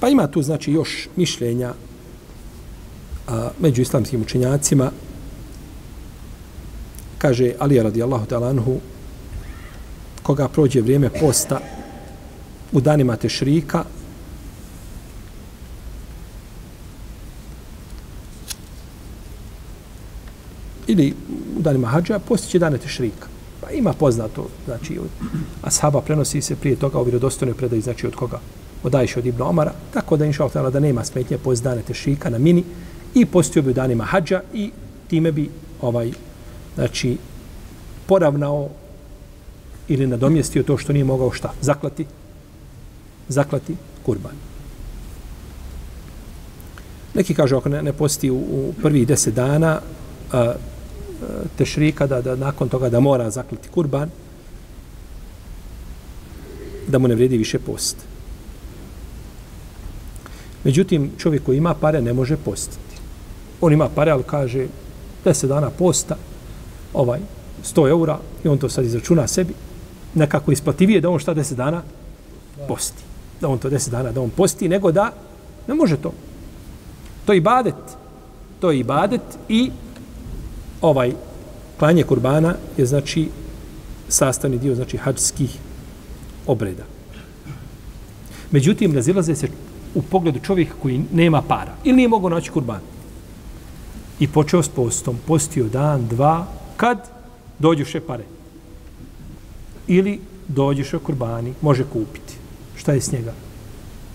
Pa 0.00 0.08
ima 0.08 0.26
tu 0.26 0.42
znači 0.42 0.72
još 0.72 1.08
mišljenja 1.16 1.74
a, 3.28 3.50
među 3.60 3.82
islamskim 3.82 4.22
učenjacima. 4.22 4.90
Kaže 7.18 7.52
Ali 7.58 7.82
radijallahu 7.82 8.26
ta'ala 8.26 8.50
anhu, 8.50 8.80
koga 10.22 10.48
prođe 10.48 10.80
vrijeme 10.80 11.10
posta 11.20 11.60
u 12.72 12.80
danima 12.80 13.16
tešrika, 13.16 13.84
ili 20.86 21.14
u 21.58 21.62
danima 21.62 21.88
hađa, 21.88 22.18
postiće 22.18 22.58
dane 22.58 22.78
tešrika. 22.78 23.26
Pa 23.60 23.70
ima 23.70 23.92
poznato, 23.92 24.48
znači, 24.64 24.98
od 24.98 25.08
ashaba 25.62 26.00
prenosi 26.00 26.42
se 26.42 26.56
prije 26.56 26.76
toga 26.76 26.98
u 26.98 27.04
vjerodostojnoj 27.04 27.56
predaji, 27.56 27.82
znači 27.82 28.06
od 28.06 28.14
koga? 28.14 28.40
Od 28.82 28.94
Ajše, 28.94 29.18
od 29.18 29.26
Ibn 29.26 29.42
Omara, 29.42 29.72
tako 29.92 30.16
da 30.16 30.24
inša 30.24 30.48
Allah 30.54 30.72
da 30.72 30.80
nema 30.80 31.04
smetnje 31.04 31.38
post 31.38 31.62
dane 31.62 31.82
tešrika 31.82 32.30
na 32.30 32.38
mini 32.38 32.64
i 33.14 33.26
postio 33.26 33.62
bi 33.62 33.70
u 33.70 33.74
danima 33.74 34.04
hađa 34.04 34.40
i 34.54 34.70
time 35.08 35.32
bi 35.32 35.50
ovaj, 35.80 36.12
znači, 36.74 37.16
poravnao 38.06 38.68
ili 39.88 40.06
nadomjestio 40.06 40.62
to 40.62 40.78
što 40.78 40.92
nije 40.92 41.04
mogao 41.04 41.30
šta? 41.30 41.52
Zaklati? 41.60 42.06
Zaklati 43.28 43.76
kurban. 44.02 44.32
Neki 47.14 47.34
kažu 47.34 47.56
ako 47.56 47.68
ne, 47.68 47.82
ne 47.82 47.92
posti 47.92 48.30
u, 48.30 48.36
u 48.36 48.74
prvih 48.82 49.06
deset 49.06 49.34
dana, 49.34 49.80
a, 50.32 50.54
tešrika, 51.58 52.06
da, 52.06 52.20
da 52.22 52.36
nakon 52.36 52.68
toga 52.68 52.88
da 52.88 53.00
mora 53.00 53.30
zakliti 53.30 53.68
kurban, 53.68 54.10
da 56.88 56.98
mu 56.98 57.08
ne 57.08 57.14
vredi 57.14 57.38
više 57.38 57.58
post. 57.58 57.96
Međutim, 60.64 61.10
čovjek 61.18 61.42
koji 61.42 61.56
ima 61.56 61.74
pare 61.74 62.02
ne 62.02 62.12
može 62.12 62.36
postiti. 62.36 62.96
On 63.60 63.72
ima 63.72 63.88
pare, 63.88 64.10
ali 64.10 64.22
kaže 64.22 64.66
10 65.24 65.46
dana 65.46 65.70
posta, 65.70 66.16
ovaj, 66.94 67.20
100 67.64 67.88
eura, 67.88 68.18
i 68.44 68.48
on 68.48 68.58
to 68.58 68.68
sad 68.68 68.84
izračuna 68.84 69.26
sebi, 69.26 69.54
nekako 70.14 70.52
isplativije 70.52 71.00
da 71.00 71.10
on 71.10 71.18
šta 71.18 71.34
10 71.34 71.54
dana 71.54 71.82
posti. 72.68 73.02
Da 73.40 73.48
on 73.48 73.58
to 73.58 73.70
10 73.70 73.90
dana, 73.90 74.12
da 74.12 74.20
on 74.20 74.30
posti, 74.30 74.68
nego 74.68 74.92
da 74.92 75.12
ne 75.68 75.74
može 75.74 75.96
to. 75.96 76.12
To 77.26 77.32
je 77.32 77.36
ibadet. 77.36 77.74
To 78.60 78.70
je 78.70 78.78
ibadet 78.78 79.22
i 79.48 79.70
ovaj 80.82 81.12
klanje 81.78 82.02
kurbana 82.02 82.54
je 82.76 82.86
znači 82.86 83.28
sastavni 84.08 84.58
dio 84.58 84.74
znači 84.74 84.96
hađskih 84.96 85.58
obreda. 86.46 86.84
Međutim, 88.50 88.94
razilaze 88.94 89.34
se 89.34 89.48
u 89.94 90.02
pogledu 90.02 90.40
čovjeka 90.40 90.74
koji 90.82 91.04
nema 91.12 91.42
para 91.42 91.74
ili 91.84 91.96
nije 91.96 92.08
mogao 92.08 92.30
naći 92.30 92.50
kurban. 92.50 92.80
I 94.20 94.28
počeo 94.28 94.62
s 94.62 94.68
postom, 94.68 95.16
postio 95.26 95.68
dan, 95.68 96.06
dva, 96.08 96.46
kad 96.76 97.10
dođu 97.58 97.84
še 97.84 98.00
pare. 98.00 98.24
Ili 99.86 100.20
dođuše 100.48 100.98
kurbani, 100.98 101.54
može 101.62 101.84
kupiti. 101.84 102.34
Šta 102.76 102.92
je 102.92 103.00
s 103.00 103.12
njega? 103.12 103.32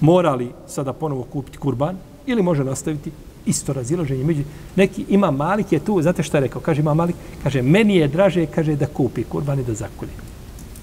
Mora 0.01 0.35
li 0.35 0.51
sada 0.67 0.93
ponovo 0.93 1.23
kupiti 1.23 1.57
kurban 1.57 1.97
ili 2.25 2.43
može 2.43 2.63
nastaviti 2.63 3.11
isto 3.47 3.73
razilaženje 3.73 4.23
među 4.23 4.43
neki 4.75 5.05
ima 5.09 5.31
Malik 5.31 5.71
je 5.71 5.79
tu 5.79 6.01
znate 6.01 6.23
šta 6.23 6.37
je 6.37 6.41
rekao 6.41 6.61
kaže 6.61 6.81
ima 6.81 6.93
Malik 6.93 7.15
kaže 7.43 7.61
meni 7.61 7.95
je 7.95 8.07
draže 8.07 8.45
kaže 8.45 8.75
da 8.75 8.85
kupi 8.85 9.23
kurban 9.23 9.59
i 9.59 9.63
da 9.63 9.73
zakolje 9.73 10.11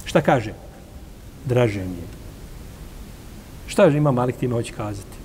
šta 0.05 0.21
kaže 0.21 0.53
draže 1.45 1.81
mi 1.81 1.97
je 1.97 2.15
Šta 3.67 3.85
je 3.85 3.97
ima 3.97 4.13
Malik 4.13 4.37
time 4.37 4.55
hoće 4.55 4.73
kazati? 4.73 5.17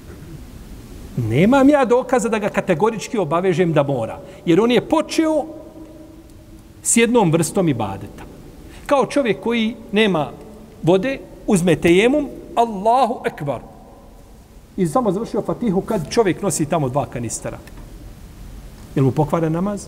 Nemam 1.17 1.69
ja 1.69 1.85
dokaza 1.85 2.29
da 2.29 2.39
ga 2.39 2.49
kategorički 2.49 3.17
obavežem 3.17 3.73
da 3.73 3.83
mora. 3.83 4.19
Jer 4.45 4.61
on 4.61 4.71
je 4.71 4.81
počeo 4.81 5.45
s 6.83 6.97
jednom 6.97 7.31
vrstom 7.31 7.69
ibadeta. 7.69 8.23
Kao 8.85 9.05
čovjek 9.05 9.39
koji 9.39 9.75
nema 9.91 10.31
vode, 10.83 11.19
uzme 11.47 11.75
tejemum, 11.75 12.29
Allahu 12.55 13.21
ekbar. 13.25 13.61
I 14.79 14.87
samo 14.87 15.11
završio 15.11 15.41
fatihu 15.41 15.81
kad 15.81 16.09
čovjek 16.09 16.41
nosi 16.41 16.65
tamo 16.65 16.89
dva 16.89 17.05
kanistara. 17.05 17.57
Je 18.95 19.01
mu 19.01 19.11
pokvara 19.11 19.49
namaz? 19.49 19.87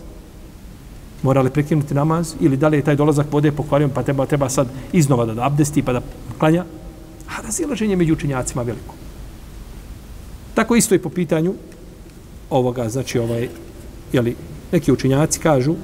Mora 1.22 1.40
li 1.40 1.50
prekinuti 1.50 1.94
namaz? 1.94 2.34
Ili 2.40 2.56
da 2.56 2.68
li 2.68 2.76
je 2.76 2.84
taj 2.84 2.96
dolazak 2.96 3.32
vode 3.32 3.52
pokvario 3.52 3.88
pa 3.88 4.02
treba, 4.02 4.26
treba 4.26 4.48
sad 4.48 4.68
iznova 4.92 5.24
da, 5.24 5.34
da 5.34 5.46
abdesti 5.46 5.82
pa 5.82 5.92
da 5.92 6.02
klanja? 6.38 6.64
A 7.28 7.40
razilaženje 7.42 7.96
među 7.96 8.12
učenjacima 8.12 8.62
veliko. 8.62 8.94
Tako 10.54 10.76
isto 10.76 10.94
i 10.94 10.98
po 10.98 11.08
pitanju 11.08 11.54
ovoga, 12.50 12.88
znači 12.88 13.18
ovaj, 13.18 13.48
jeli, 14.12 14.36
neki 14.72 14.92
učenjaci 14.92 15.40
kažu 15.40 15.74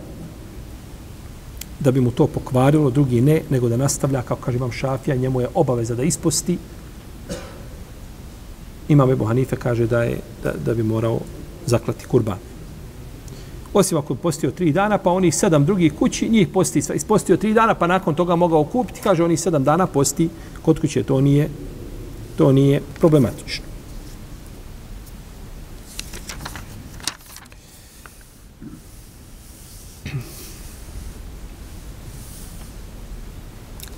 da 1.81 1.91
bi 1.91 2.01
mu 2.01 2.11
to 2.11 2.27
pokvarilo, 2.27 2.91
drugi 2.91 3.21
ne, 3.21 3.41
nego 3.51 3.69
da 3.69 3.77
nastavlja, 3.77 4.23
kao 4.23 4.37
kaže 4.37 4.59
vam 4.59 4.73
šafija, 4.73 5.17
njemu 5.17 5.41
je 5.41 5.49
obaveza 5.55 5.95
da 5.95 6.03
isposti. 6.03 6.59
Imam 8.89 9.11
Ebu 9.11 9.25
Hanife 9.25 9.57
kaže 9.57 9.87
da, 9.87 10.03
je, 10.03 10.21
da, 10.43 10.53
da 10.65 10.75
bi 10.75 10.83
morao 10.83 11.21
zaklati 11.67 12.07
kurban. 12.07 12.39
Osim 13.75 13.99
ako 13.99 14.13
je 14.13 14.19
postio 14.19 14.51
tri 14.51 14.73
dana, 14.73 14.99
pa 14.99 15.11
oni 15.11 15.33
sedam 15.33 15.65
drugih 15.65 15.93
kući, 15.99 16.29
njih 16.29 16.49
posti, 16.49 16.83
ispostio 16.95 17.37
tri 17.37 17.55
dana, 17.55 17.75
pa 17.75 17.87
nakon 17.87 18.15
toga 18.15 18.37
mogao 18.37 18.65
kupiti, 18.65 19.01
kaže 19.01 19.25
oni 19.25 19.37
sedam 19.37 19.65
dana 19.65 19.87
posti 19.87 20.29
kod 20.63 20.81
kuće, 20.81 21.03
to 21.03 21.21
nije, 21.21 21.49
to 22.37 22.53
nije 22.53 22.83
problematično. 22.99 23.65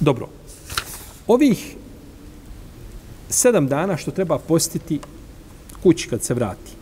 Dobro. 0.00 0.28
Ovih 1.26 1.76
sedam 3.30 3.66
dana 3.68 3.96
što 3.96 4.10
treba 4.10 4.38
postiti 4.38 5.00
kući 5.82 6.08
kad 6.08 6.22
se 6.22 6.34
vrati. 6.34 6.72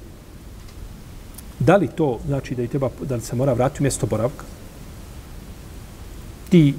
Da 1.58 1.76
li 1.76 1.88
to 1.88 2.18
znači 2.26 2.54
da, 2.54 2.62
i 2.62 2.68
treba, 2.68 2.90
da 3.00 3.14
li 3.14 3.20
se 3.20 3.36
mora 3.36 3.52
vratiti 3.52 3.82
u 3.82 3.84
mjesto 3.84 4.06
boravka? 4.06 4.44
Ti 6.48 6.74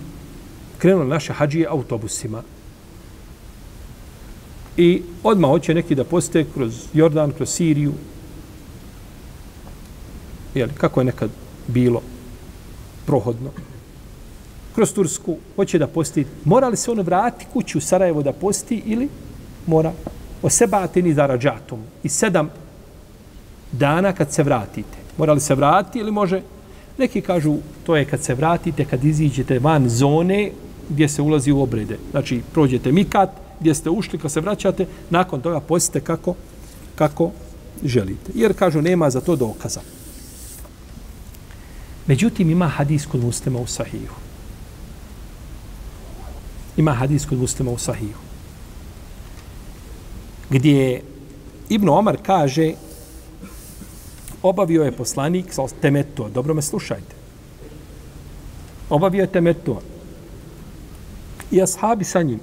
krenuli 0.78 1.09
naše 1.09 1.34
hađije 1.34 1.67
autobusima 1.67 2.43
i 4.78 5.01
odmah 5.24 5.49
hoće 5.49 5.74
neki 5.74 5.95
da 5.95 6.03
poste 6.03 6.45
kroz 6.53 6.86
Jordan, 6.93 7.32
kroz 7.32 7.49
Siriju. 7.49 7.93
Jeli, 10.55 10.72
kako 10.78 11.01
je 11.01 11.05
nekad 11.05 11.30
bilo 11.67 12.01
prohodno? 13.05 13.51
kroz 14.80 14.93
Tursku, 14.93 15.38
hoće 15.55 15.80
da 15.80 15.88
posti, 15.88 16.26
mora 16.45 16.67
li 16.67 16.78
se 16.78 16.91
on 16.91 16.99
vrati 16.99 17.45
kući 17.53 17.78
u 17.78 17.82
Sarajevo 17.82 18.22
da 18.24 18.32
posti 18.34 18.82
ili 18.86 19.09
mora 19.70 19.93
o 20.41 20.49
sebatini 20.49 21.13
za 21.13 21.38
i 22.03 22.09
sedam 22.09 22.49
dana 23.72 24.13
kad 24.13 24.34
se 24.34 24.43
vratite. 24.43 24.97
Mora 25.17 25.34
li 25.34 25.39
se 25.39 25.55
vrati 25.55 25.99
ili 25.99 26.11
može? 26.11 26.41
Neki 26.97 27.22
kažu 27.22 27.57
to 27.86 27.95
je 27.95 28.05
kad 28.05 28.24
se 28.24 28.36
vratite, 28.36 28.86
kad 28.86 29.03
iziđete 29.03 29.59
van 29.59 29.89
zone 29.89 30.51
gdje 30.89 31.09
se 31.09 31.22
ulazi 31.22 31.51
u 31.51 31.61
obrede. 31.61 31.97
Znači, 32.11 32.41
prođete 32.53 32.91
mikat 32.91 33.30
gdje 33.59 33.76
ste 33.76 33.89
ušli, 33.89 34.20
kad 34.20 34.32
se 34.32 34.41
vraćate, 34.41 34.86
nakon 35.09 35.41
toga 35.41 35.59
postite 35.59 35.99
kako, 35.99 36.36
kako 36.95 37.32
želite. 37.84 38.32
Jer 38.36 38.53
kažu, 38.53 38.82
nema 38.82 39.09
za 39.09 39.22
to 39.22 39.36
dokaza. 39.36 39.82
Međutim, 42.07 42.49
ima 42.49 42.67
hadis 42.67 43.05
kod 43.05 43.24
muslima 43.24 43.59
u 43.59 43.67
sahihu 43.67 44.15
ima 46.80 46.93
hadis 46.93 47.26
kod 47.26 47.38
muslima 47.38 47.72
u 47.72 47.78
sahihu. 47.78 48.29
Gdje 50.50 51.02
Ibn 51.70 51.89
Omar 51.89 52.18
kaže 52.26 52.74
obavio 54.41 54.84
je 54.84 54.91
poslanik 54.91 55.54
sa 55.54 55.68
temeto. 55.82 56.30
Dobro 56.30 56.54
me 56.54 56.62
slušajte. 56.62 57.16
Obavio 58.89 59.22
je 59.22 59.32
temeto. 59.32 59.82
I 61.52 61.62
ashabi 61.62 62.06
sa 62.06 62.22
njim. 62.22 62.39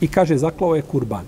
I 0.00 0.08
kaže, 0.08 0.38
zaklao 0.38 0.76
je 0.76 0.82
kurban. 0.82 1.24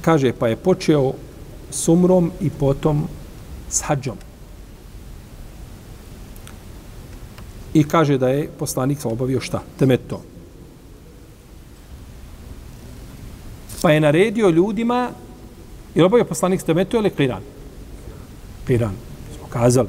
Kaže, 0.00 0.32
pa 0.32 0.48
je 0.48 0.56
počeo 0.56 1.12
s 1.70 1.88
umrom 1.88 2.30
i 2.40 2.50
potom 2.50 3.08
s 3.70 3.80
hađom. 3.82 4.16
I 7.76 7.84
kaže 7.84 8.16
da 8.18 8.28
je 8.28 8.48
poslanik 8.58 8.98
obavio 9.04 9.40
šta? 9.40 9.60
Temeto. 9.78 10.22
Pa 13.82 13.90
je 13.92 14.00
naredio 14.00 14.48
ljudima, 14.48 15.10
je 15.94 16.04
obavio 16.04 16.24
poslanik 16.24 16.62
temeto 16.62 16.96
ili 16.96 17.10
kliran? 17.10 17.42
Kliran. 18.66 18.94
Smo 19.36 19.48
kazali. 19.48 19.88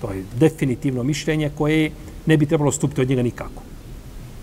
To 0.00 0.12
je 0.12 0.24
definitivno 0.36 1.02
mišljenje 1.02 1.50
koje 1.58 1.90
ne 2.26 2.36
bi 2.36 2.46
trebalo 2.46 2.72
stupiti 2.72 3.00
od 3.00 3.08
njega 3.08 3.22
nikako. 3.22 3.62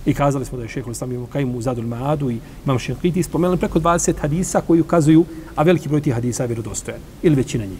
I 0.05 0.13
kazali 0.13 0.45
smo 0.45 0.57
da 0.57 0.63
je 0.63 0.69
šehol 0.69 0.91
Islam 0.91 1.11
Ibn 1.11 1.25
Kajim 1.25 1.55
u 1.55 1.61
Zadul 1.61 1.85
Maadu 1.85 2.31
i 2.31 2.39
imam 2.65 2.79
Šenkiti 2.79 3.23
spomenuli 3.23 3.59
preko 3.59 3.79
20 3.79 4.17
hadisa 4.17 4.61
koji 4.61 4.81
ukazuju, 4.81 5.25
a 5.55 5.63
veliki 5.63 5.89
broj 5.89 6.01
tih 6.01 6.13
hadisa 6.13 6.43
je 6.43 6.47
vjerodostojan. 6.47 6.99
Ili 7.23 7.35
većina 7.35 7.65
njih. 7.65 7.79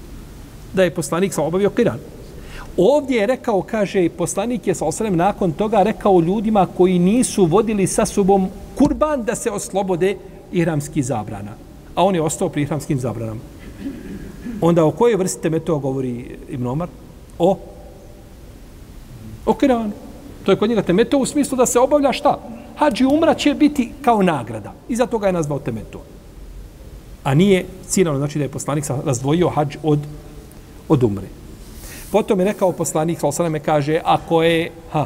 Da 0.74 0.84
je 0.84 0.94
poslanik 0.94 1.34
sa 1.34 1.42
obavio 1.42 1.70
Kiran. 1.70 2.17
Ovdje 2.78 3.18
je 3.18 3.28
rekao, 3.28 3.62
kaže, 3.62 4.10
poslanik 4.10 4.68
je 4.68 4.76
sa 4.76 4.86
osrem 4.86 5.16
nakon 5.16 5.52
toga 5.52 5.84
rekao 5.84 6.20
ljudima 6.22 6.68
koji 6.78 7.00
nisu 7.00 7.46
vodili 7.46 7.88
sa 7.88 8.06
sobom 8.06 8.48
kurban 8.78 9.24
da 9.24 9.36
se 9.36 9.52
oslobode 9.52 10.18
ihramskih 10.52 11.06
zabrana. 11.06 11.52
A 11.96 12.04
on 12.04 12.16
je 12.16 12.22
ostao 12.22 12.50
pri 12.50 12.62
ihramskim 12.62 13.00
zabranama. 13.00 13.40
Onda 14.62 14.86
o 14.86 14.92
kojoj 14.92 15.16
vrsti 15.16 15.42
teme 15.42 15.60
to 15.60 15.80
govori 15.80 16.38
Ibn 16.50 16.68
Omar? 16.68 16.90
O? 17.40 17.58
O 19.46 19.54
Kiranu. 19.54 19.92
To 20.46 20.52
je 20.52 20.58
kod 20.58 20.70
njega 20.70 20.82
temeto 20.82 21.18
u 21.18 21.26
smislu 21.26 21.58
da 21.58 21.66
se 21.66 21.80
obavlja 21.80 22.14
šta? 22.14 22.40
Hadži 22.76 23.06
umra 23.06 23.34
će 23.34 23.54
biti 23.54 23.92
kao 24.02 24.22
nagrada. 24.22 24.74
I 24.90 24.96
zato 24.96 25.18
ga 25.18 25.28
je 25.28 25.34
nazvao 25.34 25.60
temeto. 25.60 26.02
A 27.24 27.34
nije 27.34 27.66
ciljano, 27.88 28.18
znači 28.18 28.38
da 28.38 28.46
je 28.46 28.50
poslanik 28.50 28.86
razdvojio 29.06 29.50
hađ 29.50 29.76
od, 29.84 30.00
od 30.90 31.04
umre. 31.04 31.28
Potom 32.12 32.40
je 32.40 32.46
rekao 32.46 32.72
poslanik, 32.72 33.20
sa 33.20 33.28
osaname 33.28 33.60
kaže, 33.60 34.02
ako 34.04 34.44
je, 34.44 34.72
ha, 34.92 35.06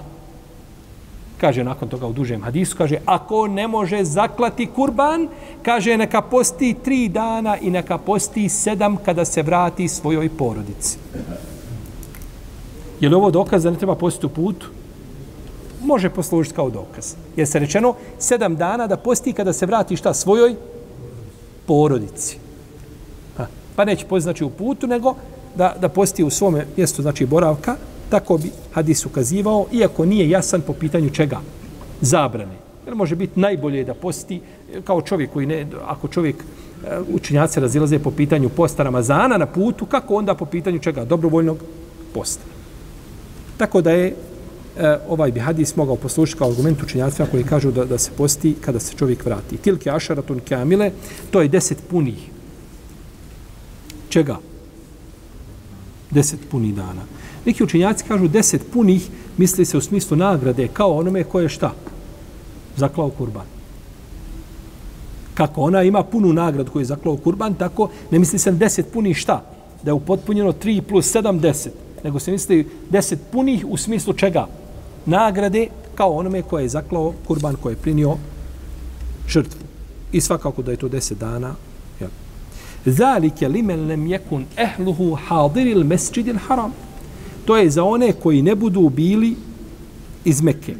kaže 1.37 1.63
nakon 1.63 1.89
toga 1.89 2.07
u 2.07 2.13
dužem 2.13 2.41
hadisu, 2.41 2.77
kaže, 2.77 2.97
ako 3.05 3.47
ne 3.47 3.67
može 3.67 4.03
zaklati 4.03 4.67
kurban, 4.75 5.27
kaže, 5.63 5.97
neka 5.97 6.21
posti 6.21 6.75
tri 6.83 7.09
dana 7.09 7.57
i 7.57 7.69
neka 7.69 7.97
posti 7.97 8.49
sedam 8.49 8.97
kada 8.97 9.25
se 9.25 9.41
vrati 9.41 9.87
svojoj 9.87 10.29
porodici. 10.37 10.97
Je 12.99 13.09
li 13.09 13.15
ovo 13.15 13.31
dokaz 13.31 13.63
da 13.63 13.71
ne 13.71 13.77
treba 13.77 13.95
postiti 13.95 14.25
u 14.25 14.29
putu? 14.29 14.67
može 15.83 16.09
poslužiti 16.09 16.55
kao 16.55 16.69
dokaz. 16.69 17.15
Jer 17.35 17.47
se 17.47 17.59
rečeno 17.59 17.95
sedam 18.19 18.55
dana 18.55 18.87
da 18.87 18.97
posti 18.97 19.33
kada 19.33 19.53
se 19.53 19.65
vrati 19.65 19.95
šta 19.95 20.13
svojoj 20.13 20.55
porodici. 21.65 22.37
Ha. 23.37 23.47
Pa 23.75 23.85
neće 23.85 24.05
posti 24.05 24.23
znači 24.23 24.43
u 24.43 24.49
putu, 24.49 24.87
nego 24.87 25.15
da, 25.55 25.75
da 25.81 25.89
posti 25.89 26.23
u 26.23 26.29
svome 26.29 26.65
mjestu, 26.77 27.01
znači 27.01 27.25
boravka, 27.25 27.75
tako 28.09 28.37
bi 28.37 28.51
hadis 28.73 29.05
ukazivao, 29.05 29.65
iako 29.71 30.05
nije 30.05 30.29
jasan 30.29 30.61
po 30.61 30.73
pitanju 30.73 31.09
čega? 31.09 31.39
Zabrane. 32.01 32.55
Jer 32.85 32.95
može 32.95 33.15
biti 33.15 33.39
najbolje 33.39 33.83
da 33.83 33.93
posti 33.93 34.41
kao 34.83 35.01
čovjek 35.01 35.31
koji 35.31 35.45
ne, 35.45 35.67
ako 35.85 36.07
čovjek 36.07 36.35
e, 36.35 36.99
učinjaci 37.13 37.59
razilaze 37.59 37.99
po 37.99 38.11
pitanju 38.11 38.49
posta 38.49 38.83
Ramazana 38.83 39.37
na 39.37 39.45
putu, 39.45 39.85
kako 39.85 40.15
onda 40.15 40.35
po 40.35 40.45
pitanju 40.45 40.79
čega? 40.79 41.05
Dobrovoljnog 41.05 41.57
posta. 42.13 42.43
Tako 43.57 43.81
da 43.81 43.91
je 43.91 44.07
e, 44.77 44.97
ovaj 45.09 45.31
bi 45.31 45.39
hadis 45.39 45.75
mogao 45.75 45.95
poslušati 45.95 46.39
kao 46.39 46.49
argument 46.49 46.83
učenjacima 46.83 47.27
koji 47.31 47.43
kažu 47.43 47.71
da, 47.71 47.85
da 47.85 47.97
se 47.97 48.11
posti 48.17 48.55
kada 48.61 48.79
se 48.79 48.95
čovjek 48.97 49.25
vrati. 49.25 49.57
Tilke 49.57 49.89
ašaratun 49.89 50.41
kamile, 50.49 50.91
to 51.31 51.41
je 51.41 51.47
deset 51.47 51.77
punih. 51.89 52.29
Čega? 54.09 54.50
Deset 56.11 56.39
punih 56.51 56.75
dana. 56.75 57.01
Neki 57.45 57.63
učenjaci 57.63 58.03
kažu 58.07 58.27
deset 58.27 58.71
punih, 58.73 59.09
misli 59.37 59.65
se 59.65 59.77
u 59.77 59.81
smislu 59.81 60.17
nagrade, 60.17 60.67
kao 60.67 60.97
onome 60.97 61.23
koje 61.23 61.43
je 61.43 61.49
šta? 61.49 61.73
Zaklao 62.77 63.09
kurban. 63.09 63.45
Kako 65.33 65.61
ona 65.61 65.83
ima 65.83 66.03
punu 66.03 66.33
nagradu 66.33 66.71
koju 66.71 66.81
je 66.81 66.85
zaklao 66.85 67.17
kurban, 67.17 67.53
tako 67.53 67.89
ne 68.11 68.19
misli 68.19 68.39
se 68.39 68.51
deset 68.51 68.93
punih 68.93 69.17
šta? 69.17 69.51
da 69.83 69.91
je 69.91 69.93
upotpunjeno 69.93 70.53
3 70.53 70.81
plus 70.81 71.13
7, 71.15 71.39
10. 71.39 71.69
Nego 72.03 72.19
se 72.19 72.31
misli 72.31 72.67
10 72.91 73.15
punih 73.31 73.65
u 73.69 73.77
smislu 73.77 74.13
čega? 74.13 74.47
Nagrade 75.05 75.67
kao 75.95 76.11
onome 76.11 76.41
koje 76.41 76.63
je 76.63 76.69
zaklao 76.69 77.13
kurban 77.27 77.55
koje 77.55 77.73
je 77.73 77.77
prinio 77.77 78.15
žrtvu. 79.27 79.59
I 80.11 80.21
svakako 80.21 80.61
da 80.61 80.71
je 80.71 80.77
to 80.77 80.89
10 80.89 81.13
dana. 81.13 81.55
Zalike 82.85 83.47
limen 83.47 83.87
lem 83.87 84.07
jekun 84.07 84.45
ehluhu 84.57 85.17
hadiril 85.27 85.83
mesčidil 85.83 86.37
haram. 86.47 86.73
To 87.45 87.57
je 87.57 87.69
za 87.69 87.83
one 87.83 88.13
koji 88.13 88.41
ne 88.41 88.55
budu 88.55 88.89
bili 88.89 89.35
iz 90.25 90.41
Mekke. 90.41 90.75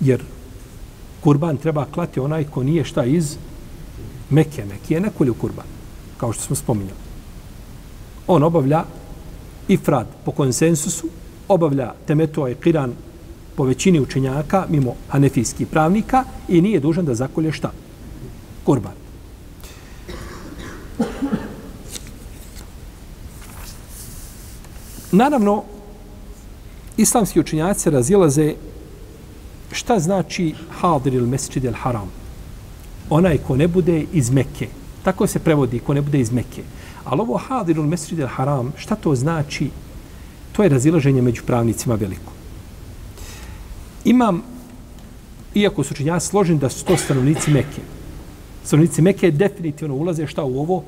Jer 0.00 0.22
kurban 1.20 1.56
treba 1.56 1.84
klati 1.84 2.20
onaj 2.20 2.44
ko 2.44 2.62
nije 2.62 2.84
šta 2.84 3.04
iz 3.04 3.36
Mekke. 4.30 4.64
Mekke 4.64 4.94
je 4.94 5.00
nekolju 5.00 5.34
kurban, 5.34 5.66
kao 6.16 6.32
što 6.32 6.42
smo 6.42 6.56
spominjali. 6.56 7.00
On 8.26 8.42
obavlja 8.42 8.84
ifrad 9.68 10.06
po 10.24 10.30
konsensusu, 10.30 11.08
obavlja 11.48 11.94
temeto 12.06 12.48
i 12.48 12.54
kiran 12.54 12.92
po 13.56 13.64
većini 13.64 14.00
učenjaka, 14.00 14.66
mimo 14.68 14.94
hanefijskih 15.08 15.66
pravnika, 15.66 16.24
i 16.48 16.60
nije 16.60 16.80
dužan 16.80 17.04
da 17.04 17.14
zakolje 17.14 17.52
šta? 17.52 17.72
Kurban. 18.64 18.92
Naravno, 25.12 25.62
islamski 26.96 27.40
učenjaci 27.40 27.90
razilaze 27.90 28.54
šta 29.72 29.98
znači 29.98 30.54
hadir 30.80 31.14
il 31.14 31.26
mesečid 31.26 31.64
il 31.64 31.74
haram. 31.82 32.10
Onaj 33.10 33.38
ko 33.38 33.56
ne 33.56 33.68
bude 33.68 34.04
iz 34.12 34.30
Mekke. 34.30 34.68
Tako 35.04 35.26
se 35.26 35.38
prevodi, 35.38 35.78
ko 35.78 35.94
ne 35.94 36.02
bude 36.02 36.20
iz 36.20 36.32
Mekke. 36.32 36.62
Ali 37.04 37.20
ovo 37.20 37.38
hadir 37.38 37.76
il 37.76 37.82
mesečid 37.82 38.18
il 38.18 38.26
haram, 38.26 38.72
šta 38.76 38.94
to 38.94 39.14
znači? 39.14 39.70
To 40.52 40.62
je 40.62 40.68
razilaženje 40.68 41.22
među 41.22 41.42
pravnicima 41.46 41.94
veliko. 41.94 42.35
Imam, 44.06 44.42
iako 45.54 45.84
su 45.84 45.94
učenjaci 45.94 46.26
složeni 46.26 46.58
da 46.58 46.68
su 46.70 46.84
to 46.84 46.96
stanovnici 46.96 47.50
Mekke. 47.50 47.82
Stanovnici 48.64 49.02
Mekke 49.02 49.30
definitivno 49.30 49.94
ulaze 49.94 50.26
šta 50.26 50.44
u 50.44 50.60
ovo 50.60 50.84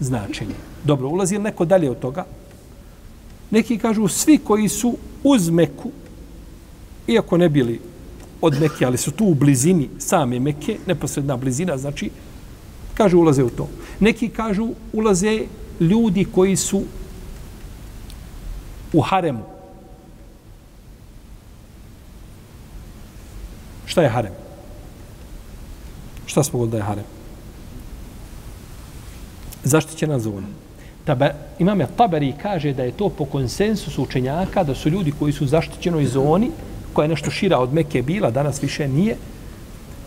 značenje. 0.00 0.54
Dobro, 0.84 1.08
ulazi 1.08 1.36
li 1.36 1.42
neko 1.42 1.64
dalje 1.64 1.90
od 1.90 1.98
toga? 1.98 2.24
Neki 3.50 3.78
kažu 3.78 4.08
svi 4.08 4.38
koji 4.38 4.68
su 4.68 4.96
uz 5.24 5.50
Meku, 5.50 5.90
iako 7.06 7.36
ne 7.36 7.48
bili 7.48 7.80
od 8.40 8.60
Mekke, 8.60 8.86
ali 8.86 8.98
su 8.98 9.10
tu 9.10 9.24
u 9.24 9.34
blizini 9.34 9.88
same 9.98 10.40
Mekke, 10.40 10.78
neposredna 10.86 11.36
blizina, 11.36 11.76
znači, 11.76 12.10
kažu 12.94 13.18
ulaze 13.18 13.44
u 13.44 13.50
to. 13.50 13.68
Neki 14.00 14.28
kažu 14.28 14.68
ulaze 14.92 15.40
ljudi 15.80 16.24
koji 16.24 16.56
su 16.56 16.82
u 18.92 19.00
haremu. 19.00 19.53
Šta 23.94 24.02
je 24.02 24.08
harem? 24.08 24.32
Šta 26.26 26.42
smo 26.42 26.58
govorili 26.58 26.70
da 26.70 26.76
je 26.76 26.82
harem? 26.82 27.04
Zaštićena 29.64 30.18
zona. 30.18 30.46
Tabe, 31.04 31.30
imam 31.58 31.80
je 31.80 31.86
Tabari 31.96 32.32
kaže 32.42 32.72
da 32.72 32.82
je 32.82 32.96
to 32.96 33.08
po 33.08 33.24
konsensusu 33.24 34.02
učenjaka, 34.02 34.64
da 34.64 34.74
su 34.74 34.90
ljudi 34.90 35.12
koji 35.18 35.32
su 35.32 35.44
u 35.44 35.46
zaštićenoj 35.46 36.06
zoni, 36.06 36.50
koja 36.92 37.04
je 37.04 37.08
nešto 37.08 37.30
šira 37.30 37.58
od 37.58 37.74
Meke 37.74 38.02
bila, 38.02 38.30
danas 38.30 38.62
više 38.62 38.88
nije, 38.88 39.16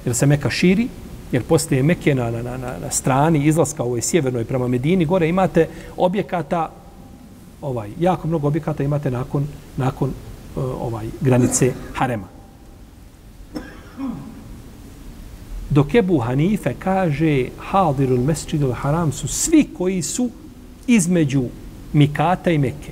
jer 0.05 0.15
se 0.15 0.25
Meka 0.25 0.49
širi, 0.49 0.89
jer 1.31 1.43
postoje 1.43 1.83
Meke 1.83 2.15
na, 2.15 2.31
na, 2.31 2.41
na, 2.43 2.57
na 2.57 2.91
strani 2.91 3.45
izlaska 3.45 3.83
u 3.83 3.87
ovoj 3.87 4.01
sjevernoj 4.01 4.45
prema 4.45 4.67
Medini, 4.67 5.05
gore 5.05 5.29
imate 5.29 5.69
objekata, 5.97 6.71
ovaj, 7.61 7.91
jako 7.99 8.27
mnogo 8.27 8.47
objekata 8.47 8.83
imate 8.83 9.11
nakon, 9.11 9.47
nakon 9.77 10.09
eh, 10.09 10.59
ovaj 10.59 11.07
granice 11.21 11.71
Harema. 11.93 12.36
Dok 15.69 15.95
Ebu 15.95 16.19
Hanife 16.19 16.73
kaže 16.79 17.49
Hadirul 17.59 18.23
Mesčidul 18.23 18.73
Haram 18.73 19.11
su 19.11 19.27
svi 19.27 19.67
koji 19.77 20.01
su 20.01 20.29
između 20.87 21.43
Mikata 21.93 22.51
i 22.51 22.57
Mekke. 22.57 22.91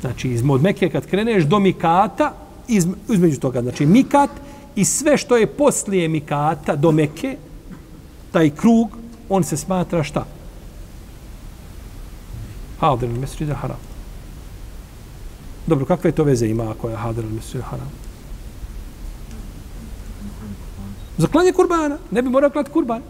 Znači, 0.00 0.38
od 0.48 0.62
Mekke 0.62 0.88
kad 0.90 1.06
kreneš 1.06 1.44
do 1.44 1.58
Mikata, 1.58 2.32
između 3.08 3.40
toga, 3.40 3.62
znači 3.62 3.86
Mikat 3.86 4.30
i 4.76 4.84
sve 4.84 5.16
što 5.16 5.36
je 5.36 5.46
poslije 5.46 6.08
Mikata 6.08 6.76
do 6.76 6.92
Mekke, 6.92 7.36
taj 8.32 8.50
krug, 8.50 8.98
on 9.28 9.44
se 9.44 9.56
smatra 9.56 10.02
šta? 10.02 10.26
Hadir 12.80 13.08
al 13.08 13.16
Mesrid 13.16 13.48
Haram. 13.48 13.80
Dobro, 15.66 15.86
kakve 15.86 16.12
to 16.12 16.24
veze 16.24 16.46
ima 16.46 16.70
ako 16.70 16.88
je 16.88 16.96
Hadir 16.96 17.24
al 17.24 17.30
Mesrid 17.30 17.62
Haram? 17.62 17.90
Za 21.18 21.26
klanje 21.26 21.52
kurbana. 21.52 21.98
Ne 22.10 22.22
bi 22.22 22.30
morao 22.30 22.50
klati 22.50 22.70
kurban. 22.70 23.02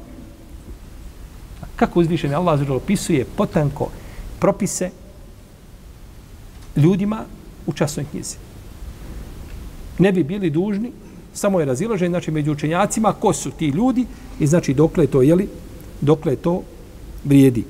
Kako 1.76 2.00
uzvišen 2.00 2.34
Allah 2.34 2.58
zađer 2.58 2.72
opisuje 2.72 3.24
potanko 3.36 3.88
propise 4.38 4.90
ljudima 6.76 7.24
u 7.66 7.72
časnoj 7.72 8.06
knjizi. 8.10 8.36
Ne 9.98 10.12
bi 10.12 10.24
bili 10.24 10.50
dužni, 10.50 10.92
samo 11.32 11.60
je 11.60 11.66
razilaženje, 11.66 12.10
znači 12.10 12.30
među 12.30 12.52
učenjacima, 12.52 13.12
ko 13.12 13.32
su 13.32 13.50
ti 13.50 13.68
ljudi 13.68 14.06
i 14.40 14.46
znači 14.46 14.74
dokle 14.74 15.06
to, 15.06 15.22
jeli, 15.22 15.48
dokle 16.00 16.36
to 16.36 16.62
vrijedi. 17.24 17.64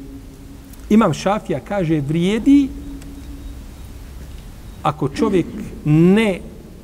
Imam 0.91 1.15
Šafija 1.15 1.61
kaže 1.61 2.01
vrijedi 2.01 2.69
ako 4.83 5.09
čovjek 5.09 5.47
ne 5.85 6.41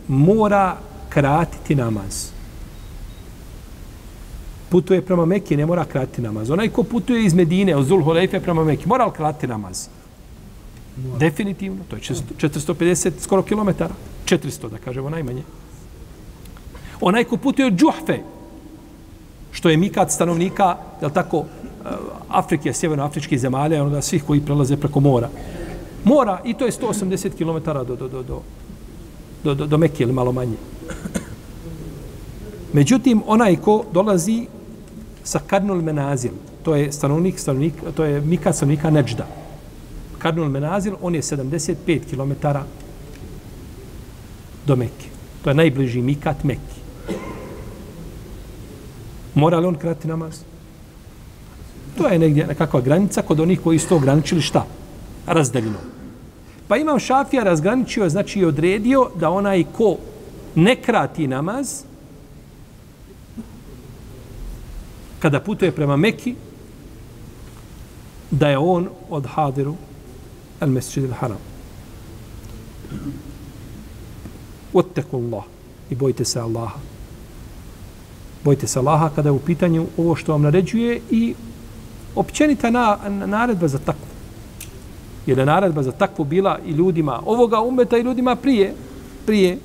mora 0.08 0.76
kratiti 1.08 1.74
namaz 1.74 2.39
putuje 4.70 5.02
prema 5.02 5.24
Mekke, 5.26 5.56
ne 5.56 5.66
mora 5.66 5.84
kratiti 5.84 6.22
namaz. 6.22 6.50
Onaj 6.50 6.68
ko 6.68 6.82
putuje 6.82 7.24
iz 7.24 7.34
Medine, 7.34 7.76
od 7.76 7.86
Zul 7.86 8.04
Hulejfe 8.04 8.40
prema 8.40 8.64
Mekke, 8.64 8.86
mora 8.86 9.04
li 9.04 9.12
kratiti 9.12 9.46
namaz? 9.46 9.88
Mora. 10.96 11.18
Definitivno, 11.18 11.84
to 11.88 11.96
je 11.96 12.02
450 12.02 13.12
skoro 13.20 13.42
kilometara. 13.42 13.94
400, 14.24 14.70
da 14.70 14.78
kažemo, 14.78 15.10
najmanje. 15.10 15.42
Onaj 17.00 17.24
ko 17.24 17.36
putuje 17.36 17.66
od 17.66 17.74
Džuhfe, 17.74 18.18
što 19.52 19.70
je 19.70 19.76
mikat 19.76 20.10
stanovnika, 20.10 20.76
je 21.00 21.06
li 21.06 21.14
tako, 21.14 21.44
eh, 21.44 21.88
Afrike, 22.28 22.72
sjevernoafričkih 22.72 23.40
zemalja, 23.40 23.82
onda 23.84 24.02
svih 24.02 24.24
koji 24.24 24.40
prelaze 24.40 24.76
preko 24.76 25.00
mora. 25.00 25.28
Mora, 26.04 26.40
i 26.44 26.54
to 26.54 26.66
je 26.66 26.72
180 26.72 27.34
km 27.36 27.64
do, 27.64 27.84
do, 27.84 27.96
do, 27.96 28.22
do, 28.22 28.42
do, 29.44 29.54
do, 29.54 29.66
do 29.66 29.78
Mekke 29.78 30.02
ili 30.02 30.12
malo 30.12 30.32
manje. 30.32 30.56
Međutim, 32.72 33.22
onaj 33.26 33.56
ko 33.56 33.84
dolazi 33.92 34.46
sa 35.30 35.38
Kadnul 35.38 35.82
Menazil. 35.82 36.34
To 36.66 36.74
je 36.74 36.90
stanovnik, 36.92 37.38
stanovnik, 37.38 37.74
to 37.94 38.04
je 38.04 38.20
Mika 38.20 38.52
stanovnika 38.52 38.90
Neđda. 38.90 39.26
Kadnul 40.18 40.48
Menazil, 40.50 40.96
on 41.00 41.14
je 41.14 41.22
75 41.22 42.10
km 42.10 42.34
do 44.66 44.76
Mekke. 44.76 45.06
To 45.44 45.50
je 45.50 45.54
najbliži 45.54 46.02
Mikat 46.02 46.44
Mekke. 46.44 46.80
Mora 49.34 49.58
li 49.58 49.66
on 49.66 49.78
krati 49.78 50.08
namaz? 50.08 50.42
To 51.98 52.08
je 52.08 52.18
negdje 52.18 52.46
nekakva 52.46 52.80
granica 52.80 53.22
kod 53.22 53.40
onih 53.40 53.60
koji 53.60 53.78
su 53.78 53.88
to 53.88 53.96
ograničili 53.96 54.42
šta? 54.42 54.66
Razdaljino. 55.26 55.78
Pa 56.68 56.76
imam 56.76 56.98
šafija 56.98 57.42
razgraničio, 57.42 58.08
znači 58.08 58.44
odredio 58.44 59.10
da 59.14 59.30
onaj 59.30 59.64
ko 59.72 59.96
ne 60.54 60.76
krati 60.76 61.26
namaz, 61.26 61.82
kada 65.20 65.40
putuje 65.40 65.72
prema 65.72 65.96
Mekki, 65.96 66.34
da 68.30 68.48
je 68.48 68.58
on 68.58 68.88
od 69.10 69.26
hadiru 69.26 69.74
al 70.60 70.68
mesjid 70.68 71.04
al 71.04 71.12
haram. 71.20 71.38
Otteku 74.72 75.16
Allah 75.16 75.44
i 75.90 75.94
bojte 75.94 76.24
se 76.24 76.40
Allaha. 76.40 76.78
Bojte 78.44 78.66
se 78.66 78.78
Allaha 78.78 79.10
kada 79.14 79.28
je 79.28 79.32
u 79.32 79.38
pitanju 79.38 79.86
ovo 79.98 80.16
što 80.16 80.32
vam 80.32 80.42
naređuje 80.42 81.00
i 81.10 81.34
općenita 82.14 82.70
na, 82.70 82.98
naredba 83.26 83.68
za 83.68 83.78
takvu. 83.78 84.06
Jer 85.26 85.38
je 85.38 85.46
naredba 85.46 85.82
za 85.82 85.92
takvu 85.92 86.24
bila 86.24 86.58
i 86.66 86.70
ljudima 86.70 87.22
ovoga 87.26 87.60
umeta 87.60 87.98
i 87.98 88.02
ljudima 88.02 88.36
prije, 88.36 88.74
prije 89.26 89.58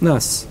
nas 0.00 0.46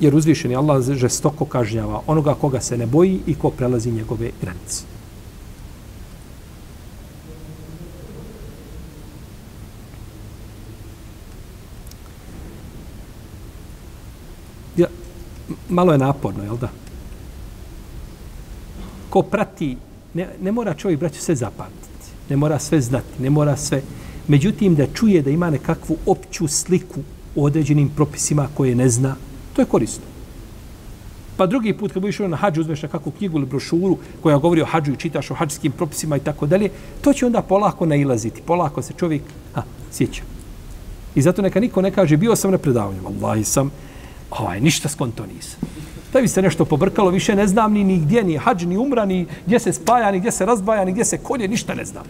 jer 0.00 0.14
uzvišeni 0.14 0.56
Allah 0.56 0.82
žestoko 0.82 1.44
kažnjava 1.44 2.02
onoga 2.06 2.34
koga 2.34 2.60
se 2.60 2.78
ne 2.78 2.86
boji 2.86 3.20
i 3.26 3.34
ko 3.34 3.50
prelazi 3.50 3.90
njegove 3.92 4.30
granice. 4.42 4.82
Ja, 14.76 14.86
malo 15.68 15.92
je 15.92 15.98
naporno, 15.98 16.44
jel 16.44 16.56
da? 16.56 16.68
Ko 19.10 19.22
prati, 19.22 19.76
ne, 20.14 20.28
ne 20.40 20.52
mora 20.52 20.74
čovjek, 20.74 21.00
braću, 21.00 21.20
sve 21.20 21.34
zapamtiti. 21.34 21.88
Ne 22.30 22.36
mora 22.36 22.58
sve 22.58 22.80
znati, 22.80 23.22
ne 23.22 23.30
mora 23.30 23.56
sve. 23.56 23.82
Međutim, 24.28 24.74
da 24.74 24.86
čuje 24.86 25.22
da 25.22 25.30
ima 25.30 25.50
nekakvu 25.50 25.96
opću 26.06 26.48
sliku 26.48 27.00
u 27.34 27.44
određenim 27.44 27.88
propisima 27.88 28.48
koje 28.54 28.74
ne 28.74 28.88
zna, 28.88 29.16
to 29.58 29.62
je 29.62 29.66
korisno. 29.66 30.04
Pa 31.36 31.46
drugi 31.46 31.72
put 31.74 31.92
kad 31.92 32.02
budeš 32.02 32.18
na 32.18 32.36
hađu, 32.36 32.60
uzmeš 32.60 32.82
nekakvu 32.82 33.12
knjigu 33.18 33.38
ili 33.38 33.46
brošuru 33.46 33.96
koja 34.22 34.38
govori 34.38 34.62
o 34.62 34.66
hađu 34.66 34.92
i 34.92 34.96
čitaš 34.96 35.30
o 35.30 35.34
hađskim 35.34 35.72
propisima 35.72 36.16
i 36.16 36.20
tako 36.20 36.46
dalje, 36.46 36.70
to 37.00 37.12
će 37.12 37.26
onda 37.26 37.42
polako 37.42 37.86
nailaziti. 37.86 38.42
Polako 38.42 38.82
se 38.82 38.92
čovjek 38.92 39.22
a, 39.54 39.62
sjeća. 39.90 40.22
I 41.14 41.22
zato 41.22 41.42
neka 41.42 41.60
niko 41.60 41.82
ne 41.82 41.90
kaže, 41.90 42.16
bio 42.16 42.36
sam 42.36 42.50
na 42.50 42.58
predavanju. 42.58 43.02
vallahi 43.02 43.44
sam, 43.44 43.70
ovaj, 44.30 44.60
ništa 44.60 44.88
skonto 44.88 45.26
nisam. 45.26 45.60
Da 46.12 46.20
bi 46.20 46.28
se 46.28 46.42
nešto 46.42 46.64
pobrkalo, 46.64 47.10
više 47.10 47.34
ne 47.34 47.46
znam 47.46 47.72
ni, 47.72 47.84
ni 47.84 47.98
gdje, 47.98 48.22
ni 48.24 48.36
hađ, 48.36 48.64
ni 48.64 48.76
umra, 48.76 49.04
ni 49.04 49.26
gdje 49.46 49.58
se 49.58 49.72
spaja, 49.72 50.12
ni 50.12 50.20
gdje 50.20 50.32
se 50.32 50.46
razbaja, 50.46 50.84
ni 50.84 50.92
gdje 50.92 51.04
se 51.04 51.18
kolje, 51.18 51.48
ništa 51.48 51.74
ne 51.74 51.84
znam. 51.84 52.04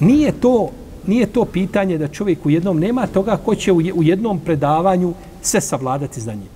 Nije 0.00 0.32
to, 0.32 0.70
nije 1.06 1.26
to 1.26 1.44
pitanje 1.44 1.98
da 1.98 2.08
čovjek 2.08 2.46
u 2.46 2.50
jednom 2.50 2.78
nema 2.78 3.06
toga 3.06 3.36
ko 3.36 3.54
će 3.54 3.72
u 3.72 4.02
jednom 4.02 4.38
predavanju 4.38 5.14
sve 5.42 5.60
savladati 5.60 6.20
znanje. 6.20 6.46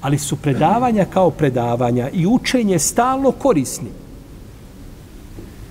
Ali 0.00 0.18
su 0.18 0.36
predavanja 0.36 1.04
kao 1.04 1.30
predavanja 1.30 2.10
i 2.10 2.26
učenje 2.26 2.78
stalno 2.78 3.32
korisni. 3.32 3.88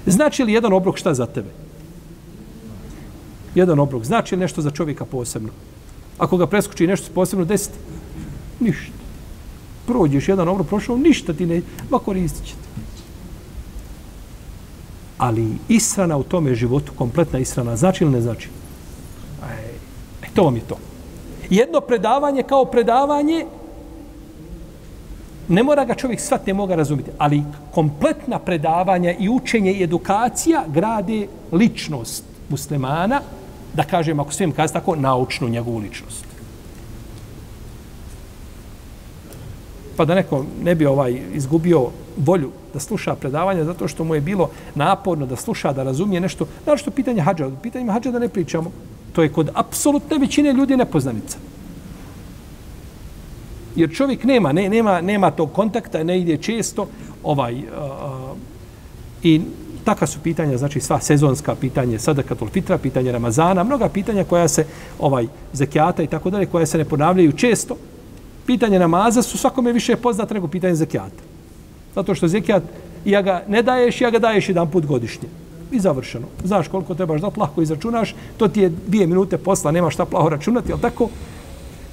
Znači 0.06 0.44
li 0.44 0.54
jedan 0.54 0.74
obrok 0.74 0.98
šta 0.98 1.14
za 1.14 1.26
tebe? 1.26 1.50
Jedan 3.56 3.80
obrok. 3.80 4.04
Znači 4.04 4.36
li 4.36 4.42
nešto 4.42 4.62
za 4.62 4.72
čovjeka 4.72 5.06
posebno? 5.06 5.50
Ako 6.18 6.38
ga 6.38 6.48
preskoči 6.48 6.88
nešto 6.88 7.14
posebno 7.14 7.46
desiti? 7.46 7.78
Ništa. 8.60 8.94
Prođeš 9.88 10.30
jedan 10.30 10.48
obrok, 10.48 10.68
prošao, 10.68 10.98
ništa 10.98 11.34
ti 11.34 11.46
ne... 11.46 11.62
Ma 11.90 12.00
koristit 12.00 12.46
ćete. 12.46 12.64
Ali 15.18 15.48
israna 15.70 16.18
u 16.18 16.24
tome 16.24 16.56
životu, 16.56 16.92
kompletna 16.96 17.40
israna, 17.40 17.76
znači 17.76 18.04
ili 18.04 18.14
ne 18.14 18.22
znači? 18.22 18.50
E 20.24 20.28
to 20.34 20.44
vam 20.44 20.56
je 20.56 20.62
to. 20.62 20.78
Jedno 21.54 21.82
predavanje 21.82 22.44
kao 22.44 22.66
predavanje 22.66 23.46
ne 25.48 25.64
mora 25.64 25.86
ga 25.86 25.96
čovjek 25.96 26.20
svat 26.20 26.48
ne 26.48 26.54
moga 26.54 26.76
razumjeti, 26.76 27.12
ali 27.18 27.44
kompletna 27.72 28.40
predavanja 28.40 29.14
i 29.20 29.30
učenje 29.30 29.72
i 29.72 29.84
edukacija 29.84 30.64
grade 30.68 31.28
ličnost 31.52 32.24
muslimana, 32.50 33.22
da 33.74 33.84
kažem, 33.84 34.20
ako 34.20 34.34
svijem 34.34 34.52
kazi 34.52 34.74
tako, 34.74 34.96
naučnu 34.96 35.50
njegovu 35.50 35.78
ličnost. 35.78 36.26
Pa 39.98 40.06
da 40.06 40.16
neko 40.16 40.46
ne 40.64 40.76
bi 40.76 40.86
ovaj 40.86 41.22
izgubio 41.34 41.90
volju 42.18 42.50
da 42.74 42.80
sluša 42.80 43.16
predavanja 43.16 43.64
zato 43.64 43.88
što 43.88 44.04
mu 44.04 44.16
je 44.16 44.22
bilo 44.22 44.50
naporno 44.76 45.26
da 45.26 45.36
sluša, 45.36 45.74
da 45.74 45.84
razumije 45.84 46.22
nešto. 46.22 46.48
Znači 46.64 46.82
što 46.82 46.92
pitanje 46.92 47.22
hađa? 47.22 47.52
Pitanje 47.62 47.92
hađa 47.92 48.12
da 48.12 48.20
ne 48.20 48.30
pričamo. 48.30 48.72
To 49.14 49.24
je 49.24 49.30
kod 49.30 49.50
apsolutne 49.54 50.18
većine 50.18 50.54
ljudi 50.54 50.78
nepoznanica. 50.78 51.38
Jer 53.76 53.96
čovjek 53.96 54.24
nema, 54.24 54.52
ne, 54.52 54.70
nema, 54.70 55.02
nema 55.02 55.32
tog 55.32 55.54
kontakta, 55.54 56.04
ne 56.04 56.20
ide 56.20 56.38
često. 56.38 56.88
Ovaj, 57.24 57.58
uh, 57.58 57.64
I 59.24 59.42
taka 59.84 60.08
su 60.08 60.20
pitanja, 60.24 60.58
znači 60.58 60.80
sva 60.80 61.00
sezonska 61.00 61.56
pitanja, 61.56 62.00
sada 62.00 62.24
katol 62.24 62.48
fitra, 62.48 62.78
pitanje 62.78 63.12
Ramazana, 63.12 63.64
mnoga 63.64 63.90
pitanja 63.90 64.24
koja 64.24 64.48
se, 64.48 64.66
ovaj, 65.00 65.28
zekijata 65.54 66.04
i 66.04 66.08
tako 66.08 66.30
dalje, 66.30 66.46
koja 66.46 66.66
se 66.66 66.78
ne 66.78 66.86
ponavljaju 66.86 67.32
često. 67.32 67.76
Pitanje 68.46 68.80
namaza 68.80 69.22
su 69.22 69.38
svakome 69.38 69.72
više 69.72 69.96
poznate 69.96 70.34
nego 70.34 70.48
pitanje 70.48 70.76
zekijata. 70.76 71.24
Zato 71.96 72.16
što 72.16 72.28
zekijat, 72.28 72.64
ja 73.06 73.22
ga 73.22 73.44
ne 73.48 73.62
daješ, 73.62 74.02
ja 74.02 74.10
ga 74.10 74.20
daješ 74.20 74.50
jedan 74.50 74.72
put 74.72 74.86
godišnje. 74.86 75.43
I 75.74 75.80
završeno. 75.80 76.28
Znaš 76.44 76.68
koliko 76.68 76.96
trebaš 76.96 77.22
da 77.22 77.32
lahko 77.38 77.62
izračunaš, 77.62 78.16
to 78.38 78.48
ti 78.48 78.62
je 78.62 78.70
dvije 78.70 79.08
minute 79.08 79.38
posla, 79.38 79.72
nema 79.72 79.90
šta 79.90 80.06
plaho 80.06 80.30
računati, 80.30 80.72
jel 80.72 80.80
tako? 80.80 81.10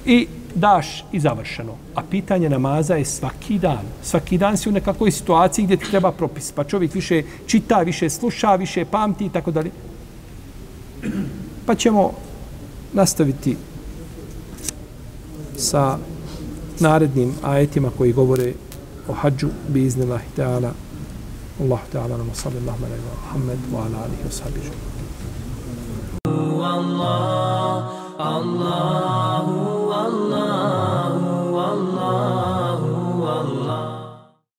I 0.05 0.27
daš 0.55 1.05
i 1.11 1.19
završeno. 1.19 1.73
A 1.95 2.01
pitanje 2.11 2.49
namaza 2.49 2.95
je 2.95 3.05
svaki 3.05 3.59
dan. 3.59 3.85
Svaki 4.03 4.37
dan 4.37 4.57
si 4.57 4.69
u 4.69 4.71
nekakvoj 4.71 5.11
situaciji 5.11 5.65
gdje 5.65 5.77
ti 5.77 5.89
treba 5.91 6.11
propis. 6.11 6.51
Pa 6.51 6.63
čovjek 6.63 6.93
više 6.93 7.23
čita, 7.47 7.81
više 7.81 8.09
sluša, 8.09 8.55
više 8.55 8.85
pamti 8.85 9.25
i 9.25 9.29
tako 9.29 9.51
dalje. 9.51 9.71
Pa 11.65 11.75
ćemo 11.75 12.11
nastaviti 12.93 13.57
sa 15.57 15.97
narednim 16.79 17.33
ajetima 17.43 17.89
koji 17.97 18.13
govore 18.13 18.53
o 19.07 19.13
hađu 19.13 19.47
bi 19.67 19.83
iznillahi 19.85 20.27
ta'ala. 20.37 20.71
الله 21.61 21.79
تعالى 21.93 22.13
نما 22.13 22.33
صلى 22.33 22.57
الله 22.57 22.75
Muhammed 22.81 22.91
وسلم 22.91 23.17
محمد 23.23 23.59
وعلى 23.73 23.95
آله 24.05 24.19
وصحبه 24.27 24.65
Allah, 26.61 27.89
Allahu, 28.21 29.57
Allahu, 29.91 31.57
Allahu. 31.57 32.60